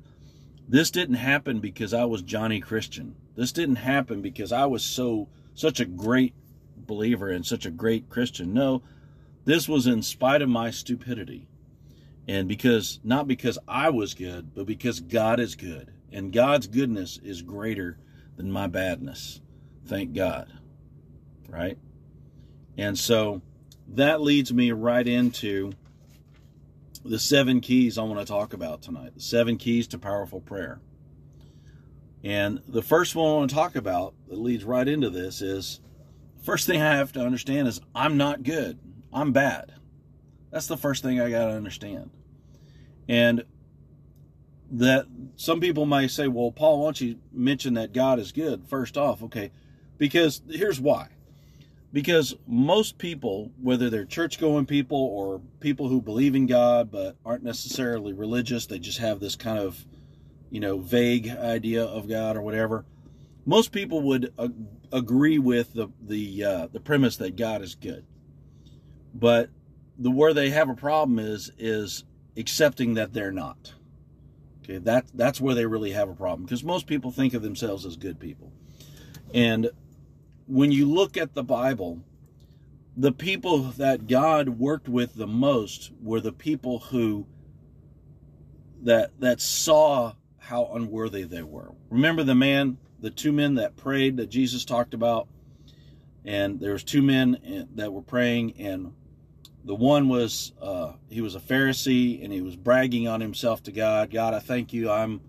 this 0.67 0.91
didn't 0.91 1.15
happen 1.15 1.59
because 1.59 1.91
I 1.91 2.05
was 2.05 2.21
Johnny 2.21 2.59
Christian. 2.59 3.15
This 3.35 3.51
didn't 3.51 3.77
happen 3.77 4.21
because 4.21 4.51
I 4.51 4.67
was 4.67 4.83
so 4.83 5.27
such 5.55 5.79
a 5.79 5.85
great 5.85 6.35
believer 6.77 7.29
and 7.29 7.43
such 7.43 7.65
a 7.65 7.71
great 7.71 8.09
Christian. 8.09 8.53
No, 8.53 8.83
this 9.45 9.67
was 9.67 9.87
in 9.87 10.03
spite 10.03 10.43
of 10.43 10.49
my 10.49 10.69
stupidity. 10.69 11.47
And 12.27 12.47
because 12.47 12.99
not 13.03 13.27
because 13.27 13.57
I 13.67 13.89
was 13.89 14.13
good, 14.13 14.53
but 14.53 14.67
because 14.67 14.99
God 14.99 15.39
is 15.39 15.55
good. 15.55 15.93
And 16.11 16.33
God's 16.33 16.67
goodness 16.67 17.19
is 17.23 17.41
greater 17.41 17.97
than 18.37 18.51
my 18.51 18.67
badness. 18.67 19.41
Thank 19.85 20.13
God. 20.13 20.51
Right? 21.47 21.77
And 22.77 22.97
so 22.97 23.41
that 23.89 24.21
leads 24.21 24.53
me 24.53 24.71
right 24.71 25.07
into 25.07 25.73
the 27.03 27.19
seven 27.19 27.61
keys 27.61 27.97
I 27.97 28.03
want 28.03 28.19
to 28.19 28.25
talk 28.25 28.53
about 28.53 28.81
tonight. 28.81 29.15
The 29.15 29.21
seven 29.21 29.57
keys 29.57 29.87
to 29.89 29.97
powerful 29.97 30.41
prayer. 30.41 30.79
And 32.23 32.61
the 32.67 32.81
first 32.81 33.15
one 33.15 33.29
I 33.29 33.33
want 33.35 33.49
to 33.49 33.55
talk 33.55 33.75
about 33.75 34.13
that 34.27 34.37
leads 34.37 34.63
right 34.63 34.87
into 34.87 35.09
this 35.09 35.41
is 35.41 35.79
first 36.43 36.67
thing 36.67 36.81
I 36.81 36.95
have 36.95 37.13
to 37.13 37.21
understand 37.21 37.67
is 37.67 37.79
I'm 37.95 38.17
not 38.17 38.43
good. 38.43 38.79
I'm 39.13 39.31
bad. 39.31 39.73
That's 40.51 40.67
the 40.67 40.77
first 40.77 41.03
thing 41.03 41.19
I 41.19 41.29
got 41.29 41.47
to 41.47 41.53
understand. 41.53 42.09
And 43.07 43.43
that 44.71 45.05
some 45.35 45.59
people 45.59 45.85
may 45.85 46.07
say, 46.07 46.27
well, 46.27 46.51
Paul, 46.51 46.79
why 46.79 46.85
don't 46.85 47.01
you 47.01 47.15
mention 47.31 47.73
that 47.75 47.93
God 47.93 48.19
is 48.19 48.31
good 48.31 48.65
first 48.67 48.97
off? 48.97 49.23
Okay, 49.23 49.51
because 49.97 50.41
here's 50.49 50.79
why. 50.79 51.09
Because 51.91 52.35
most 52.45 52.99
people, 52.99 53.51
whether 53.59 53.89
they're 53.89 54.05
church 54.05 54.39
going 54.39 54.67
people 54.67 54.97
or 54.97 55.41
people 55.59 55.87
who 55.87 56.01
believe 56.01 56.35
in 56.35 56.45
God 56.45 56.91
but 56.91 57.15
aren't 57.25 57.43
necessarily 57.43 58.13
religious, 58.13 58.67
they 58.67 58.77
just 58.77 58.99
have 58.99 59.19
this 59.19 59.35
kind 59.35 59.57
of, 59.57 59.87
you 60.51 60.59
know, 60.59 60.77
vague 60.77 61.27
idea 61.27 61.83
of 61.83 62.07
God 62.07 62.37
or 62.37 62.43
whatever. 62.43 62.85
Most 63.45 63.71
people 63.71 64.01
would 64.03 64.31
agree 64.91 65.39
with 65.39 65.73
the 65.73 65.87
the 65.99 66.43
uh, 66.43 66.67
the 66.67 66.79
premise 66.79 67.17
that 67.17 67.35
God 67.35 67.63
is 67.63 67.73
good, 67.73 68.05
but 69.13 69.49
the 69.97 70.11
where 70.11 70.33
they 70.33 70.51
have 70.51 70.69
a 70.69 70.75
problem 70.75 71.17
is 71.17 71.51
is 71.57 72.03
accepting 72.37 72.93
that 72.93 73.13
they're 73.13 73.31
not. 73.31 73.73
Okay, 74.69 74.77
that 74.79 75.05
that's 75.15 75.41
where 75.41 75.55
they 75.55 75.65
really 75.65 75.91
have 75.91 76.09
a 76.09 76.13
problem 76.13 76.43
because 76.43 76.63
most 76.63 76.85
people 76.85 77.11
think 77.11 77.33
of 77.33 77.41
themselves 77.41 77.85
as 77.85 77.97
good 77.97 78.19
people. 78.19 78.51
And 79.33 79.71
when 80.45 80.71
you 80.71 80.85
look 80.85 81.17
at 81.17 81.33
the 81.33 81.43
Bible, 81.43 82.03
the 82.95 83.11
people 83.11 83.59
that 83.77 84.05
God 84.07 84.49
worked 84.49 84.87
with 84.87 85.15
the 85.15 85.25
most 85.25 85.91
were 86.01 86.19
the 86.19 86.31
people 86.31 86.79
who 86.79 87.25
that 88.83 89.19
that 89.19 89.41
saw 89.41 90.13
how 90.37 90.69
unworthy 90.73 91.23
they 91.23 91.43
were. 91.43 91.73
Remember 91.89 92.23
the 92.23 92.35
man, 92.35 92.77
the 92.99 93.09
two 93.09 93.31
men 93.31 93.55
that 93.55 93.75
prayed 93.75 94.17
that 94.17 94.29
Jesus 94.29 94.65
talked 94.65 94.93
about, 94.93 95.27
and 96.23 96.59
there 96.59 96.73
was 96.73 96.83
two 96.83 97.01
men 97.01 97.39
eh, 97.43 97.63
that 97.73 97.91
were 97.91 98.03
praying, 98.03 98.53
and 98.59 98.93
the 99.69 99.75
one 99.75 100.09
was 100.09 100.51
uh, 100.59 100.93
he 101.11 101.21
was 101.21 101.35
a 101.35 101.39
Pharisee 101.39 102.23
and 102.23 102.33
he 102.33 102.41
was 102.41 102.55
bragging 102.55 103.07
on 103.07 103.21
himself 103.21 103.61
to 103.61 103.71
God. 103.71 104.09
God, 104.09 104.33
I 104.33 104.39
thank 104.39 104.73
you. 104.73 104.89
I'm 104.89 105.21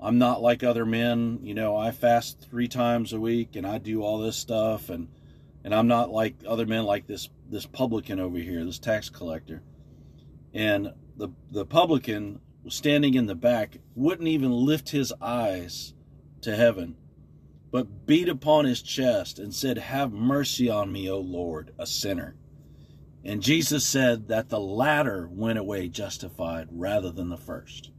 I'm 0.00 0.16
not 0.16 0.40
like 0.40 0.64
other 0.64 0.86
men. 0.86 1.40
You 1.42 1.52
know, 1.52 1.76
I 1.76 1.90
fast 1.90 2.40
three 2.40 2.68
times 2.68 3.12
a 3.12 3.20
week 3.20 3.54
and 3.54 3.66
I 3.66 3.76
do 3.76 4.02
all 4.02 4.16
this 4.16 4.38
stuff 4.38 4.88
and 4.88 5.08
and 5.62 5.74
I'm 5.74 5.88
not 5.88 6.08
like 6.08 6.36
other 6.48 6.64
men 6.64 6.84
like 6.84 7.06
this 7.06 7.28
this 7.50 7.66
publican 7.66 8.18
over 8.18 8.38
here, 8.38 8.64
this 8.64 8.78
tax 8.78 9.10
collector. 9.10 9.62
And 10.54 10.94
the 11.18 11.28
the 11.50 11.66
publican 11.66 12.40
was 12.64 12.74
standing 12.74 13.12
in 13.12 13.26
the 13.26 13.34
back, 13.34 13.76
wouldn't 13.94 14.26
even 14.26 14.52
lift 14.52 14.88
his 14.88 15.12
eyes 15.20 15.92
to 16.40 16.56
heaven, 16.56 16.96
but 17.70 18.06
beat 18.06 18.30
upon 18.30 18.64
his 18.64 18.80
chest 18.80 19.38
and 19.38 19.54
said, 19.54 19.76
Have 19.76 20.14
mercy 20.14 20.70
on 20.70 20.90
me, 20.90 21.10
O 21.10 21.20
Lord, 21.20 21.74
a 21.78 21.86
sinner. 21.86 22.36
And 23.26 23.42
Jesus 23.42 23.84
said 23.84 24.28
that 24.28 24.50
the 24.50 24.60
latter 24.60 25.28
went 25.28 25.58
away 25.58 25.88
justified 25.88 26.68
rather 26.70 27.10
than 27.10 27.28
the 27.28 27.36
first. 27.36 27.90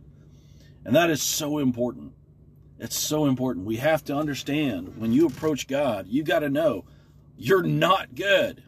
And 0.86 0.96
that 0.96 1.10
is 1.10 1.22
so 1.22 1.58
important. 1.58 2.14
It's 2.80 2.96
so 2.96 3.26
important. 3.26 3.66
We 3.66 3.76
have 3.76 4.06
to 4.06 4.16
understand 4.16 4.98
when 4.98 5.12
you 5.12 5.28
approach 5.28 5.68
God, 5.68 6.08
you 6.08 6.24
got 6.24 6.40
to 6.40 6.50
know 6.50 6.86
you're 7.36 7.62
not 7.62 8.16
good. 8.16 8.64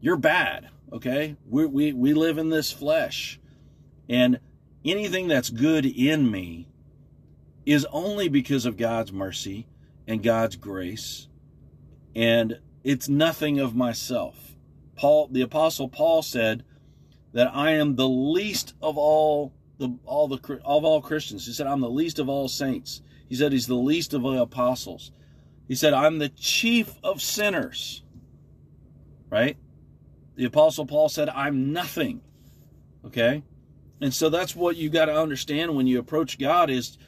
You're 0.00 0.16
bad, 0.16 0.70
okay? 0.92 1.36
We, 1.48 1.66
we, 1.66 1.92
we 1.92 2.14
live 2.14 2.36
in 2.36 2.48
this 2.48 2.72
flesh. 2.72 3.38
And 4.08 4.40
anything 4.84 5.28
that's 5.28 5.50
good 5.50 5.86
in 5.86 6.28
me 6.32 6.66
is 7.64 7.86
only 7.92 8.28
because 8.28 8.66
of 8.66 8.76
God's 8.76 9.12
mercy 9.12 9.68
and 10.08 10.20
God's 10.20 10.56
grace. 10.56 11.28
And 12.16 12.58
it's 12.82 13.08
nothing 13.08 13.60
of 13.60 13.76
myself. 13.76 14.49
Paul, 15.00 15.28
the 15.32 15.40
apostle 15.40 15.88
Paul 15.88 16.20
said 16.20 16.62
that 17.32 17.50
I 17.56 17.70
am 17.70 17.96
the 17.96 18.06
least 18.06 18.74
of 18.82 18.98
all 18.98 19.54
the 19.78 19.96
all 20.04 20.28
the 20.28 20.60
of 20.62 20.84
all 20.84 21.00
Christians. 21.00 21.46
He 21.46 21.54
said 21.54 21.66
I'm 21.66 21.80
the 21.80 21.88
least 21.88 22.18
of 22.18 22.28
all 22.28 22.48
saints. 22.48 23.00
He 23.26 23.34
said 23.34 23.50
he's 23.50 23.66
the 23.66 23.76
least 23.76 24.12
of 24.12 24.20
the 24.24 24.42
apostles. 24.42 25.10
He 25.66 25.74
said 25.74 25.94
I'm 25.94 26.18
the 26.18 26.28
chief 26.28 26.98
of 27.02 27.22
sinners. 27.22 28.02
Right? 29.30 29.56
The 30.36 30.44
apostle 30.44 30.84
Paul 30.84 31.08
said 31.08 31.30
I'm 31.30 31.72
nothing. 31.72 32.20
Okay? 33.06 33.42
And 34.02 34.12
so 34.12 34.28
that's 34.28 34.54
what 34.54 34.76
you 34.76 34.90
got 34.90 35.06
to 35.06 35.18
understand 35.18 35.74
when 35.74 35.86
you 35.86 35.98
approach 35.98 36.38
God 36.38 36.68
is 36.68 36.98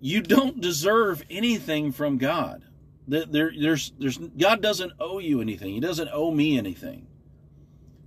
you 0.00 0.22
don't 0.22 0.62
deserve 0.62 1.22
anything 1.28 1.92
from 1.92 2.16
God. 2.16 2.62
There, 3.06 3.52
there's, 3.58 3.92
there's, 3.98 4.18
God 4.18 4.62
doesn't 4.62 4.92
owe 5.00 5.18
you 5.18 5.40
anything. 5.40 5.74
He 5.74 5.80
doesn't 5.80 6.10
owe 6.12 6.30
me 6.30 6.56
anything. 6.56 7.06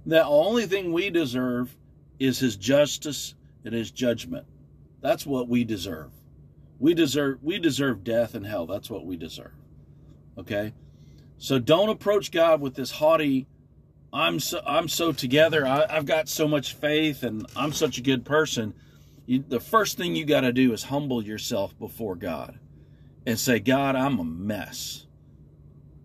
The 0.06 0.24
only 0.26 0.66
thing 0.68 0.94
we 0.94 1.10
deserve 1.10 1.76
is 2.20 2.40
His 2.40 2.56
justice 2.56 3.36
and 3.66 3.74
His 3.74 3.92
judgment. 3.92 4.46
That's 5.02 5.26
what 5.26 5.50
we 5.50 5.64
deserve. 5.64 6.12
We 6.80 6.94
deserve, 6.94 7.40
we 7.42 7.60
deserve 7.60 8.04
death 8.04 8.36
and 8.36 8.46
hell. 8.46 8.66
That's 8.66 8.90
what 8.90 9.06
we 9.06 9.18
deserve. 9.18 9.54
Okay, 10.38 10.74
so 11.38 11.60
don't 11.60 11.90
approach 11.90 12.32
God 12.32 12.62
with 12.62 12.76
this 12.76 12.92
haughty. 12.92 13.48
I'm 14.12 14.40
so, 14.40 14.62
I'm 14.66 14.88
so 14.88 15.12
together. 15.12 15.66
I, 15.66 15.94
have 15.94 16.06
got 16.06 16.30
so 16.30 16.48
much 16.48 16.74
faith, 16.74 17.24
and 17.24 17.46
I'm 17.56 17.74
such 17.74 17.98
a 17.98 18.02
good 18.02 18.26
person. 18.26 18.74
You, 19.26 19.44
the 19.48 19.60
first 19.60 19.98
thing 19.98 20.16
you 20.16 20.26
got 20.26 20.42
to 20.42 20.54
do 20.54 20.72
is 20.74 20.84
humble 20.84 21.24
yourself 21.24 21.78
before 21.80 22.16
God 22.16 22.60
and 23.26 23.40
say, 23.40 23.60
God, 23.60 23.96
I'm 23.96 24.20
a 24.20 24.24
mess. 24.24 25.06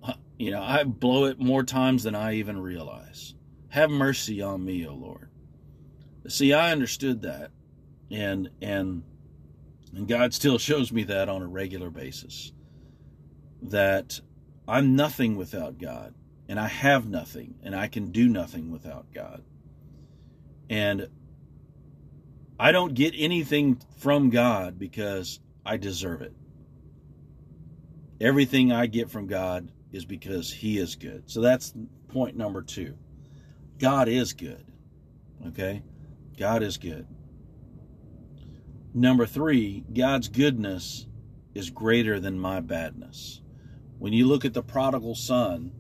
Uh, 0.03 0.15
you 0.39 0.51
know, 0.51 0.63
I 0.63 0.85
blow 0.85 1.27
it 1.27 1.39
more 1.39 1.63
times 1.63 2.03
than 2.03 2.15
I 2.15 2.35
even 2.35 2.61
realize. 2.61 3.35
Have 3.69 3.91
mercy 3.91 4.43
on 4.43 4.65
me, 4.65 4.87
O 4.87 4.95
Lord. 4.95 5.29
See, 6.29 6.53
I 6.53 6.73
understood 6.73 7.23
that, 7.23 7.51
and 8.11 8.51
and 8.61 9.03
and 9.95 10.09
God 10.09 10.35
still 10.35 10.59
shows 10.59 10.93
me 10.93 11.05
that 11.05 11.29
on 11.29 11.43
a 11.43 11.47
regular 11.47 11.91
basis. 11.91 12.53
That 13.63 14.21
I'm 14.67 14.97
nothing 14.97 15.37
without 15.37 15.79
God, 15.79 16.15
and 16.49 16.59
I 16.59 16.69
have 16.69 17.09
nothing, 17.09 17.55
and 17.63 17.75
I 17.75 17.89
can 17.89 18.11
do 18.11 18.29
nothing 18.29 18.71
without 18.71 19.13
God. 19.15 19.43
And 20.69 21.09
I 22.59 22.73
don't 22.73 22.95
get 22.95 23.15
anything 23.17 23.81
from 23.99 24.31
God 24.31 24.79
because 24.79 25.41
I 25.65 25.77
deserve 25.77 26.23
it. 26.23 26.35
Everything 28.21 28.71
I 28.71 28.87
get 28.87 29.11
from 29.11 29.27
God 29.27 29.71
is 29.93 30.05
because 30.05 30.53
He 30.53 30.79
is 30.79 30.97
good. 30.97 31.31
So 31.31 31.41
that's 31.41 31.73
point 32.09 32.37
number 32.37 32.63
two. 32.63 32.97
God 33.79 34.09
is 34.09 34.33
good. 34.35 34.65
Okay? 35.49 35.83
God 36.39 36.63
is 36.63 36.77
good. 36.77 37.07
Number 38.93 39.27
three, 39.27 39.85
God's 39.93 40.29
goodness 40.29 41.07
is 41.55 41.71
greater 41.71 42.21
than 42.21 42.39
my 42.39 42.61
badness. 42.61 43.41
When 43.99 44.13
you 44.13 44.27
look 44.27 44.45
at 44.45 44.55
the 44.55 44.63
prodigal 44.63 45.15
son 45.15 45.73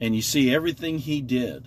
and 0.00 0.14
you 0.14 0.22
see 0.22 0.54
everything 0.54 0.98
he 0.98 1.20
did 1.20 1.66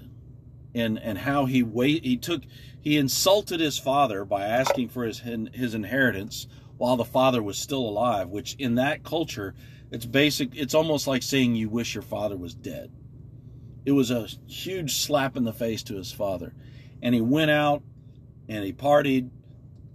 and, 0.73 0.97
and 0.99 1.19
how 1.19 1.45
he 1.45 1.63
wait, 1.63 2.03
he 2.03 2.17
took, 2.17 2.43
he 2.79 2.97
insulted 2.97 3.59
his 3.59 3.77
father 3.77 4.25
by 4.25 4.45
asking 4.45 4.89
for 4.89 5.03
his, 5.03 5.19
his 5.53 5.73
inheritance 5.73 6.47
while 6.77 6.97
the 6.97 7.05
father 7.05 7.41
was 7.41 7.57
still 7.57 7.81
alive, 7.81 8.29
which 8.29 8.55
in 8.55 8.75
that 8.75 9.03
culture, 9.03 9.55
it's 9.91 10.05
basic, 10.05 10.55
it's 10.55 10.73
almost 10.73 11.07
like 11.07 11.23
saying 11.23 11.55
you 11.55 11.69
wish 11.69 11.95
your 11.95 12.01
father 12.03 12.37
was 12.37 12.53
dead. 12.53 12.91
It 13.85 13.93
was 13.93 14.11
a 14.11 14.27
huge 14.47 14.95
slap 14.95 15.37
in 15.37 15.43
the 15.43 15.53
face 15.53 15.83
to 15.83 15.95
his 15.95 16.11
father. 16.11 16.53
And 17.01 17.15
he 17.15 17.21
went 17.21 17.51
out 17.51 17.83
and 18.49 18.63
he 18.63 18.73
partied 18.73 19.29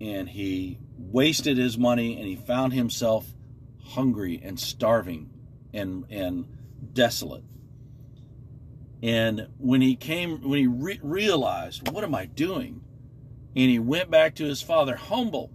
and 0.01 0.29
he 0.29 0.79
wasted 0.97 1.59
his 1.59 1.77
money 1.77 2.17
and 2.17 2.27
he 2.27 2.37
found 2.37 2.73
himself 2.73 3.27
hungry 3.85 4.41
and 4.43 4.59
starving 4.59 5.31
and 5.73 6.07
and 6.11 6.47
desolate. 6.93 7.45
And 9.03 9.49
when 9.59 9.81
he 9.81 9.97
came, 9.97 10.49
when 10.49 10.59
he 10.59 10.67
re- 10.67 11.01
realized, 11.03 11.91
what 11.91 12.05
am 12.05 12.15
I 12.15 12.27
doing? 12.27 12.83
And 13.57 13.71
he 13.71 13.79
went 13.79 14.11
back 14.11 14.37
to 14.37 14.45
his 14.45 14.63
father 14.63 14.95
humble. 14.97 15.51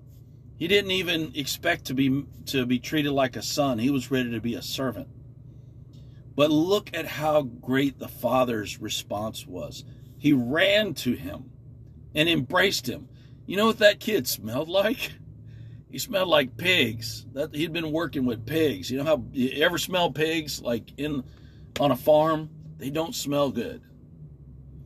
He 0.57 0.67
didn't 0.67 0.91
even 0.91 1.31
expect 1.35 1.85
to 1.85 1.93
be 1.93 2.25
to 2.47 2.65
be 2.65 2.79
treated 2.79 3.11
like 3.11 3.35
a 3.35 3.41
son. 3.41 3.79
He 3.79 3.91
was 3.91 4.09
ready 4.09 4.31
to 4.31 4.41
be 4.41 4.55
a 4.55 4.61
servant. 4.61 5.07
But 6.35 6.51
look 6.51 6.89
at 6.93 7.05
how 7.05 7.43
great 7.43 7.99
the 7.99 8.07
father's 8.07 8.79
response 8.79 9.45
was. 9.45 9.83
He 10.17 10.33
ran 10.33 10.93
to 10.95 11.13
him 11.13 11.51
and 12.15 12.27
embraced 12.27 12.87
him. 12.87 13.07
You 13.45 13.57
know 13.57 13.67
what 13.67 13.79
that 13.79 13.99
kid 13.99 14.27
smelled 14.27 14.67
like? 14.67 15.13
He 15.89 15.99
smelled 15.99 16.27
like 16.27 16.57
pigs. 16.57 17.25
That 17.33 17.55
he'd 17.55 17.73
been 17.73 17.91
working 17.91 18.25
with 18.25 18.45
pigs. 18.45 18.91
You 18.91 18.97
know 18.97 19.03
how 19.05 19.23
you 19.31 19.63
ever 19.63 19.77
smell 19.77 20.11
pigs 20.11 20.61
like 20.61 20.91
in 20.97 21.23
on 21.79 21.91
a 21.91 21.95
farm? 21.95 22.49
They 22.77 22.89
don't 22.89 23.15
smell 23.15 23.51
good. 23.51 23.81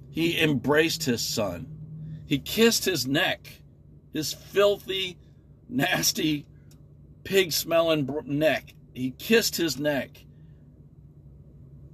He 0.09 0.39
embraced 0.39 1.03
his 1.03 1.21
son. 1.21 1.67
He 2.25 2.39
kissed 2.39 2.85
his 2.85 3.07
neck, 3.07 3.61
his 4.13 4.31
filthy, 4.33 5.17
nasty, 5.71 6.45
pig 7.23 7.51
smelling 7.51 8.07
neck. 8.25 8.73
He 8.93 9.11
kissed 9.11 9.55
his 9.55 9.79
neck 9.79 10.25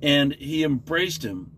and 0.01 0.33
he 0.33 0.63
embraced 0.63 1.23
him. 1.23 1.51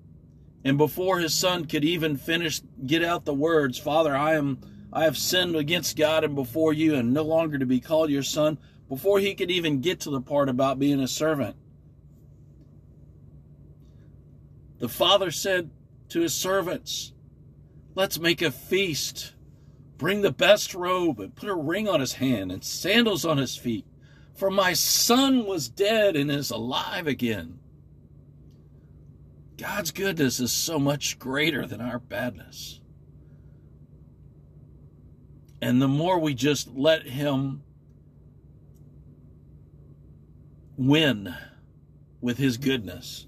And 0.64 0.78
before 0.78 1.20
his 1.20 1.34
son 1.34 1.66
could 1.66 1.86
even 1.86 2.18
finish, 2.18 2.62
get 2.86 3.04
out 3.04 3.26
the 3.26 3.34
words, 3.34 3.78
Father, 3.78 4.16
I 4.16 4.36
am, 4.36 4.60
I 4.92 5.06
have 5.06 5.18
sinned 5.18 5.56
against 5.56 5.98
God 5.98 6.24
and 6.24 6.36
before 6.36 6.74
you 6.74 6.96
and 6.96 7.14
no 7.14 7.24
longer 7.24 7.58
to 7.58 7.66
be 7.66 7.80
called 7.80 8.10
your 8.10 8.24
son, 8.24 8.58
before 8.90 9.20
he 9.20 9.36
could 9.36 9.50
even 9.50 9.80
get 9.80 10.02
to 10.02 10.10
the 10.10 10.22
part 10.22 10.50
about 10.50 10.80
being 10.80 11.00
a 11.00 11.08
servant, 11.08 11.56
The 14.80 14.90
father 14.90 15.30
said 15.30 15.70
to 16.10 16.22
his 16.22 16.34
servants, 16.34 17.14
Let's 17.96 18.18
make 18.18 18.42
a 18.42 18.50
feast. 18.50 19.34
Bring 20.00 20.22
the 20.22 20.32
best 20.32 20.74
robe 20.74 21.20
and 21.20 21.36
put 21.36 21.50
a 21.50 21.54
ring 21.54 21.88
on 21.88 22.00
his 22.00 22.14
hand 22.14 22.52
and 22.52 22.64
sandals 22.64 23.26
on 23.26 23.38
his 23.38 23.56
feet. 23.56 23.86
For 24.34 24.50
my 24.50 24.72
son 24.72 25.46
was 25.46 25.68
dead 25.68 26.16
and 26.16 26.32
is 26.32 26.50
alive 26.50 27.06
again. 27.06 27.60
God's 29.58 29.92
goodness 29.92 30.40
is 30.40 30.54
so 30.54 30.80
much 30.80 31.20
greater 31.20 31.68
than 31.68 31.82
our 31.82 32.00
badness. 32.00 32.80
And 35.62 35.82
the 35.82 35.90
more 35.90 36.18
we 36.18 36.34
just 36.34 36.70
let 36.74 37.06
Him 37.06 37.62
win 40.78 41.36
with 42.22 42.38
His 42.38 42.56
goodness, 42.56 43.28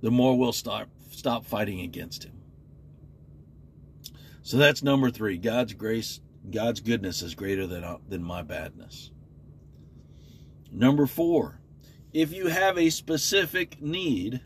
the 0.00 0.10
more 0.10 0.38
we'll 0.38 0.52
stop 0.52 0.88
stop 1.10 1.44
fighting 1.44 1.80
against 1.80 2.24
him. 2.24 2.39
So 4.50 4.56
that's 4.56 4.82
number 4.82 5.12
3. 5.12 5.38
God's 5.38 5.74
grace, 5.74 6.18
God's 6.50 6.80
goodness 6.80 7.22
is 7.22 7.36
greater 7.36 7.68
than 7.68 7.84
uh, 7.84 7.98
than 8.08 8.20
my 8.24 8.42
badness. 8.42 9.12
Number 10.72 11.06
4. 11.06 11.60
If 12.12 12.32
you 12.32 12.48
have 12.48 12.76
a 12.76 12.90
specific 12.90 13.80
need, 13.80 14.40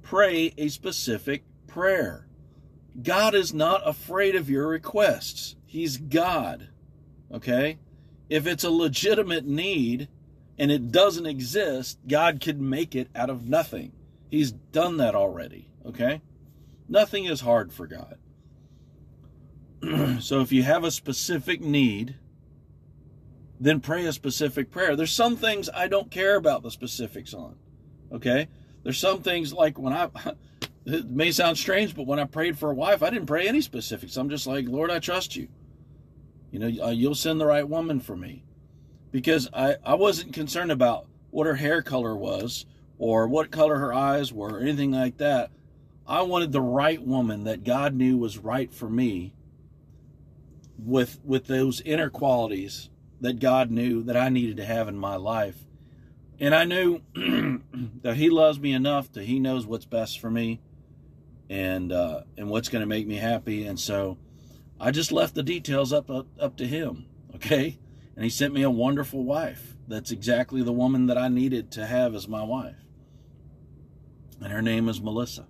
pray 0.00 0.54
a 0.56 0.68
specific 0.68 1.44
prayer. 1.66 2.26
God 3.02 3.34
is 3.34 3.52
not 3.52 3.86
afraid 3.86 4.34
of 4.34 4.48
your 4.48 4.66
requests. 4.66 5.56
He's 5.66 5.98
God. 5.98 6.68
Okay? 7.30 7.80
If 8.30 8.46
it's 8.46 8.64
a 8.64 8.70
legitimate 8.70 9.44
need 9.44 10.08
and 10.58 10.70
it 10.72 10.90
doesn't 10.90 11.26
exist, 11.26 11.98
God 12.08 12.40
can 12.40 12.66
make 12.66 12.94
it 12.94 13.10
out 13.14 13.28
of 13.28 13.46
nothing. 13.46 13.92
He's 14.30 14.52
done 14.52 14.96
that 14.96 15.14
already, 15.14 15.68
okay? 15.84 16.22
Nothing 16.88 17.26
is 17.26 17.42
hard 17.42 17.74
for 17.74 17.86
God. 17.86 18.16
so 20.20 20.40
if 20.40 20.52
you 20.52 20.62
have 20.62 20.84
a 20.84 20.90
specific 20.90 21.60
need, 21.60 22.16
then 23.60 23.80
pray 23.80 24.06
a 24.06 24.12
specific 24.12 24.70
prayer. 24.70 24.96
There's 24.96 25.12
some 25.12 25.36
things 25.36 25.68
I 25.74 25.88
don't 25.88 26.10
care 26.10 26.36
about 26.36 26.62
the 26.62 26.70
specifics 26.70 27.34
on, 27.34 27.56
okay? 28.12 28.48
There's 28.82 28.98
some 28.98 29.22
things 29.22 29.52
like 29.52 29.78
when 29.78 29.92
I, 29.92 30.08
it 30.86 31.10
may 31.10 31.30
sound 31.30 31.58
strange, 31.58 31.94
but 31.94 32.06
when 32.06 32.18
I 32.18 32.24
prayed 32.24 32.58
for 32.58 32.70
a 32.70 32.74
wife, 32.74 33.02
I 33.02 33.10
didn't 33.10 33.26
pray 33.26 33.48
any 33.48 33.60
specifics. 33.60 34.16
I'm 34.16 34.30
just 34.30 34.46
like, 34.46 34.68
Lord, 34.68 34.90
I 34.90 34.98
trust 34.98 35.36
you. 35.36 35.48
You 36.50 36.58
know, 36.58 36.86
uh, 36.86 36.90
you'll 36.90 37.14
send 37.14 37.40
the 37.40 37.46
right 37.46 37.68
woman 37.68 38.00
for 38.00 38.16
me. 38.16 38.44
Because 39.10 39.48
I, 39.52 39.76
I 39.84 39.94
wasn't 39.94 40.34
concerned 40.34 40.70
about 40.70 41.06
what 41.30 41.46
her 41.46 41.54
hair 41.54 41.82
color 41.82 42.16
was 42.16 42.66
or 42.98 43.26
what 43.26 43.50
color 43.50 43.78
her 43.78 43.92
eyes 43.92 44.32
were 44.32 44.56
or 44.56 44.60
anything 44.60 44.92
like 44.92 45.18
that. 45.18 45.50
I 46.06 46.22
wanted 46.22 46.52
the 46.52 46.60
right 46.60 47.02
woman 47.02 47.44
that 47.44 47.64
God 47.64 47.94
knew 47.94 48.16
was 48.16 48.38
right 48.38 48.72
for 48.72 48.88
me 48.88 49.34
with 50.78 51.18
with 51.24 51.46
those 51.46 51.80
inner 51.82 52.10
qualities 52.10 52.88
that 53.20 53.40
God 53.40 53.70
knew 53.70 54.02
that 54.04 54.16
I 54.16 54.28
needed 54.28 54.56
to 54.58 54.64
have 54.64 54.88
in 54.88 54.96
my 54.96 55.16
life. 55.16 55.64
And 56.40 56.54
I 56.54 56.64
knew 56.64 57.00
that 58.02 58.16
he 58.16 58.30
loves 58.30 58.60
me 58.60 58.72
enough 58.72 59.10
that 59.12 59.24
he 59.24 59.40
knows 59.40 59.66
what's 59.66 59.84
best 59.84 60.20
for 60.20 60.30
me 60.30 60.60
and 61.50 61.92
uh, 61.92 62.22
and 62.36 62.48
what's 62.48 62.68
going 62.68 62.80
to 62.80 62.86
make 62.86 63.06
me 63.06 63.16
happy 63.16 63.66
and 63.66 63.78
so 63.78 64.18
I 64.80 64.92
just 64.92 65.10
left 65.10 65.34
the 65.34 65.42
details 65.42 65.92
up, 65.92 66.08
up 66.08 66.26
up 66.38 66.56
to 66.58 66.66
him, 66.66 67.06
okay? 67.34 67.78
And 68.14 68.24
he 68.24 68.30
sent 68.30 68.54
me 68.54 68.62
a 68.62 68.70
wonderful 68.70 69.24
wife. 69.24 69.74
That's 69.88 70.10
exactly 70.10 70.62
the 70.62 70.72
woman 70.72 71.06
that 71.06 71.18
I 71.18 71.28
needed 71.28 71.72
to 71.72 71.86
have 71.86 72.14
as 72.14 72.28
my 72.28 72.44
wife 72.44 72.76
and 74.40 74.52
her 74.52 74.62
name 74.62 74.88
is 74.88 75.00
Melissa. 75.00 75.46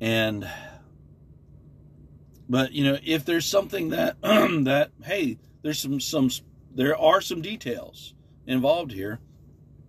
And 0.00 0.48
but 2.52 2.72
you 2.72 2.84
know, 2.84 2.98
if 3.02 3.24
there's 3.24 3.46
something 3.46 3.88
that 3.88 4.20
that 4.22 4.90
hey, 5.04 5.38
there's 5.62 5.78
some 5.78 5.98
some 6.00 6.28
there 6.74 6.94
are 6.94 7.22
some 7.22 7.40
details 7.40 8.12
involved 8.46 8.92
here, 8.92 9.20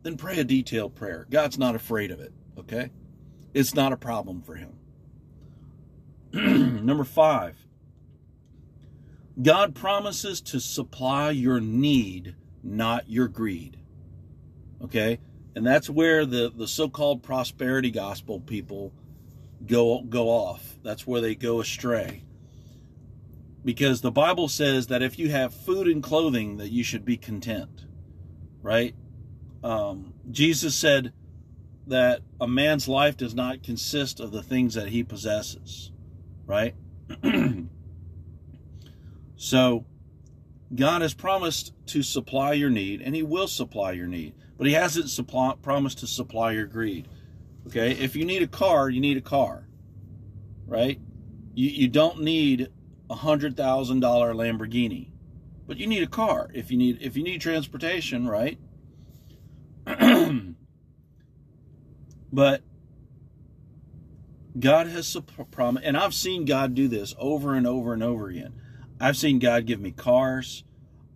then 0.04 0.16
pray 0.16 0.40
a 0.40 0.46
detailed 0.46 0.96
prayer. 0.96 1.28
God's 1.30 1.58
not 1.58 1.76
afraid 1.76 2.10
of 2.10 2.22
it, 2.22 2.32
okay? 2.58 2.90
It's 3.54 3.76
not 3.76 3.92
a 3.92 3.98
problem 3.98 4.42
for 4.42 4.56
him. 4.56 4.78
Number 6.86 7.04
5. 7.04 7.58
God 9.42 9.76
promises 9.76 10.40
to 10.40 10.62
supply 10.62 11.32
your 11.32 11.60
need, 11.60 12.34
not 12.64 13.10
your 13.10 13.28
greed. 13.28 13.76
Okay? 14.82 15.20
And 15.54 15.68
that's 15.68 15.90
where 15.90 16.26
the, 16.26 16.50
the 16.56 16.68
so-called 16.68 17.24
prosperity 17.24 17.92
gospel 17.92 18.40
people 18.40 18.94
go 19.68 20.02
go 20.04 20.30
off. 20.30 20.78
That's 20.82 21.06
where 21.06 21.20
they 21.20 21.36
go 21.36 21.60
astray. 21.60 22.24
Because 23.64 24.02
the 24.02 24.12
Bible 24.12 24.48
says 24.48 24.88
that 24.88 25.02
if 25.02 25.18
you 25.18 25.30
have 25.30 25.54
food 25.54 25.88
and 25.88 26.04
clothing 26.04 26.58
that 26.58 26.70
you 26.72 26.84
should 26.84 27.06
be 27.06 27.18
content. 27.18 27.86
Right? 28.62 28.96
Um, 29.64 30.14
Jesus 30.32 30.76
said 30.76 31.14
that 31.88 32.22
a 32.40 32.48
man's 32.48 32.88
life 32.88 33.18
does 33.18 33.36
not 33.36 33.64
consist 33.64 34.20
of 34.20 34.32
the 34.32 34.44
things 34.44 34.74
that 34.74 34.90
he 34.90 35.04
possesses. 35.04 35.92
Right? 36.46 36.76
so 39.36 39.86
God 40.74 41.02
has 41.02 41.14
promised 41.14 41.74
to 41.88 42.04
supply 42.04 42.54
your 42.54 42.70
need 42.70 43.02
and 43.02 43.16
he 43.16 43.24
will 43.24 43.48
supply 43.48 43.92
your 43.92 44.08
need 44.08 44.34
but 44.58 44.68
he 44.68 44.74
hasn't 44.74 45.10
supply, 45.10 45.56
promised 45.62 46.00
to 46.00 46.08
supply 46.08 46.52
your 46.52 46.66
greed. 46.66 47.08
Okay, 47.68 47.92
if 47.92 48.16
you 48.16 48.26
need 48.26 48.42
a 48.42 48.48
car, 48.48 48.90
you 48.90 49.00
need 49.00 49.18
a 49.18 49.22
car, 49.22 49.68
right? 50.66 51.00
You, 51.54 51.70
you 51.70 51.88
don't 51.88 52.22
need 52.22 52.70
a 53.10 53.16
hundred 53.16 53.58
thousand 53.58 54.00
dollar 54.00 54.34
Lamborghini, 54.34 55.10
but 55.68 55.78
you 55.78 55.88
need 55.88 56.04
a 56.04 56.08
car 56.08 56.50
if 56.54 56.72
you 56.72 56.78
need 56.78 57.00
if 57.02 57.16
you 57.18 57.24
need 57.24 57.42
transportation, 57.42 58.28
right? 58.28 58.58
but 62.32 62.62
God 64.60 64.88
has 64.88 65.18
promised, 65.52 65.86
and 65.86 65.98
I've 65.98 66.14
seen 66.14 66.46
God 66.46 66.76
do 66.76 66.88
this 66.88 67.16
over 67.18 67.56
and 67.56 67.66
over 67.66 67.94
and 67.94 68.04
over 68.04 68.28
again. 68.28 68.54
I've 69.00 69.18
seen 69.18 69.40
God 69.40 69.66
give 69.66 69.80
me 69.80 69.92
cars. 69.92 70.64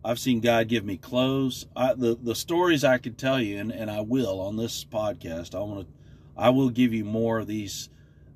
I've 0.04 0.20
seen 0.20 0.40
God 0.40 0.68
give 0.68 0.86
me 0.86 0.98
clothes. 0.98 1.68
I, 1.76 1.94
the 1.94 2.18
the 2.22 2.36
stories 2.36 2.84
I 2.84 2.98
could 2.98 3.18
tell 3.18 3.42
you, 3.42 3.60
and, 3.60 3.72
and 3.72 3.92
I 3.92 4.02
will 4.02 4.40
on 4.40 4.58
this 4.58 4.84
podcast. 4.84 5.54
I 5.54 5.60
want 5.60 5.82
to, 5.82 5.88
I 6.36 6.50
will 6.50 6.70
give 6.70 6.94
you 6.94 7.06
more 7.06 7.40
of 7.40 7.48
these 7.48 7.90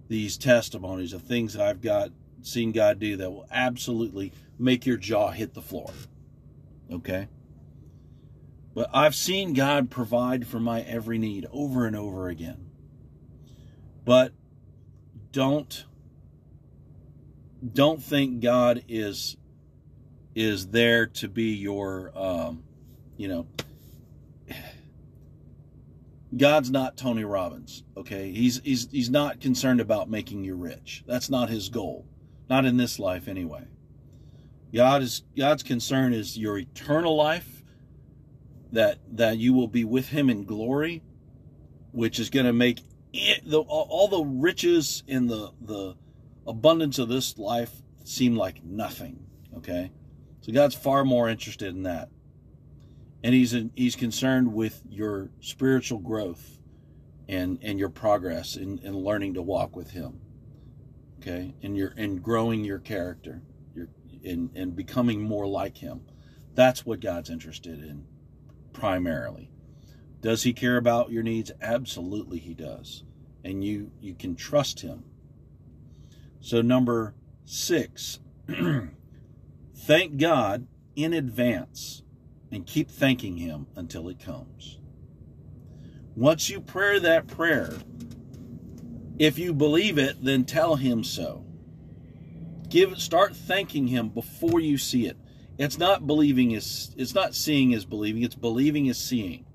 these 0.07 0.37
testimonies 0.37 1.13
of 1.13 1.23
things 1.23 1.53
that 1.53 1.65
I've 1.65 1.81
got 1.81 2.11
seen 2.45 2.71
God 2.71 2.99
do 2.99 3.17
that 3.17 3.31
will 3.31 3.47
absolutely 3.51 4.31
make 4.57 4.85
your 4.85 4.97
jaw 4.97 5.31
hit 5.31 5.53
the 5.53 5.61
floor. 5.61 5.91
Okay. 6.91 7.27
But 8.73 8.89
I've 8.93 9.15
seen 9.15 9.53
God 9.53 9.89
provide 9.89 10.47
for 10.47 10.59
my 10.59 10.81
every 10.81 11.17
need 11.17 11.45
over 11.51 11.85
and 11.85 11.95
over 11.95 12.29
again. 12.29 12.69
But 14.05 14.33
don't 15.31 15.85
don't 17.73 18.01
think 18.01 18.41
God 18.41 18.83
is 18.87 19.37
is 20.33 20.67
there 20.67 21.07
to 21.07 21.27
be 21.27 21.53
your 21.53 22.11
um, 22.15 22.63
you 23.17 23.27
know, 23.27 23.47
God's 26.35 26.71
not 26.71 26.97
Tony 26.97 27.23
Robbins, 27.23 27.83
okay? 27.95 28.31
He's 28.31 28.61
he's 28.63 28.87
he's 28.91 29.09
not 29.09 29.39
concerned 29.39 29.81
about 29.81 30.09
making 30.09 30.43
you 30.43 30.55
rich. 30.55 31.03
That's 31.05 31.29
not 31.29 31.49
his 31.49 31.69
goal. 31.69 32.07
Not 32.51 32.65
in 32.65 32.75
this 32.75 32.99
life 32.99 33.29
anyway. 33.29 33.63
God 34.73 35.03
is 35.03 35.23
God's 35.37 35.63
concern 35.63 36.11
is 36.13 36.37
your 36.37 36.57
eternal 36.57 37.15
life 37.15 37.63
that 38.73 38.97
that 39.13 39.37
you 39.37 39.53
will 39.53 39.69
be 39.69 39.85
with 39.85 40.09
him 40.09 40.29
in 40.29 40.43
glory, 40.43 41.01
which 41.93 42.19
is 42.19 42.29
going 42.29 42.45
to 42.45 42.51
make 42.51 42.81
it, 43.13 43.49
the 43.49 43.61
all 43.61 44.09
the 44.09 44.25
riches 44.25 45.01
and 45.07 45.29
the 45.29 45.53
the 45.61 45.95
abundance 46.45 46.99
of 46.99 47.07
this 47.07 47.37
life 47.37 47.71
seem 48.03 48.35
like 48.35 48.61
nothing, 48.65 49.25
okay? 49.55 49.93
So 50.41 50.51
God's 50.51 50.75
far 50.75 51.05
more 51.05 51.29
interested 51.29 51.73
in 51.73 51.83
that 51.83 52.09
and 53.23 53.33
he's 53.33 53.55
he's 53.77 53.95
concerned 53.95 54.53
with 54.53 54.81
your 54.89 55.29
spiritual 55.39 55.99
growth 55.99 56.59
and 57.29 57.59
and 57.61 57.79
your 57.79 57.87
progress 57.87 58.57
in, 58.57 58.79
in 58.79 58.93
learning 58.93 59.35
to 59.35 59.41
walk 59.41 59.73
with 59.73 59.91
him 59.91 60.19
okay 61.21 61.53
and 61.61 61.77
you're 61.77 61.93
and 61.97 62.23
growing 62.23 62.63
your 62.63 62.79
character 62.79 63.41
you're 63.73 63.89
in 64.23 64.49
and 64.55 64.75
becoming 64.75 65.21
more 65.21 65.47
like 65.47 65.77
him. 65.77 66.01
That's 66.53 66.85
what 66.85 66.99
god's 66.99 67.29
interested 67.29 67.79
in 67.79 68.05
primarily. 68.73 69.51
Does 70.21 70.43
he 70.43 70.53
care 70.53 70.77
about 70.77 71.11
your 71.11 71.23
needs? 71.23 71.51
Absolutely 71.61 72.39
he 72.39 72.53
does. 72.53 73.03
And 73.43 73.63
you 73.63 73.91
you 73.99 74.15
can 74.15 74.35
trust 74.35 74.81
him. 74.81 75.03
So 76.39 76.61
number 76.61 77.15
six 77.45 78.19
thank 79.75 80.17
god 80.17 80.67
in 80.95 81.13
advance 81.13 82.03
and 82.51 82.67
keep 82.67 82.89
thanking 82.89 83.37
Him 83.37 83.67
until 83.75 84.09
it 84.09 84.19
comes. 84.19 84.79
Once 86.15 86.49
you 86.49 86.59
pray 86.59 86.99
that 86.99 87.27
prayer, 87.27 87.73
if 89.21 89.39
you 89.39 89.53
believe 89.53 89.97
it, 89.97 90.23
then 90.23 90.45
tell 90.45 90.75
Him 90.75 91.03
so. 91.03 91.45
Give 92.69 92.97
start 92.99 93.35
thanking 93.35 93.87
Him 93.87 94.09
before 94.09 94.59
you 94.59 94.77
see 94.77 95.07
it. 95.07 95.17
It's 95.57 95.77
not 95.77 96.07
believing 96.07 96.51
is 96.51 96.93
it's 96.97 97.13
not 97.13 97.35
seeing 97.35 97.71
is 97.71 97.85
believing, 97.85 98.23
it's 98.23 98.35
believing 98.35 98.87
is 98.87 98.97
seeing. 98.97 99.45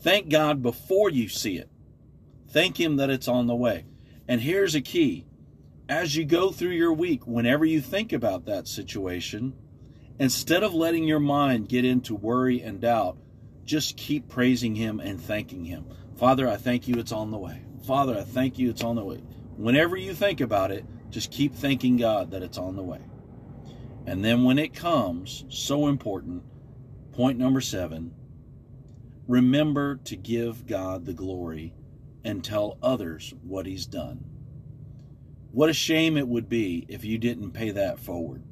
Thank 0.00 0.28
God 0.28 0.62
before 0.62 1.10
you 1.10 1.28
see 1.28 1.56
it. 1.56 1.70
Thank 2.48 2.78
Him 2.78 2.96
that 2.96 3.10
it's 3.10 3.28
on 3.28 3.46
the 3.46 3.54
way. 3.54 3.86
And 4.28 4.40
here's 4.40 4.74
a 4.74 4.80
key. 4.80 5.26
As 5.88 6.16
you 6.16 6.24
go 6.24 6.50
through 6.50 6.70
your 6.70 6.92
week, 6.92 7.26
whenever 7.26 7.64
you 7.64 7.80
think 7.80 8.12
about 8.12 8.46
that 8.46 8.68
situation, 8.68 9.54
Instead 10.18 10.62
of 10.62 10.74
letting 10.74 11.04
your 11.04 11.18
mind 11.18 11.68
get 11.68 11.84
into 11.84 12.14
worry 12.14 12.60
and 12.60 12.80
doubt, 12.80 13.16
just 13.64 13.96
keep 13.96 14.28
praising 14.28 14.74
Him 14.74 15.00
and 15.00 15.20
thanking 15.20 15.64
Him. 15.64 15.86
Father, 16.16 16.48
I 16.48 16.56
thank 16.56 16.86
you 16.86 16.94
it's 16.96 17.10
on 17.10 17.30
the 17.30 17.38
way. 17.38 17.64
Father, 17.82 18.16
I 18.16 18.22
thank 18.22 18.58
you 18.58 18.70
it's 18.70 18.84
on 18.84 18.96
the 18.96 19.04
way. 19.04 19.22
Whenever 19.56 19.96
you 19.96 20.14
think 20.14 20.40
about 20.40 20.70
it, 20.70 20.84
just 21.10 21.30
keep 21.30 21.54
thanking 21.54 21.96
God 21.96 22.30
that 22.30 22.42
it's 22.42 22.58
on 22.58 22.76
the 22.76 22.82
way. 22.82 23.00
And 24.06 24.24
then 24.24 24.44
when 24.44 24.58
it 24.58 24.74
comes, 24.74 25.44
so 25.48 25.88
important, 25.88 26.42
point 27.12 27.38
number 27.38 27.60
seven, 27.60 28.14
remember 29.26 29.96
to 29.96 30.16
give 30.16 30.66
God 30.66 31.06
the 31.06 31.12
glory 31.12 31.74
and 32.24 32.42
tell 32.42 32.78
others 32.82 33.34
what 33.42 33.66
He's 33.66 33.86
done. 33.86 34.24
What 35.50 35.68
a 35.68 35.74
shame 35.74 36.16
it 36.16 36.28
would 36.28 36.48
be 36.48 36.86
if 36.88 37.04
you 37.04 37.18
didn't 37.18 37.50
pay 37.50 37.70
that 37.72 37.98
forward. 37.98 38.42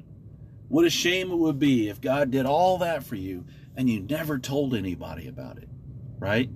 What 0.67 0.85
a 0.85 0.89
shame 0.89 1.31
it 1.31 1.37
would 1.37 1.59
be 1.59 1.89
if 1.89 1.99
God 1.99 2.31
did 2.31 2.45
all 2.45 2.77
that 2.77 3.03
for 3.03 3.15
you 3.15 3.45
and 3.75 3.89
you 3.89 4.01
never 4.01 4.37
told 4.37 4.75
anybody 4.75 5.27
about 5.27 5.57
it, 5.57 5.67
right? 6.19 6.49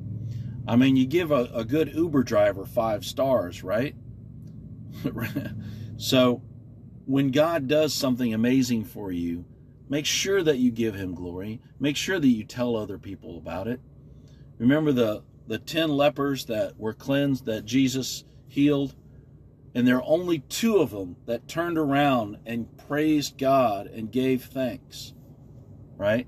I 0.68 0.76
mean, 0.76 0.96
you 0.96 1.06
give 1.06 1.32
a, 1.32 1.50
a 1.54 1.64
good 1.64 1.94
Uber 1.94 2.24
driver 2.24 2.66
five 2.66 3.06
stars, 3.06 3.64
right? 3.64 3.96
so 5.98 6.42
when 7.06 7.32
God 7.32 7.68
does 7.68 7.94
something 7.94 8.34
amazing 8.34 8.86
for 8.86 9.12
you, 9.12 9.46
make 9.90 10.06
sure 10.06 10.42
that 10.42 10.58
you 10.58 10.72
give 10.72 10.96
him 10.96 11.14
glory. 11.14 11.62
Make 11.80 11.98
sure 11.98 12.20
that 12.20 12.28
you 12.28 12.44
tell 12.44 12.76
other 12.76 12.98
people 12.98 13.38
about 13.38 13.68
it. 13.68 13.80
Remember 14.58 14.92
the, 14.92 15.24
the 15.48 15.60
10 15.60 15.90
lepers 15.92 16.46
that 16.46 16.80
were 16.80 16.94
cleansed 16.94 17.46
that 17.46 17.66
Jesus 17.66 18.24
healed? 18.48 18.96
And 19.76 19.88
there 19.88 19.98
are 19.98 20.04
only 20.06 20.40
two 20.40 20.78
of 20.78 20.92
them 20.92 21.18
that 21.26 21.48
turned 21.48 21.78
around 21.78 22.38
and 22.46 22.76
praised 22.88 23.38
God 23.38 23.88
and 23.88 24.12
gave 24.12 24.46
thanks. 24.46 25.14
Right? 25.98 26.28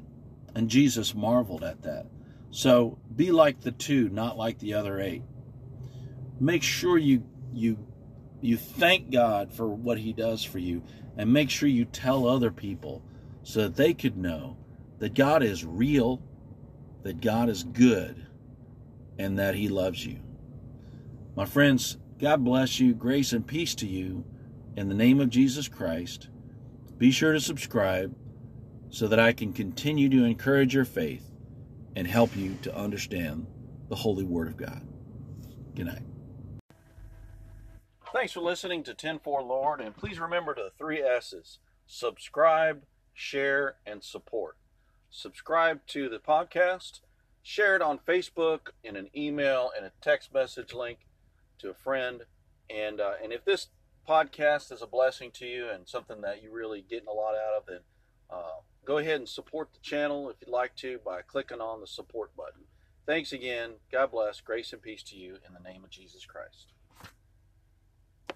And 0.54 0.70
Jesus 0.70 1.16
marveled 1.16 1.64
at 1.64 1.82
that. 1.84 2.08
So 2.58 2.98
be 3.16 3.32
like 3.32 3.62
the 3.62 3.72
two, 3.72 4.10
not 4.10 4.36
like 4.36 4.58
the 4.58 4.74
other 4.74 5.00
eight. 5.00 5.22
Make 6.40 6.64
sure 6.64 6.98
you 6.98 7.24
you 7.54 7.78
you 8.42 8.58
thank 8.58 9.12
God 9.12 9.54
for 9.54 9.68
what 9.70 10.00
he 10.00 10.12
does 10.12 10.44
for 10.44 10.58
you 10.58 10.82
and 11.16 11.32
make 11.32 11.52
sure 11.52 11.70
you 11.70 11.86
tell 11.86 12.28
other 12.28 12.50
people 12.50 13.04
so 13.44 13.62
that 13.62 13.76
they 13.76 13.94
could 13.94 14.18
know 14.18 14.58
that 14.98 15.14
God 15.14 15.44
is 15.44 15.64
real, 15.64 16.20
that 17.04 17.22
God 17.22 17.48
is 17.48 17.64
good, 17.64 18.26
and 19.20 19.38
that 19.38 19.54
he 19.54 19.70
loves 19.70 20.04
you. 20.04 20.18
My 21.36 21.46
friends, 21.46 22.00
God 22.18 22.44
bless 22.44 22.80
you. 22.80 22.96
Grace 22.96 23.34
and 23.34 23.46
peace 23.46 23.76
to 23.76 23.86
you 23.86 24.26
in 24.76 24.90
the 24.90 24.96
name 24.96 25.20
of 25.20 25.30
Jesus 25.30 25.68
Christ. 25.68 26.30
Be 26.98 27.12
sure 27.12 27.34
to 27.34 27.40
subscribe 27.40 28.16
so 28.90 29.08
that 29.10 29.20
I 29.20 29.32
can 29.32 29.54
continue 29.54 30.10
to 30.10 30.24
encourage 30.24 30.74
your 30.74 30.86
faith 30.86 31.37
and 31.98 32.06
help 32.06 32.38
you 32.38 32.56
to 32.62 32.78
understand 32.78 33.48
the 33.90 33.96
Holy 33.96 34.24
Word 34.24 34.48
of 34.48 34.56
God. 34.56 34.84
Good 35.74 35.88
night. 35.88 36.04
Thanks 38.14 38.34
for 38.34 38.42
listening 38.42 38.84
to 38.84 38.94
10 38.94 39.18
4 39.18 39.42
Lord, 39.42 39.82
and 39.82 39.98
please 39.98 40.20
remember 40.20 40.54
the 40.54 40.70
three 40.78 41.02
S's 41.02 41.58
subscribe, 41.88 42.84
share, 43.16 43.78
and 43.84 44.04
support. 44.04 44.58
Subscribe 45.10 45.80
to 45.88 46.08
the 46.08 46.20
podcast, 46.20 47.00
share 47.42 47.76
it 47.76 47.82
on 47.82 47.98
Facebook, 47.98 48.70
in 48.84 48.96
an 48.96 49.10
email, 49.16 49.72
and 49.76 49.84
a 49.84 49.92
text 50.00 50.32
message 50.32 50.76
link 50.76 51.00
to 51.58 51.72
a 51.72 51.74
friend. 51.74 52.26
And 52.70 53.02
uh, 53.02 53.14
and 53.24 53.34
if 53.34 53.44
this 53.44 53.70
podcast 54.08 54.72
is 54.72 54.84
a 54.84 54.88
blessing 54.88 55.32
to 55.32 55.48
you 55.48 55.68
and 55.68 55.90
something 55.90 56.22
that 56.22 56.44
you're 56.44 56.54
really 56.54 56.86
getting 56.88 57.08
a 57.08 57.12
lot 57.12 57.34
out 57.34 57.58
of, 57.58 57.64
then 57.66 57.80
uh, 58.30 58.62
go 58.88 59.00
ahead 59.00 59.20
and 59.20 59.28
support 59.28 59.74
the 59.74 59.80
channel 59.82 60.30
if 60.30 60.38
you'd 60.40 60.50
like 60.50 60.74
to 60.78 60.98
by 61.06 61.22
clicking 61.22 61.60
on 61.60 61.82
the 61.82 61.88
support 61.88 62.34
button. 62.38 62.62
Thanks 63.06 63.34
again. 63.34 63.72
God 63.92 64.12
bless. 64.12 64.40
Grace 64.40 64.72
and 64.72 64.82
peace 64.82 65.04
to 65.04 65.18
you 65.18 65.36
in 65.46 65.54
the 65.54 65.70
name 65.70 65.84
of 65.84 65.90
Jesus 65.90 66.26
Christ. 66.26 66.72